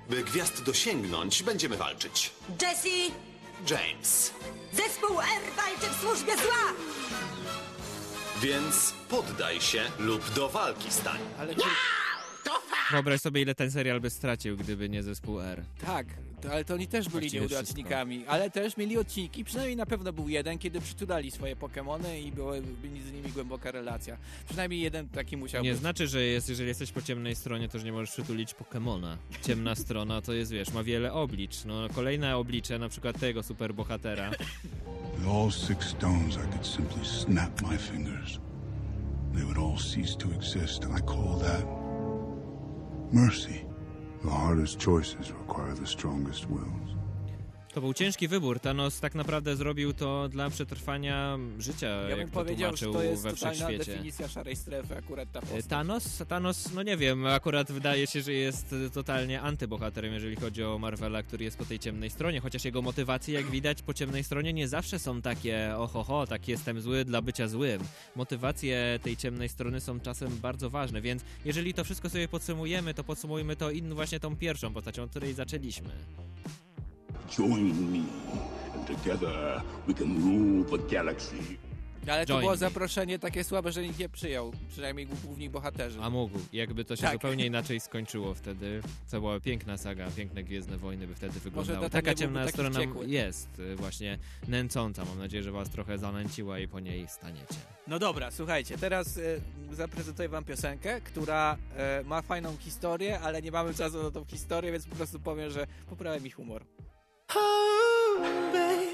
By 0.10 0.24
gwiazd 0.24 0.64
dosięgnąć, 0.64 1.44
będziemy 1.44 1.78
walczyć. 1.78 2.32
Jesse! 2.62 3.14
James. 3.70 4.32
Zespół 4.74 5.20
R 5.20 5.42
walczy 5.58 5.94
w 5.98 6.02
służbie 6.02 6.34
zła! 6.36 6.74
Więc 8.42 8.94
poddaj 9.10 9.62
się 9.62 9.82
lub 10.00 10.30
do 10.34 10.50
walki 10.50 10.92
stań. 10.92 11.20
Ale 11.40 11.56
Wyobraź 12.92 13.22
sobie, 13.22 13.42
ile 13.42 13.56
ten 13.56 13.72
serial 13.72 14.00
by 14.02 14.10
stracił, 14.10 14.58
gdyby 14.58 14.90
nie 14.90 15.04
zespół 15.04 15.42
R. 15.42 15.64
Tak, 15.86 16.08
to, 16.42 16.52
ale 16.52 16.66
to 16.66 16.74
oni 16.74 16.88
też 16.88 17.06
byli 17.10 17.20
Właściwie 17.20 17.40
nieudacznikami, 17.40 18.26
ale 18.28 18.50
też 18.50 18.78
mieli 18.78 18.98
odcinki, 18.98 19.44
przynajmniej 19.44 19.76
na 19.76 19.86
pewno 19.86 20.14
był 20.14 20.30
jeden, 20.30 20.58
kiedy 20.58 20.82
przytulali 20.82 21.32
swoje 21.32 21.56
Pokemony 21.56 22.22
i 22.22 22.32
była 22.32 22.54
byli 22.82 23.02
z 23.02 23.12
nimi 23.12 23.32
głęboka 23.32 23.72
relacja. 23.72 24.18
Przynajmniej 24.48 24.82
jeden 24.82 25.10
taki 25.10 25.38
musiał 25.38 25.64
Nie 25.64 25.72
być. 25.72 25.80
znaczy, 25.80 26.08
że 26.08 26.22
jest, 26.24 26.50
jeżeli 26.50 26.68
jesteś 26.68 26.92
po 26.92 27.02
ciemnej 27.02 27.36
stronie, 27.36 27.70
to 27.70 27.80
że 27.80 27.86
nie 27.86 27.92
możesz 27.92 28.12
przytulić 28.12 28.54
Pokemona. 28.54 29.18
Ciemna 29.42 29.76
strona 29.76 30.22
to 30.22 30.34
jest, 30.34 30.52
wiesz, 30.52 30.74
ma 30.74 30.84
wiele 30.84 31.14
oblicz. 31.14 31.66
No, 31.66 31.90
kolejne 31.90 32.38
oblicze, 32.38 32.80
na 32.80 32.90
przykład 32.90 33.20
tego 33.20 33.44
superbohatera. 33.44 34.32
With 35.18 35.28
all 35.30 35.52
six 35.52 35.88
stones, 35.88 36.36
I 36.36 36.52
could 36.52 36.68
simply 36.68 37.06
snap 37.06 37.62
my 37.62 37.78
fingers. 37.78 38.40
They 39.34 39.44
would 39.44 39.58
all 39.58 39.78
cease 39.78 40.18
to 40.18 40.28
exist, 40.36 40.84
and 40.84 41.00
I 41.00 41.02
call 41.02 41.40
that 41.40 41.87
mercy. 43.12 43.66
The 44.24 44.30
hardest 44.30 44.80
choices 44.80 45.32
require 45.32 45.74
the 45.74 45.88
strongest 45.88 46.49
wills. 46.49 46.87
To 47.78 47.82
był 47.82 47.94
ciężki 47.94 48.28
wybór. 48.28 48.60
Thanos 48.60 49.00
tak 49.00 49.16
naprawdę 49.16 49.56
zrobił 49.56 49.94
to 49.94 50.30
dla 50.30 50.50
przetrwania 50.50 51.38
życia, 51.60 51.88
Ja 51.88 52.10
jak 52.10 52.20
bym 52.20 52.28
to 52.28 52.34
powiedział, 52.34 52.76
że 52.76 52.86
to 52.86 53.04
jest 53.04 53.24
we 53.24 53.36
wszechświecie. 53.36 53.78
definicja 53.78 54.28
szarej 54.28 54.56
strefy, 54.56 54.98
akurat 54.98 55.32
ta 55.32 55.42
postać. 55.42 55.66
Thanos? 55.66 56.24
Thanos, 56.28 56.74
no 56.74 56.84
nie 56.84 56.98
wiem, 56.98 57.26
akurat 57.26 57.72
wydaje 57.72 58.08
się, 58.08 58.22
że 58.22 58.34
jest 58.34 58.76
totalnie 58.94 59.42
antybohaterem, 59.42 60.14
jeżeli 60.14 60.36
chodzi 60.36 60.64
o 60.64 60.80
Marvela, 60.80 61.24
który 61.24 61.44
jest 61.44 61.58
po 61.58 61.66
tej 61.66 61.80
ciemnej 61.80 62.10
stronie, 62.10 62.40
chociaż 62.40 62.66
jego 62.66 62.82
motywacje, 62.82 63.34
jak 63.34 63.46
widać, 63.46 63.82
po 63.82 63.94
ciemnej 63.94 64.24
stronie 64.24 64.54
nie 64.54 64.68
zawsze 64.68 65.00
są 65.00 65.22
takie 65.22 65.76
ohoho, 65.78 66.28
tak 66.28 66.48
jestem 66.48 66.82
zły 66.82 67.06
dla 67.06 67.22
bycia 67.22 67.48
złym. 67.48 67.82
Motywacje 68.16 69.00
tej 69.04 69.18
ciemnej 69.18 69.50
strony 69.50 69.82
są 69.82 70.00
czasem 70.00 70.38
bardzo 70.38 70.70
ważne, 70.70 71.02
więc 71.02 71.24
jeżeli 71.46 71.74
to 71.74 71.84
wszystko 71.84 72.10
sobie 72.10 72.28
podsumujemy, 72.28 72.94
to 72.94 73.04
podsumujmy 73.04 73.56
to 73.56 73.72
inną 73.72 73.96
właśnie 73.96 74.20
tą 74.20 74.36
pierwszą 74.36 74.74
postacią, 74.74 75.04
od 75.04 75.10
której 75.10 75.34
zaczęliśmy. 75.34 75.90
Join 77.30 77.92
me, 77.92 78.04
and 78.76 78.88
together 78.88 79.62
we 79.88 79.94
can 79.94 80.16
rule 80.24 80.64
the 80.78 80.96
galaxy. 80.96 81.36
Ale 82.12 82.26
to 82.26 82.34
Join 82.34 82.40
było 82.40 82.52
me. 82.52 82.58
zaproszenie 82.58 83.20
takie 83.20 83.44
słabe, 83.44 83.72
że 83.72 83.84
nikt 83.84 84.00
nie 84.00 84.10
przyjął, 84.10 84.52
przynajmniej 84.70 85.08
główni 85.24 85.50
bohaterzy. 85.50 86.00
A 86.02 86.10
mógł, 86.10 86.40
jakby 86.54 86.86
to 86.86 86.96
się 86.96 87.02
Tak. 87.02 87.14
zupełnie 87.14 87.46
inaczej 87.46 87.80
skończyło 87.80 88.34
wtedy. 88.34 88.82
To 89.12 89.20
była 89.20 89.40
piękna 89.40 89.78
saga, 89.78 90.08
piękne 90.16 90.44
Gwiezdne 90.44 90.78
Wojny 90.78 91.08
by 91.08 91.16
wtedy 91.16 91.40
wyglądały. 91.40 91.90
Taka 91.90 91.98
nie 91.98 92.02
byłby 92.04 92.16
ciemna 92.20 92.40
taki 92.40 92.54
strona 92.54 92.80
wściekły. 92.80 93.08
jest 93.08 93.60
y, 93.60 93.76
właśnie 93.76 94.18
nęcąca. 94.48 95.06
Mam 95.06 95.20
nadzieję, 95.20 95.44
że 95.44 95.52
was 95.52 95.70
trochę 95.70 95.98
zanęciła 95.98 96.60
i 96.60 96.68
po 96.68 96.80
niej 96.80 97.08
staniecie. 97.08 97.56
No 97.88 98.00
dobra, 98.00 98.32
słuchajcie, 98.32 98.78
teraz 98.78 99.18
y, 99.18 99.42
zaprezentuję 99.72 100.30
wam 100.30 100.44
piosenkę, 100.44 101.02
która 101.02 101.58
y, 102.02 102.06
ma 102.06 102.22
fajną 102.22 102.58
historię, 102.58 103.20
ale 103.20 103.42
nie 103.42 103.52
mamy 103.52 103.74
czasu 103.74 104.04
na 104.04 104.12
tą 104.12 104.26
historię, 104.26 104.72
więc 104.72 104.86
po 104.88 104.96
prostu 104.96 105.20
powiem, 105.20 105.50
że 105.52 105.68
poprawia 105.90 106.20
mi 106.20 106.30
humor. 106.32 106.64
I, 107.30 108.94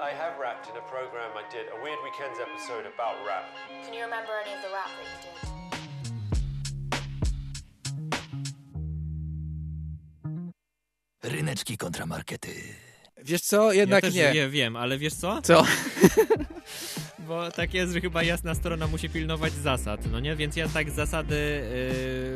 I 0.00 0.10
have 0.10 0.38
rapped 0.40 0.68
in 0.70 0.76
a 0.76 0.80
program 0.88 1.30
I 1.36 1.42
did, 1.52 1.66
a 1.68 1.76
Weird 1.82 1.98
Weekends 2.02 2.38
episode 2.40 2.86
about 2.86 3.16
rap. 3.26 3.44
Can 3.84 3.92
you 3.94 4.02
remember 4.04 4.32
any 4.44 4.54
of 4.54 4.62
the 4.62 4.68
rap 4.72 4.88
that 4.88 5.04
you 5.04 5.10
did? 5.22 5.32
Ryneczki 11.32 11.76
kontra 11.76 12.06
markety. 12.06 12.62
Wiesz 13.16 13.42
co? 13.42 13.72
Jednak 13.72 14.04
ja 14.04 14.10
też 14.10 14.14
nie. 14.14 14.32
nie 14.32 14.48
wiem, 14.48 14.76
ale 14.76 14.98
wiesz 14.98 15.14
co? 15.14 15.42
Co? 15.42 15.64
Bo 17.28 17.50
tak 17.50 17.74
jest, 17.74 17.92
że 17.92 18.00
chyba 18.00 18.22
jasna 18.22 18.54
strona 18.54 18.86
musi 18.86 19.08
pilnować 19.08 19.52
zasad, 19.52 20.00
no 20.12 20.20
nie? 20.20 20.36
Więc 20.36 20.56
ja 20.56 20.68
tak 20.68 20.90
z 20.90 20.94
zasady 20.94 21.34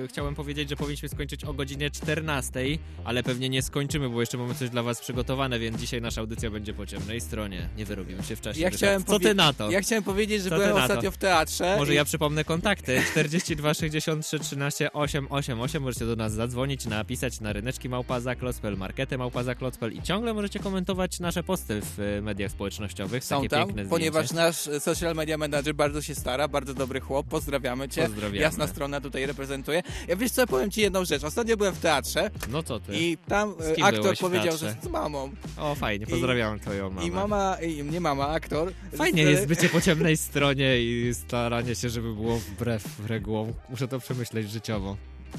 yy, 0.00 0.08
chciałem 0.08 0.34
powiedzieć, 0.34 0.68
że 0.68 0.76
powinniśmy 0.76 1.08
skończyć 1.08 1.44
o 1.44 1.52
godzinie 1.54 1.90
14, 1.90 2.60
ale 3.04 3.22
pewnie 3.22 3.48
nie 3.48 3.62
skończymy, 3.62 4.08
bo 4.08 4.20
jeszcze 4.20 4.38
mamy 4.38 4.54
coś 4.54 4.70
dla 4.70 4.82
was 4.82 5.00
przygotowane, 5.00 5.58
więc 5.58 5.80
dzisiaj 5.80 6.00
nasza 6.02 6.20
audycja 6.20 6.50
będzie 6.50 6.74
po 6.74 6.86
ciemnej 6.86 7.20
stronie. 7.20 7.68
Nie 7.76 7.84
wyrobimy 7.84 8.22
się 8.22 8.36
w 8.36 8.40
czasie. 8.40 8.60
Ja 8.60 8.70
chciałem 8.70 9.04
Co 9.04 9.18
ty 9.18 9.34
na 9.34 9.52
to? 9.52 9.70
Ja 9.70 9.80
chciałem 9.80 10.04
powiedzieć, 10.04 10.42
że 10.42 10.50
Co 10.50 10.56
byłem 10.56 10.76
ostatnio 10.76 11.10
w 11.10 11.16
teatrze. 11.16 11.74
Może 11.78 11.92
i- 11.92 11.96
ja 11.96 12.04
przypomnę 12.04 12.44
kontakty 12.44 13.02
42 13.10 13.74
63 13.74 14.38
13 14.38 14.92
888. 14.92 15.82
Możecie 15.82 16.06
do 16.06 16.16
nas 16.16 16.32
zadzwonić, 16.32 16.86
napisać 16.86 17.40
na 17.40 17.52
ryneczki 17.52 17.88
małpa 17.88 18.20
zaklocpel, 18.20 18.76
markety 18.76 19.18
małpa 19.18 19.42
zaklocpel 19.42 19.92
i 19.92 20.02
ciągle 20.02 20.34
możecie 20.34 20.58
komentować 20.58 21.20
nasze 21.20 21.42
posty 21.42 21.80
w 21.96 22.00
e, 22.18 22.22
mediach 22.22 22.50
społecznościowych. 22.50 23.24
Są 23.24 23.36
Takie 23.36 23.48
tam, 23.48 23.66
piękne 23.66 23.84
ponieważ 23.84 24.32
nasz 24.32 24.68
social 24.80 25.14
media 25.14 25.38
manager 25.38 25.74
bardzo 25.74 26.02
się 26.02 26.14
stara, 26.14 26.48
bardzo 26.48 26.74
dobry 26.74 27.00
chłop, 27.00 27.26
pozdrawiamy 27.28 27.88
cię. 27.88 28.02
Pozdrawiamy. 28.02 28.36
Jasna 28.36 28.66
strona 28.66 29.00
tutaj 29.00 29.26
reprezentuje. 29.26 29.82
Ja 30.08 30.16
wiesz 30.16 30.30
co, 30.32 30.46
powiem 30.46 30.70
ci 30.70 30.80
jedną 30.80 31.04
rzecz. 31.04 31.24
Ostatnio 31.24 31.56
byłem 31.56 31.74
w 31.74 31.78
teatrze 31.80 32.30
No 32.48 32.62
co 32.62 32.80
ty? 32.80 32.92
i 32.96 33.18
tam 33.28 33.54
e, 33.78 33.84
aktor 33.84 34.16
powiedział, 34.18 34.56
że 34.56 34.76
z 34.82 34.88
mamą. 34.88 35.30
O, 35.56 35.74
fajnie, 35.74 36.06
I- 36.06 36.10
pozdrawiam 36.10 36.60
twoją 36.60 36.90
mamę. 36.90 37.06
I 37.06 37.10
mama, 37.10 37.56
i 37.62 37.84
nie 37.84 38.00
mama, 38.00 38.28
aktor. 38.28 38.72
Fajnie 38.96 39.26
z- 39.26 39.30
jest 39.30 39.46
bycie 39.46 39.68
po 39.68 39.80
ciemnej 39.80 40.16
stronie 40.16 40.80
i 40.82 41.14
staranie 41.14 41.74
się, 41.74 41.88
żeby 41.90 42.14
było 42.14 42.36
wbrew 42.38 42.84
regułom. 43.06 43.52
Muszę 43.68 43.88
to 43.88 43.98
przemyśleć 44.00 44.50
życiowo. 44.50 44.96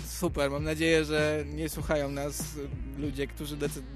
Super, 0.07 0.51
mam 0.51 0.63
nadzieję, 0.63 1.05
że 1.05 1.43
nie 1.53 1.69
słuchają 1.69 2.09
nas 2.11 2.43
ludzie, 2.97 3.27
którzy 3.27 3.57
decydują. 3.57 3.91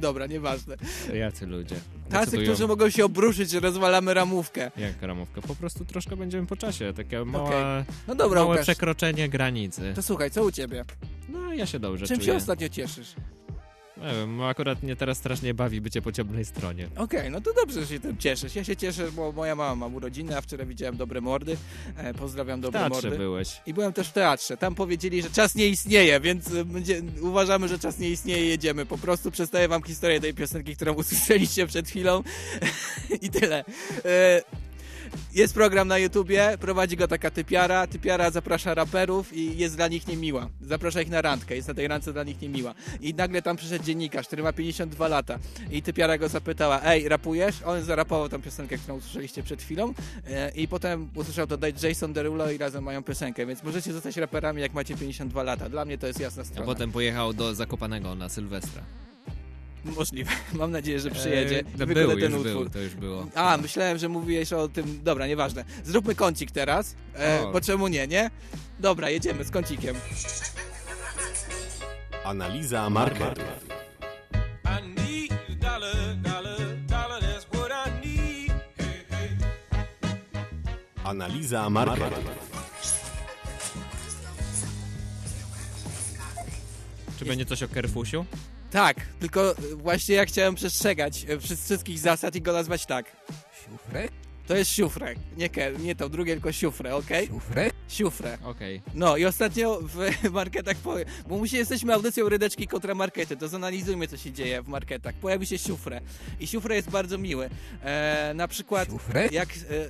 Dobra, 0.00 0.26
nieważne. 0.26 0.76
Jacy 1.14 1.46
ludzie. 1.46 1.76
Tacy, 2.10 2.26
Decydują- 2.30 2.44
którzy 2.52 2.66
mogą 2.68 2.90
się 2.90 3.04
obruszyć, 3.04 3.50
że 3.50 3.60
rozwalamy 3.60 4.14
ramówkę. 4.14 4.70
Jak 4.76 5.02
ramówka? 5.02 5.40
Po 5.40 5.54
prostu 5.54 5.84
troszkę 5.84 6.16
będziemy 6.16 6.46
po 6.46 6.56
czasie. 6.56 6.92
Takie 6.92 7.24
małe, 7.24 7.44
Okej. 7.48 7.84
No 8.08 8.14
dobra, 8.14 8.40
małe 8.40 8.50
Łukasz. 8.50 8.66
przekroczenie 8.66 9.28
granicy. 9.28 9.92
To 9.94 10.02
słuchaj, 10.02 10.30
co 10.30 10.44
u 10.44 10.50
ciebie? 10.52 10.84
No, 11.28 11.52
ja 11.52 11.66
się 11.66 11.78
dobrze 11.78 12.06
Czym 12.06 12.16
czuję. 12.16 12.26
się 12.26 12.36
ostatnio 12.36 12.68
cieszysz? 12.68 13.14
Nie 14.00 14.14
wiem, 14.14 14.42
akurat 14.42 14.82
mnie 14.82 14.96
teraz 14.96 15.18
strasznie 15.18 15.54
bawi 15.54 15.80
bycie 15.80 16.02
po 16.02 16.12
ciemnej 16.12 16.44
stronie. 16.44 16.88
Okej, 16.96 17.30
no 17.30 17.40
to 17.40 17.54
dobrze, 17.54 17.80
że 17.80 17.86
się 17.86 18.00
tym 18.00 18.16
cieszysz. 18.16 18.54
Ja 18.54 18.64
się 18.64 18.76
cieszę, 18.76 19.12
bo 19.12 19.32
moja 19.32 19.56
mama 19.56 19.88
ma 19.88 19.96
urodziny, 19.96 20.36
a 20.36 20.40
wczoraj 20.40 20.66
widziałem 20.66 20.96
Dobre 20.96 21.20
Mordy. 21.20 21.56
E, 21.96 22.14
pozdrawiam 22.14 22.60
Dobre 22.60 22.80
teatrze 22.80 23.08
Mordy. 23.08 23.18
byłeś. 23.18 23.60
I 23.66 23.74
byłem 23.74 23.92
też 23.92 24.08
w 24.08 24.12
teatrze. 24.12 24.56
Tam 24.56 24.74
powiedzieli, 24.74 25.22
że 25.22 25.30
czas 25.30 25.54
nie 25.54 25.66
istnieje, 25.66 26.20
więc 26.20 26.54
e, 26.54 26.64
będzie, 26.64 27.02
uważamy, 27.20 27.68
że 27.68 27.78
czas 27.78 27.98
nie 27.98 28.10
istnieje 28.10 28.46
jedziemy. 28.46 28.86
Po 28.86 28.98
prostu 28.98 29.30
przedstawię 29.30 29.68
wam 29.68 29.82
historię 29.82 30.20
tej 30.20 30.34
piosenki, 30.34 30.76
którą 30.76 30.92
usłyszeliście 30.92 31.66
przed 31.66 31.88
chwilą. 31.88 32.22
I 33.22 33.30
tyle. 33.30 33.64
E, 34.04 34.42
jest 35.32 35.54
program 35.54 35.88
na 35.88 35.98
YouTubie, 35.98 36.58
prowadzi 36.60 36.96
go 36.96 37.08
taka 37.08 37.30
typiara. 37.30 37.86
Typiara 37.86 38.30
zaprasza 38.30 38.74
raperów 38.74 39.32
i 39.36 39.58
jest 39.58 39.76
dla 39.76 39.88
nich 39.88 40.06
niemiła. 40.06 40.48
Zaprasza 40.60 41.02
ich 41.02 41.10
na 41.10 41.22
randkę, 41.22 41.56
jest 41.56 41.68
na 41.68 41.74
tej 41.74 41.88
randce 41.88 42.12
dla 42.12 42.24
nich 42.24 42.40
niemiła. 42.42 42.74
I 43.00 43.14
nagle 43.14 43.42
tam 43.42 43.56
przyszedł 43.56 43.84
dziennikarz, 43.84 44.26
który 44.26 44.42
ma 44.42 44.52
52 44.52 45.08
lata. 45.08 45.38
I 45.70 45.82
typiara 45.82 46.18
go 46.18 46.28
zapytała, 46.28 46.80
ej, 46.84 47.08
rapujesz? 47.08 47.62
On 47.64 47.82
zarapował 47.82 48.28
tą 48.28 48.42
piosenkę, 48.42 48.78
którą 48.78 48.96
usłyszeliście 48.96 49.42
przed 49.42 49.62
chwilą. 49.62 49.94
E, 50.26 50.50
I 50.50 50.68
potem 50.68 51.08
usłyszał 51.14 51.46
to 51.46 51.56
dać 51.56 51.82
Jason 51.82 52.12
Derulo 52.12 52.50
i 52.50 52.58
razem 52.58 52.84
mają 52.84 53.02
piosenkę. 53.02 53.46
Więc 53.46 53.62
możecie 53.62 53.92
zostać 53.92 54.16
raperami, 54.16 54.62
jak 54.62 54.72
macie 54.74 54.96
52 54.96 55.42
lata. 55.42 55.68
Dla 55.68 55.84
mnie 55.84 55.98
to 55.98 56.06
jest 56.06 56.20
jasna 56.20 56.42
A 56.42 56.44
strona. 56.44 56.66
potem 56.66 56.92
pojechał 56.92 57.32
do 57.32 57.54
Zakopanego 57.54 58.14
na 58.14 58.28
Sylwestra. 58.28 58.82
Możliwe. 59.84 60.30
Mam 60.52 60.70
nadzieję, 60.70 61.00
że 61.00 61.10
przyjedzie. 61.10 61.58
Eee, 61.58 61.64
no 61.78 61.86
był, 61.86 62.20
ten 62.20 62.32
już 62.32 62.40
utwór. 62.40 62.42
był, 62.42 62.70
to 62.70 62.78
już 62.78 62.94
było. 62.94 63.26
A, 63.34 63.56
myślałem, 63.56 63.98
że 63.98 64.08
mówiłeś 64.08 64.52
o 64.52 64.68
tym. 64.68 65.00
Dobra, 65.02 65.26
nieważne. 65.26 65.64
Zróbmy 65.84 66.14
kącik 66.14 66.50
teraz. 66.50 66.94
E, 67.18 67.40
O. 67.42 67.52
bo 67.52 67.60
czemu 67.60 67.88
nie, 67.88 68.06
nie? 68.06 68.30
Dobra, 68.78 69.10
jedziemy 69.10 69.44
z 69.44 69.50
kącikiem. 69.50 69.96
Analiza 72.24 72.90
hey. 72.90 73.34
Analiza 81.04 81.70
marketów. 81.70 82.50
Czy 87.18 87.24
będzie 87.24 87.46
coś 87.46 87.62
o 87.62 87.68
Kerfusiu? 87.68 88.24
Tak, 88.70 88.96
tylko 89.20 89.54
właśnie 89.76 90.14
ja 90.14 90.24
chciałem 90.26 90.54
przestrzegać 90.54 91.24
e, 91.28 91.38
wszy- 91.40 91.56
wszystkich 91.56 91.98
zasad 91.98 92.36
i 92.36 92.42
go 92.42 92.52
nazwać 92.52 92.86
tak. 92.86 93.16
Siufrek? 93.64 94.12
To 94.46 94.56
jest 94.56 94.70
siufrek. 94.70 95.18
Nie, 95.36 95.50
nie 95.78 95.94
to 95.96 96.08
drugie, 96.08 96.32
tylko 96.32 96.52
siufrę, 96.52 96.96
okej? 96.96 97.26
Siufrek? 97.26 97.72
Siufrę. 97.88 98.38
Okej. 98.44 98.82
No 98.94 99.16
i 99.16 99.24
ostatnio 99.24 99.80
w 99.82 99.96
marketach, 100.32 100.76
powiem, 100.76 101.04
bo 101.28 101.38
musi, 101.38 101.56
jesteśmy 101.56 101.94
audycją 101.94 102.28
rydeczki 102.28 102.66
kontra 102.66 102.94
markety, 102.94 103.36
to 103.36 103.48
zanalizujmy 103.48 104.08
co 104.08 104.16
się 104.16 104.32
dzieje 104.32 104.62
w 104.62 104.68
marketach. 104.68 105.14
Pojawi 105.14 105.46
się 105.46 105.58
siufrę 105.58 106.00
i 106.40 106.46
siufrę 106.46 106.76
jest 106.76 106.90
bardzo 106.90 107.18
miły. 107.18 107.50
E, 107.84 108.32
na 108.34 108.48
przykład 108.48 108.88
jak 109.30 109.48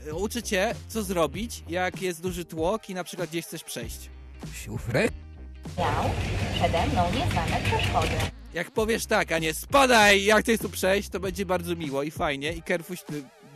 e, 0.08 0.14
uczy 0.14 0.42
cię 0.42 0.74
co 0.88 1.02
zrobić, 1.02 1.64
jak 1.68 2.02
jest 2.02 2.20
duży 2.22 2.44
tłok 2.44 2.90
i 2.90 2.94
na 2.94 3.04
przykład 3.04 3.28
gdzieś 3.30 3.46
chcesz 3.46 3.64
przejść. 3.64 4.10
Siufrek? 4.64 5.12
Miał 5.78 6.10
przede 6.54 6.86
mną 6.86 7.02
nieznane 7.12 7.60
przeszkody. 7.64 8.39
Jak 8.54 8.70
powiesz 8.70 9.06
tak, 9.06 9.32
a 9.32 9.38
nie 9.38 9.54
spadaj, 9.54 10.24
jak 10.24 10.40
chcesz 10.44 10.58
tu 10.58 10.68
przejść, 10.68 11.08
to 11.08 11.20
będzie 11.20 11.46
bardzo 11.46 11.76
miło 11.76 12.02
i 12.02 12.10
fajnie 12.10 12.52
i 12.52 12.62
Kerfuś 12.62 12.98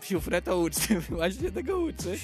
siufrę 0.05 0.43
to 0.43 0.59
uczy, 0.59 1.01
właśnie 1.11 1.51
tego 1.51 1.79
uczy. 1.79 2.19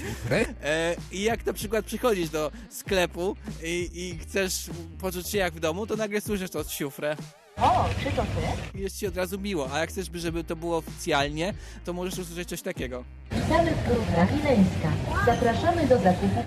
E, 0.62 0.96
I 1.12 1.22
jak 1.22 1.46
na 1.46 1.52
przykład 1.52 1.84
przychodzisz 1.84 2.28
do 2.28 2.50
sklepu 2.70 3.36
i, 3.64 3.90
i 3.94 4.18
chcesz 4.18 4.70
poczuć 5.00 5.28
się 5.28 5.38
jak 5.38 5.54
w 5.54 5.60
domu, 5.60 5.86
to 5.86 5.96
nagle 5.96 6.20
słyszysz 6.20 6.50
to 6.50 6.64
siufrę. 6.64 7.16
O, 7.56 7.88
czy 8.04 8.16
to 8.16 8.22
ty? 8.22 8.78
Jest 8.78 8.98
ci 8.98 9.06
od 9.06 9.16
razu 9.16 9.38
miło, 9.38 9.72
a 9.72 9.78
jak 9.78 9.90
chcesz, 9.90 10.10
żeby 10.14 10.44
to 10.44 10.56
było 10.56 10.76
oficjalnie, 10.76 11.54
to 11.84 11.92
możesz 11.92 12.18
usłyszeć 12.18 12.48
coś 12.48 12.62
takiego. 12.62 13.04
Witamy 13.32 13.70
w 13.74 13.88
Grówna 13.88 14.26
Wileńska. 14.26 14.92
Zapraszamy 15.26 15.86
do 15.86 15.98
zakupu. 15.98 16.44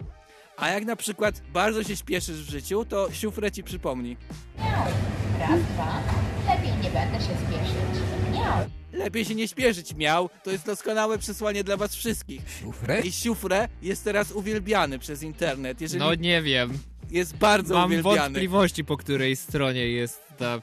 A 0.58 0.70
jak 0.70 0.86
na 0.86 0.96
przykład 0.96 1.42
bardzo 1.54 1.84
się 1.84 1.96
śpieszysz 1.96 2.44
w 2.44 2.50
życiu, 2.50 2.86
to 2.86 3.12
siufrę 3.12 3.52
ci 3.52 3.64
przypomni. 3.64 4.18
Miał. 4.58 5.23
Raz, 5.50 5.60
dwa. 5.74 6.02
Lepiej 6.48 6.72
nie 6.84 6.90
będę 6.90 7.18
się 7.18 7.26
spieszyć. 7.46 8.04
Miał. 8.34 8.70
Lepiej 8.94 9.26
się 9.26 9.36
nie 9.36 9.48
śpieszyć, 9.48 9.96
miał. 9.96 10.30
To 10.44 10.52
jest 10.52 10.66
doskonałe 10.66 11.18
przesłanie 11.18 11.64
dla 11.64 11.78
was 11.78 11.96
wszystkich. 11.96 12.42
Siufrę? 12.62 13.02
I 13.02 13.12
siufrę 13.12 13.68
jest 13.82 14.04
teraz 14.04 14.32
uwielbiany 14.32 15.00
przez 15.00 15.24
internet. 15.24 15.82
Jeżeli 15.82 16.00
No 16.00 16.16
nie 16.16 16.42
wiem. 16.42 16.78
jest 17.12 17.38
bardzo 17.38 17.74
Mam 17.76 17.86
uwielbiany. 17.88 18.18
wątpliwości, 18.20 18.86
po 18.86 18.98
której 18.98 19.36
stronie 19.36 19.88
jest 19.88 20.22
ta 20.38 20.62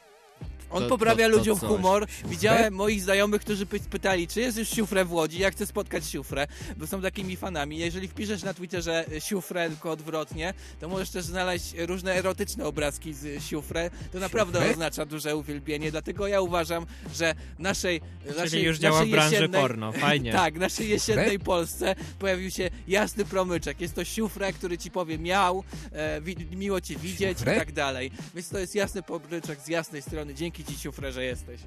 On 0.71 0.83
To- 0.83 0.89
poprawia 0.89 1.27
to- 1.27 1.33
to 1.33 1.39
ludziom 1.39 1.59
coś. 1.61 1.69
humor. 1.69 2.07
Widziałem 2.25 2.75
moich 2.75 3.03
znajomych, 3.03 3.41
którzy 3.43 3.67
py- 3.67 3.81
pytali, 3.91 4.29
czy 4.29 4.41
jest 4.41 4.59
już 4.59 4.69
siufrę 4.69 5.05
w 5.05 5.13
Łodzi, 5.13 5.39
ja 5.39 5.51
chcę 5.51 5.67
spotkać 5.67 6.07
siufrę, 6.07 6.47
bo 6.77 6.87
są 6.87 7.03
takimi 7.03 7.37
fanami. 7.37 7.79
Jeżeli 7.79 8.09
wpiszesz 8.09 8.43
na 8.43 8.55
Twitterze 8.55 9.05
siufrę, 9.19 9.69
tylko 9.69 9.91
odwrotnie, 9.91 10.55
to 10.81 10.89
możesz 10.89 11.11
też 11.11 11.25
znaleźć 11.25 11.75
różne 11.79 12.15
erotyczne 12.15 12.65
obrazki 12.65 13.15
z 13.15 13.45
siufrę. 13.45 13.91
To 14.13 14.19
naprawdę 14.19 14.71
oznacza 14.71 15.07
duże 15.07 15.37
uwielbienie, 15.37 15.91
dlatego 15.91 16.27
ja 16.27 16.41
uważam, 16.41 16.87
że 17.15 17.35
naszej, 17.59 18.01
naszej 18.37 18.63
już 18.65 18.79
działa 18.79 18.95
naszej 18.97 19.09
w 19.09 19.13
branży 19.13 19.35
jesiennej, 19.35 19.61
porno, 19.61 19.93
fajnie. 19.93 20.33
tak, 20.43 20.55
naszej 20.55 20.89
jesiennej 20.89 21.39
Polsce 21.39 21.95
pojawił 22.19 22.51
się 22.51 22.71
jasny 22.89 23.25
promyczek. 23.25 23.81
Jest 23.81 23.95
to 23.95 24.05
siufrę, 24.05 24.53
który 24.53 24.79
ci 24.79 24.91
powie 24.91 25.19
miał, 25.19 25.65
e, 25.93 26.21
miło 26.57 26.81
cię 26.81 26.97
widzieć 26.97 27.41
i 27.41 27.45
tak 27.45 27.73
dalej. 27.73 28.11
Więc 28.35 28.49
to 28.49 28.59
jest 28.59 28.75
jasny 28.75 29.03
promyczek 29.03 29.61
z 29.61 29.69
jasnej 29.69 30.03
strony. 30.03 30.35
Dzięki 30.35 30.60
ci 30.65 30.79
siufrę, 30.79 31.13
że 31.13 31.25
jesteś. 31.25 31.61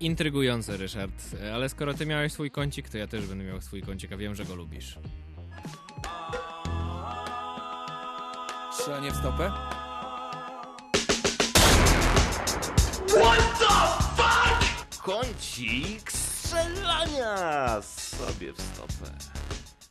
Intrygujące, 0.00 0.76
Ryszard. 0.76 1.36
Ale 1.54 1.68
skoro 1.68 1.94
ty 1.94 2.06
miałeś 2.06 2.32
swój 2.32 2.50
kącik, 2.50 2.88
to 2.88 2.98
ja 2.98 3.06
też 3.06 3.26
będę 3.26 3.44
miał 3.44 3.60
swój 3.60 3.82
kącik, 3.82 4.12
a 4.12 4.16
wiem, 4.16 4.34
że 4.34 4.44
go 4.44 4.54
lubisz. 4.54 4.98
Strzelanie 8.72 9.10
w 9.10 9.16
stopę? 9.16 9.52
What 13.08 13.58
the 13.58 14.04
fuck? 14.16 15.02
Kącik 15.02 16.12
strzelania 16.12 17.82
sobie 17.82 18.52
w 18.52 18.60
stopę. 18.60 19.35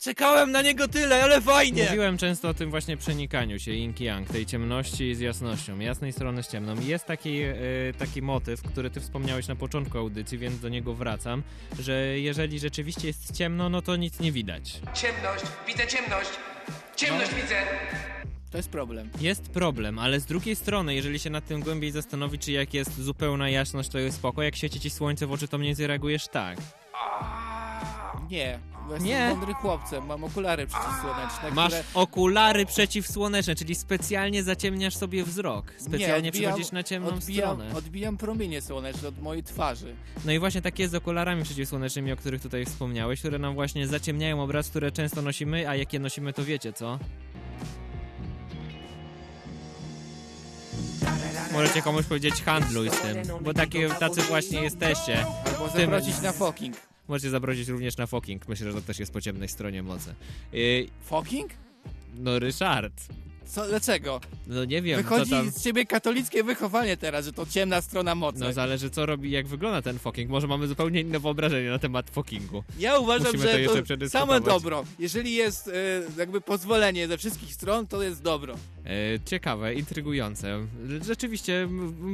Czekałem 0.06 0.52
na 0.52 0.62
niego 0.62 0.88
tyle, 0.88 1.24
ale 1.24 1.42
fajnie! 1.42 1.84
Mówiłem 1.86 2.18
często 2.18 2.50
o 2.50 2.54
tym 2.54 2.70
właśnie 2.70 2.98
przenikaniu 2.98 3.60
się 3.60 3.72
yin 3.72 3.94
yang, 4.00 4.30
tej 4.30 4.46
ciemności 4.46 5.16
z 5.16 5.20
jasnością, 5.20 5.80
jasnej 5.80 6.14
strony 6.14 6.44
z 6.44 6.48
ciemną. 6.48 6.76
I 6.82 6.86
Jest 6.86 7.06
taki, 7.06 7.42
e, 7.42 7.56
taki 7.98 8.22
motyw, 8.22 8.62
który 8.62 8.90
ty 8.90 9.00
wspomniałeś 9.02 9.48
na 9.48 9.56
początku 9.56 9.98
audycji, 9.98 10.38
więc 10.38 10.60
do 10.60 10.70
niego 10.70 10.94
wracam, 10.94 11.44
że 11.80 12.20
jeżeli 12.20 12.60
rzeczywiście 12.60 13.08
jest 13.08 13.38
ciemno, 13.38 13.70
no 13.70 13.82
to 13.82 13.96
nic 13.96 14.20
nie 14.20 14.32
widać. 14.32 14.80
Ciemność, 14.94 15.44
widzę 15.68 15.88
ciemność. 15.88 16.30
Ciemność 16.96 17.32
No. 17.32 17.42
widzę. 17.42 17.56
To 18.52 18.58
jest 18.58 18.70
problem. 18.70 19.10
Jest 19.22 19.50
problem, 19.50 20.00
ale 20.00 20.20
z 20.20 20.26
drugiej 20.26 20.56
strony, 20.56 20.96
jeżeli 20.96 21.20
się 21.20 21.30
nad 21.30 21.46
tym 21.46 21.62
głębiej 21.62 21.92
zastanowić, 21.92 22.42
czy 22.42 22.52
jak 22.52 22.74
jest 22.74 23.02
zupełna 23.02 23.50
jasność, 23.50 23.90
to 23.90 24.00
jest 24.00 24.18
spoko, 24.18 24.44
jak 24.44 24.56
świeci 24.56 24.80
ci 24.80 24.90
słońce 24.90 25.28
w 25.28 25.32
oczy, 25.32 25.48
to 25.48 25.58
mniej 25.58 25.70
więcej 25.70 25.88
reagujesz 25.88 26.28
tak. 26.28 26.58
Nie, 28.30 28.60
bo 28.88 28.94
jestem 28.94 29.10
Nie. 29.10 29.30
mądrym 29.30 29.56
chłopcem, 29.56 30.06
mam 30.06 30.24
okulary 30.24 30.68
przeciwsłoneczne, 30.68 31.52
Masz 31.52 31.74
które... 31.74 31.84
okulary 31.94 32.66
przeciwsłoneczne, 32.66 33.56
czyli 33.56 33.76
specjalnie 33.76 34.44
zaciemniasz 34.44 34.96
sobie 34.96 35.24
wzrok. 35.24 35.74
Specjalnie 35.78 36.22
nie, 36.22 36.30
odbijam, 36.30 36.32
przychodzisz 36.32 36.72
na 36.72 36.84
ciemną 36.84 37.10
odbijam, 37.10 37.56
stronę. 37.56 37.76
Odbijam 37.76 38.18
promienie 38.18 38.62
słoneczne 38.62 39.08
od 39.08 39.22
mojej 39.22 39.44
twarzy. 39.44 39.96
No 40.26 40.32
i 40.32 40.40
właśnie 40.40 40.62
takie 40.62 40.90
z 40.90 40.96
okularami 40.96 41.44
przeciwsłonecznymi, 41.44 42.12
o 42.12 42.16
których 42.16 42.42
tutaj 42.42 42.66
wspomniałeś, 42.66 43.20
które 43.20 43.40
nam 43.40 43.54
właśnie 43.54 43.88
zaciemniają 43.88 44.44
obraz, 44.44 44.70
które 44.70 44.92
często 44.92 45.22
nosimy, 45.22 45.70
a 45.70 45.76
jakie 45.76 46.00
nosimy 46.00 46.34
to 46.34 46.44
wiecie, 46.46 46.74
co? 46.74 47.00
Możecie 51.54 51.82
komuś 51.82 52.06
powiedzieć 52.06 52.44
handluj 52.44 52.90
z 52.90 53.02
tym, 53.02 53.18
bo 53.42 53.54
takie, 53.54 53.90
tacy 53.90 54.22
właśnie 54.22 54.62
jesteście. 54.62 55.26
Albo 55.46 55.68
zaprosić 55.68 56.22
na 56.22 56.32
foking. 56.32 56.76
Możecie 57.08 57.30
zaprosić 57.30 57.68
również 57.68 57.98
na 57.98 58.08
Foking. 58.08 58.48
Myślę, 58.48 58.72
że 58.72 58.74
to 58.74 58.88
też 58.88 59.00
jest 59.00 59.14
po 59.14 59.22
ciemnej 59.22 59.50
stronie 59.50 59.84
mocy. 59.84 60.16
Yy, 60.54 60.88
Foking? 61.02 61.52
no 62.18 62.40
Ryszard. 62.40 63.08
Co, 63.46 63.68
dlaczego? 63.68 64.22
No 64.48 64.66
nie 64.66 64.82
wiem, 64.82 64.98
Wychodzi 65.04 65.32
tam... 65.32 65.52
z 65.52 65.64
ciebie 65.64 65.86
katolickie 65.86 66.44
wychowanie 66.44 66.98
teraz, 66.98 67.26
że 67.26 67.34
to 67.34 67.46
ciemna 67.46 67.82
strona 67.82 68.16
mocy. 68.16 68.40
No 68.40 68.54
zależy 68.54 68.90
co 68.90 69.06
robi, 69.06 69.32
jak 69.32 69.48
wygląda 69.48 69.82
ten 69.82 70.00
Foking. 70.00 70.30
Może 70.30 70.48
mamy 70.48 70.68
zupełnie 70.68 71.02
inne 71.02 71.20
wyobrażenie 71.20 71.70
na 71.70 71.80
temat 71.80 72.10
Fokingu. 72.10 72.64
Ja 72.80 73.00
uważam, 73.00 73.34
Musimy 73.34 73.68
że 73.68 73.98
to 73.98 74.10
same 74.10 74.42
dobro. 74.42 74.86
Jeżeli 75.00 75.34
jest 75.34 75.68
e, 75.68 75.72
jakby 76.18 76.42
pozwolenie 76.42 77.08
ze 77.08 77.18
wszystkich 77.18 77.54
stron, 77.54 77.88
to 77.88 78.04
jest 78.04 78.22
dobro. 78.22 78.56
E, 78.86 78.90
ciekawe, 79.26 79.74
intrygujące. 79.74 80.66
Rzeczywiście 81.06 81.70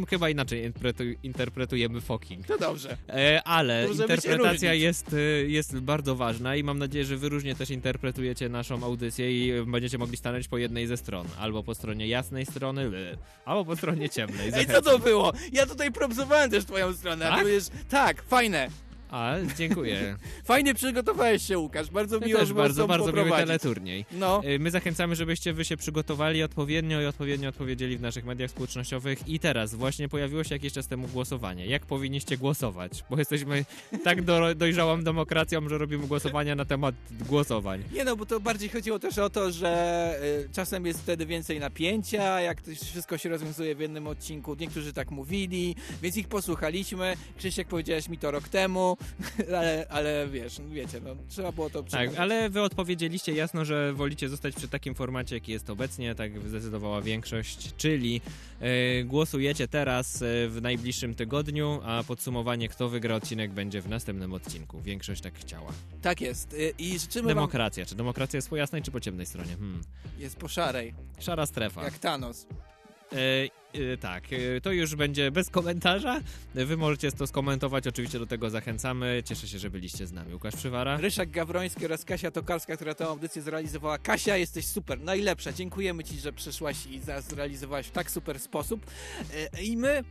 chyba 0.09 0.29
inaczej 0.29 0.71
interpretu- 0.71 1.15
interpretujemy 1.23 2.01
Foking. 2.01 2.47
To 2.47 2.57
dobrze. 2.57 2.97
E, 3.09 3.43
ale 3.43 3.87
Możemy 3.87 4.13
interpretacja 4.13 4.73
jest, 4.73 5.15
jest 5.47 5.79
bardzo 5.79 6.15
ważna 6.15 6.55
i 6.55 6.63
mam 6.63 6.79
nadzieję, 6.79 7.05
że 7.05 7.17
wy 7.17 7.29
różnie 7.29 7.55
też 7.55 7.69
interpretujecie 7.69 8.49
naszą 8.49 8.83
audycję 8.83 9.59
i 9.61 9.65
będziecie 9.65 9.97
mogli 9.97 10.17
stanąć 10.17 10.47
po 10.47 10.57
jednej 10.57 10.87
ze 10.87 10.97
stron. 10.97 11.20
Albo 11.39 11.63
po 11.63 11.75
stronie 11.75 12.07
jasnej 12.07 12.45
strony, 12.45 12.81
e, 12.81 13.17
albo 13.45 13.65
po 13.65 13.75
stronie 13.75 14.09
ciemnej. 14.09 14.51
Ej, 14.53 14.67
co 14.67 14.81
to 14.81 14.99
było? 14.99 15.33
Ja 15.51 15.65
tutaj 15.65 15.91
propsowałem 15.91 16.51
też 16.51 16.65
twoją 16.65 16.93
stronę, 16.93 17.27
a 17.29 17.35
Tak? 17.35 17.43
będziesz... 17.45 17.67
Tak, 17.89 18.23
fajne. 18.23 18.69
A, 19.11 19.35
dziękuję. 19.57 20.17
Fajnie 20.43 20.73
przygotowałeś 20.73 21.47
się, 21.47 21.57
Łukasz. 21.59 21.89
Bardzo 21.89 22.19
miło, 22.19 22.39
też 22.39 22.47
że 22.47 22.53
bardzo, 22.53 22.87
bardzo 22.87 23.13
miły 23.13 23.29
teleturniej. 23.29 24.05
No. 24.11 24.41
Y, 24.45 24.59
My 24.59 24.71
zachęcamy, 24.71 25.15
żebyście 25.15 25.53
wy 25.53 25.65
się 25.65 25.77
przygotowali 25.77 26.43
odpowiednio 26.43 27.01
i 27.01 27.05
odpowiednio 27.05 27.49
odpowiedzieli 27.49 27.97
w 27.97 28.01
naszych 28.01 28.25
mediach 28.25 28.51
społecznościowych. 28.51 29.27
I 29.27 29.39
teraz 29.39 29.75
właśnie 29.75 30.09
pojawiło 30.09 30.43
się 30.43 30.55
jakiś 30.55 30.73
czas 30.73 30.87
temu 30.87 31.07
głosowanie. 31.07 31.65
Jak 31.65 31.85
powinniście 31.85 32.37
głosować? 32.37 33.03
Bo 33.09 33.19
jesteśmy 33.19 33.65
tak 34.03 34.21
do, 34.21 34.55
dojrzałą 34.55 35.03
demokracją, 35.03 35.69
że 35.69 35.77
robimy 35.77 36.07
głosowania 36.07 36.55
na 36.55 36.65
temat 36.65 36.95
głosowań. 37.27 37.83
Nie 37.93 38.03
no, 38.03 38.15
bo 38.15 38.25
to 38.25 38.39
bardziej 38.39 38.69
chodziło 38.69 38.99
też 38.99 39.17
o 39.17 39.29
to, 39.29 39.51
że 39.51 40.15
y, 40.45 40.49
czasem 40.53 40.85
jest 40.85 41.01
wtedy 41.01 41.25
więcej 41.25 41.59
napięcia, 41.59 42.41
jak 42.41 42.61
to 42.61 42.71
wszystko 42.71 43.17
się 43.17 43.29
rozwiązuje 43.29 43.75
w 43.75 43.79
jednym 43.79 44.07
odcinku. 44.07 44.55
Niektórzy 44.59 44.93
tak 44.93 45.11
mówili, 45.11 45.75
więc 46.01 46.17
ich 46.17 46.27
posłuchaliśmy. 46.27 47.15
Krzysiek, 47.37 47.67
powiedziałeś 47.67 48.09
mi 48.09 48.17
to 48.17 48.31
rok 48.31 48.49
temu, 48.49 48.97
ale, 49.57 49.85
ale 49.89 50.27
wiesz, 50.31 50.61
wiecie, 50.69 50.99
no, 51.03 51.15
trzeba 51.29 51.51
było 51.51 51.69
to 51.69 51.79
Tak, 51.83 51.87
przekonać. 51.87 52.15
ale 52.19 52.49
wy 52.49 52.61
odpowiedzieliście 52.61 53.31
jasno, 53.33 53.65
że 53.65 53.93
wolicie 53.93 54.29
zostać 54.29 54.55
przy 54.55 54.67
takim 54.67 54.95
formacie, 54.95 55.35
jaki 55.35 55.51
jest 55.51 55.69
obecnie, 55.69 56.15
tak 56.15 56.49
zdecydowała 56.49 57.01
większość, 57.01 57.75
czyli 57.77 58.21
e, 58.59 59.03
głosujecie 59.03 59.67
teraz 59.67 60.21
e, 60.21 60.25
w 60.49 60.59
najbliższym 60.61 61.15
tygodniu, 61.15 61.79
a 61.83 62.03
podsumowanie, 62.03 62.69
kto 62.69 62.89
wygra 62.89 63.15
odcinek, 63.15 63.51
będzie 63.51 63.81
w 63.81 63.89
następnym 63.89 64.33
odcinku. 64.33 64.81
Większość 64.81 65.21
tak 65.21 65.33
chciała. 65.33 65.71
Tak 66.01 66.21
jest. 66.21 66.53
Y, 66.53 66.73
I 66.77 66.99
życzymy 66.99 67.27
wam... 67.27 67.35
Demokracja. 67.35 67.85
Czy 67.85 67.95
demokracja 67.95 68.37
jest 68.37 68.49
po 68.49 68.55
jasnej, 68.55 68.81
czy 68.81 68.91
po 68.91 68.99
ciemnej 68.99 69.25
stronie? 69.25 69.51
Hmm. 69.51 69.81
Jest 70.17 70.35
po 70.35 70.47
szarej, 70.47 70.93
Szara 71.19 71.45
strefa. 71.45 71.83
jak 71.83 71.97
Thanos. 71.99 72.47
E, 73.73 73.97
tak, 73.97 74.23
e, 74.33 74.61
to 74.61 74.71
już 74.71 74.95
będzie 74.95 75.31
bez 75.31 75.49
komentarza. 75.49 76.21
Wy 76.55 76.77
możecie 76.77 77.11
to 77.11 77.27
skomentować, 77.27 77.87
oczywiście 77.87 78.19
do 78.19 78.25
tego 78.25 78.49
zachęcamy. 78.49 79.23
Cieszę 79.25 79.47
się, 79.47 79.59
że 79.59 79.69
byliście 79.69 80.07
z 80.07 80.11
nami. 80.11 80.33
Łukasz 80.33 80.55
Przywara. 80.55 80.97
Ryszak 80.97 81.29
Gawroński 81.29 81.85
oraz 81.85 82.05
Kasia 82.05 82.31
Tokarska, 82.31 82.75
która 82.75 82.93
tę 82.93 83.05
audycję 83.05 83.41
zrealizowała. 83.41 83.97
Kasia, 83.97 84.37
jesteś 84.37 84.65
super, 84.65 85.01
najlepsza. 85.01 85.53
Dziękujemy 85.53 86.03
Ci, 86.03 86.19
że 86.19 86.33
przyszłaś 86.33 86.85
i 86.85 87.01
zrealizowałaś 87.29 87.87
w 87.87 87.91
tak 87.91 88.11
super 88.11 88.39
sposób. 88.39 88.85
E, 89.55 89.61
I 89.63 89.77
my 89.77 90.03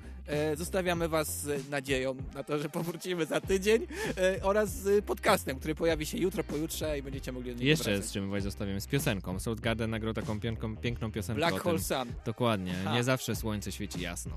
zostawiamy 0.57 1.09
Was 1.09 1.41
z 1.43 1.69
nadzieją 1.71 2.17
na 2.35 2.43
to, 2.45 2.59
że 2.59 2.69
powrócimy 2.69 3.27
za 3.27 3.41
tydzień 3.41 3.87
e, 4.17 4.43
oraz 4.43 4.71
z 4.75 5.05
podcastem, 5.05 5.59
który 5.59 5.75
pojawi 5.75 6.07
się 6.07 6.19
jutro, 6.19 6.45
pojutrze 6.45 6.99
i 6.99 7.03
będziecie 7.03 7.33
mogli 7.33 7.51
do 7.51 7.55
niego 7.59 7.69
Jeszcze 7.69 7.91
wracać. 7.91 8.07
z 8.07 8.13
czym 8.13 8.31
was 8.31 8.43
zostawiam, 8.43 8.81
z 8.81 8.87
piosenką. 8.87 9.41
Soundgarden 9.41 9.91
nagrał 9.91 10.15
taką 10.15 10.41
piękną, 10.41 10.77
piękną 10.77 11.13
piosenkę 11.13 11.39
Black. 11.39 11.61
Hole 11.63 11.79
Sun. 11.79 12.13
Dokładnie. 12.25 12.75
Ha. 12.85 12.95
Nie 12.95 13.05
zawsze 13.05 13.37
słońce 13.37 13.73
świeci 13.73 14.01
jasno. 14.01 14.33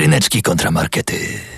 Ryneczki 0.00 0.42
kontramarkety. 0.42 1.49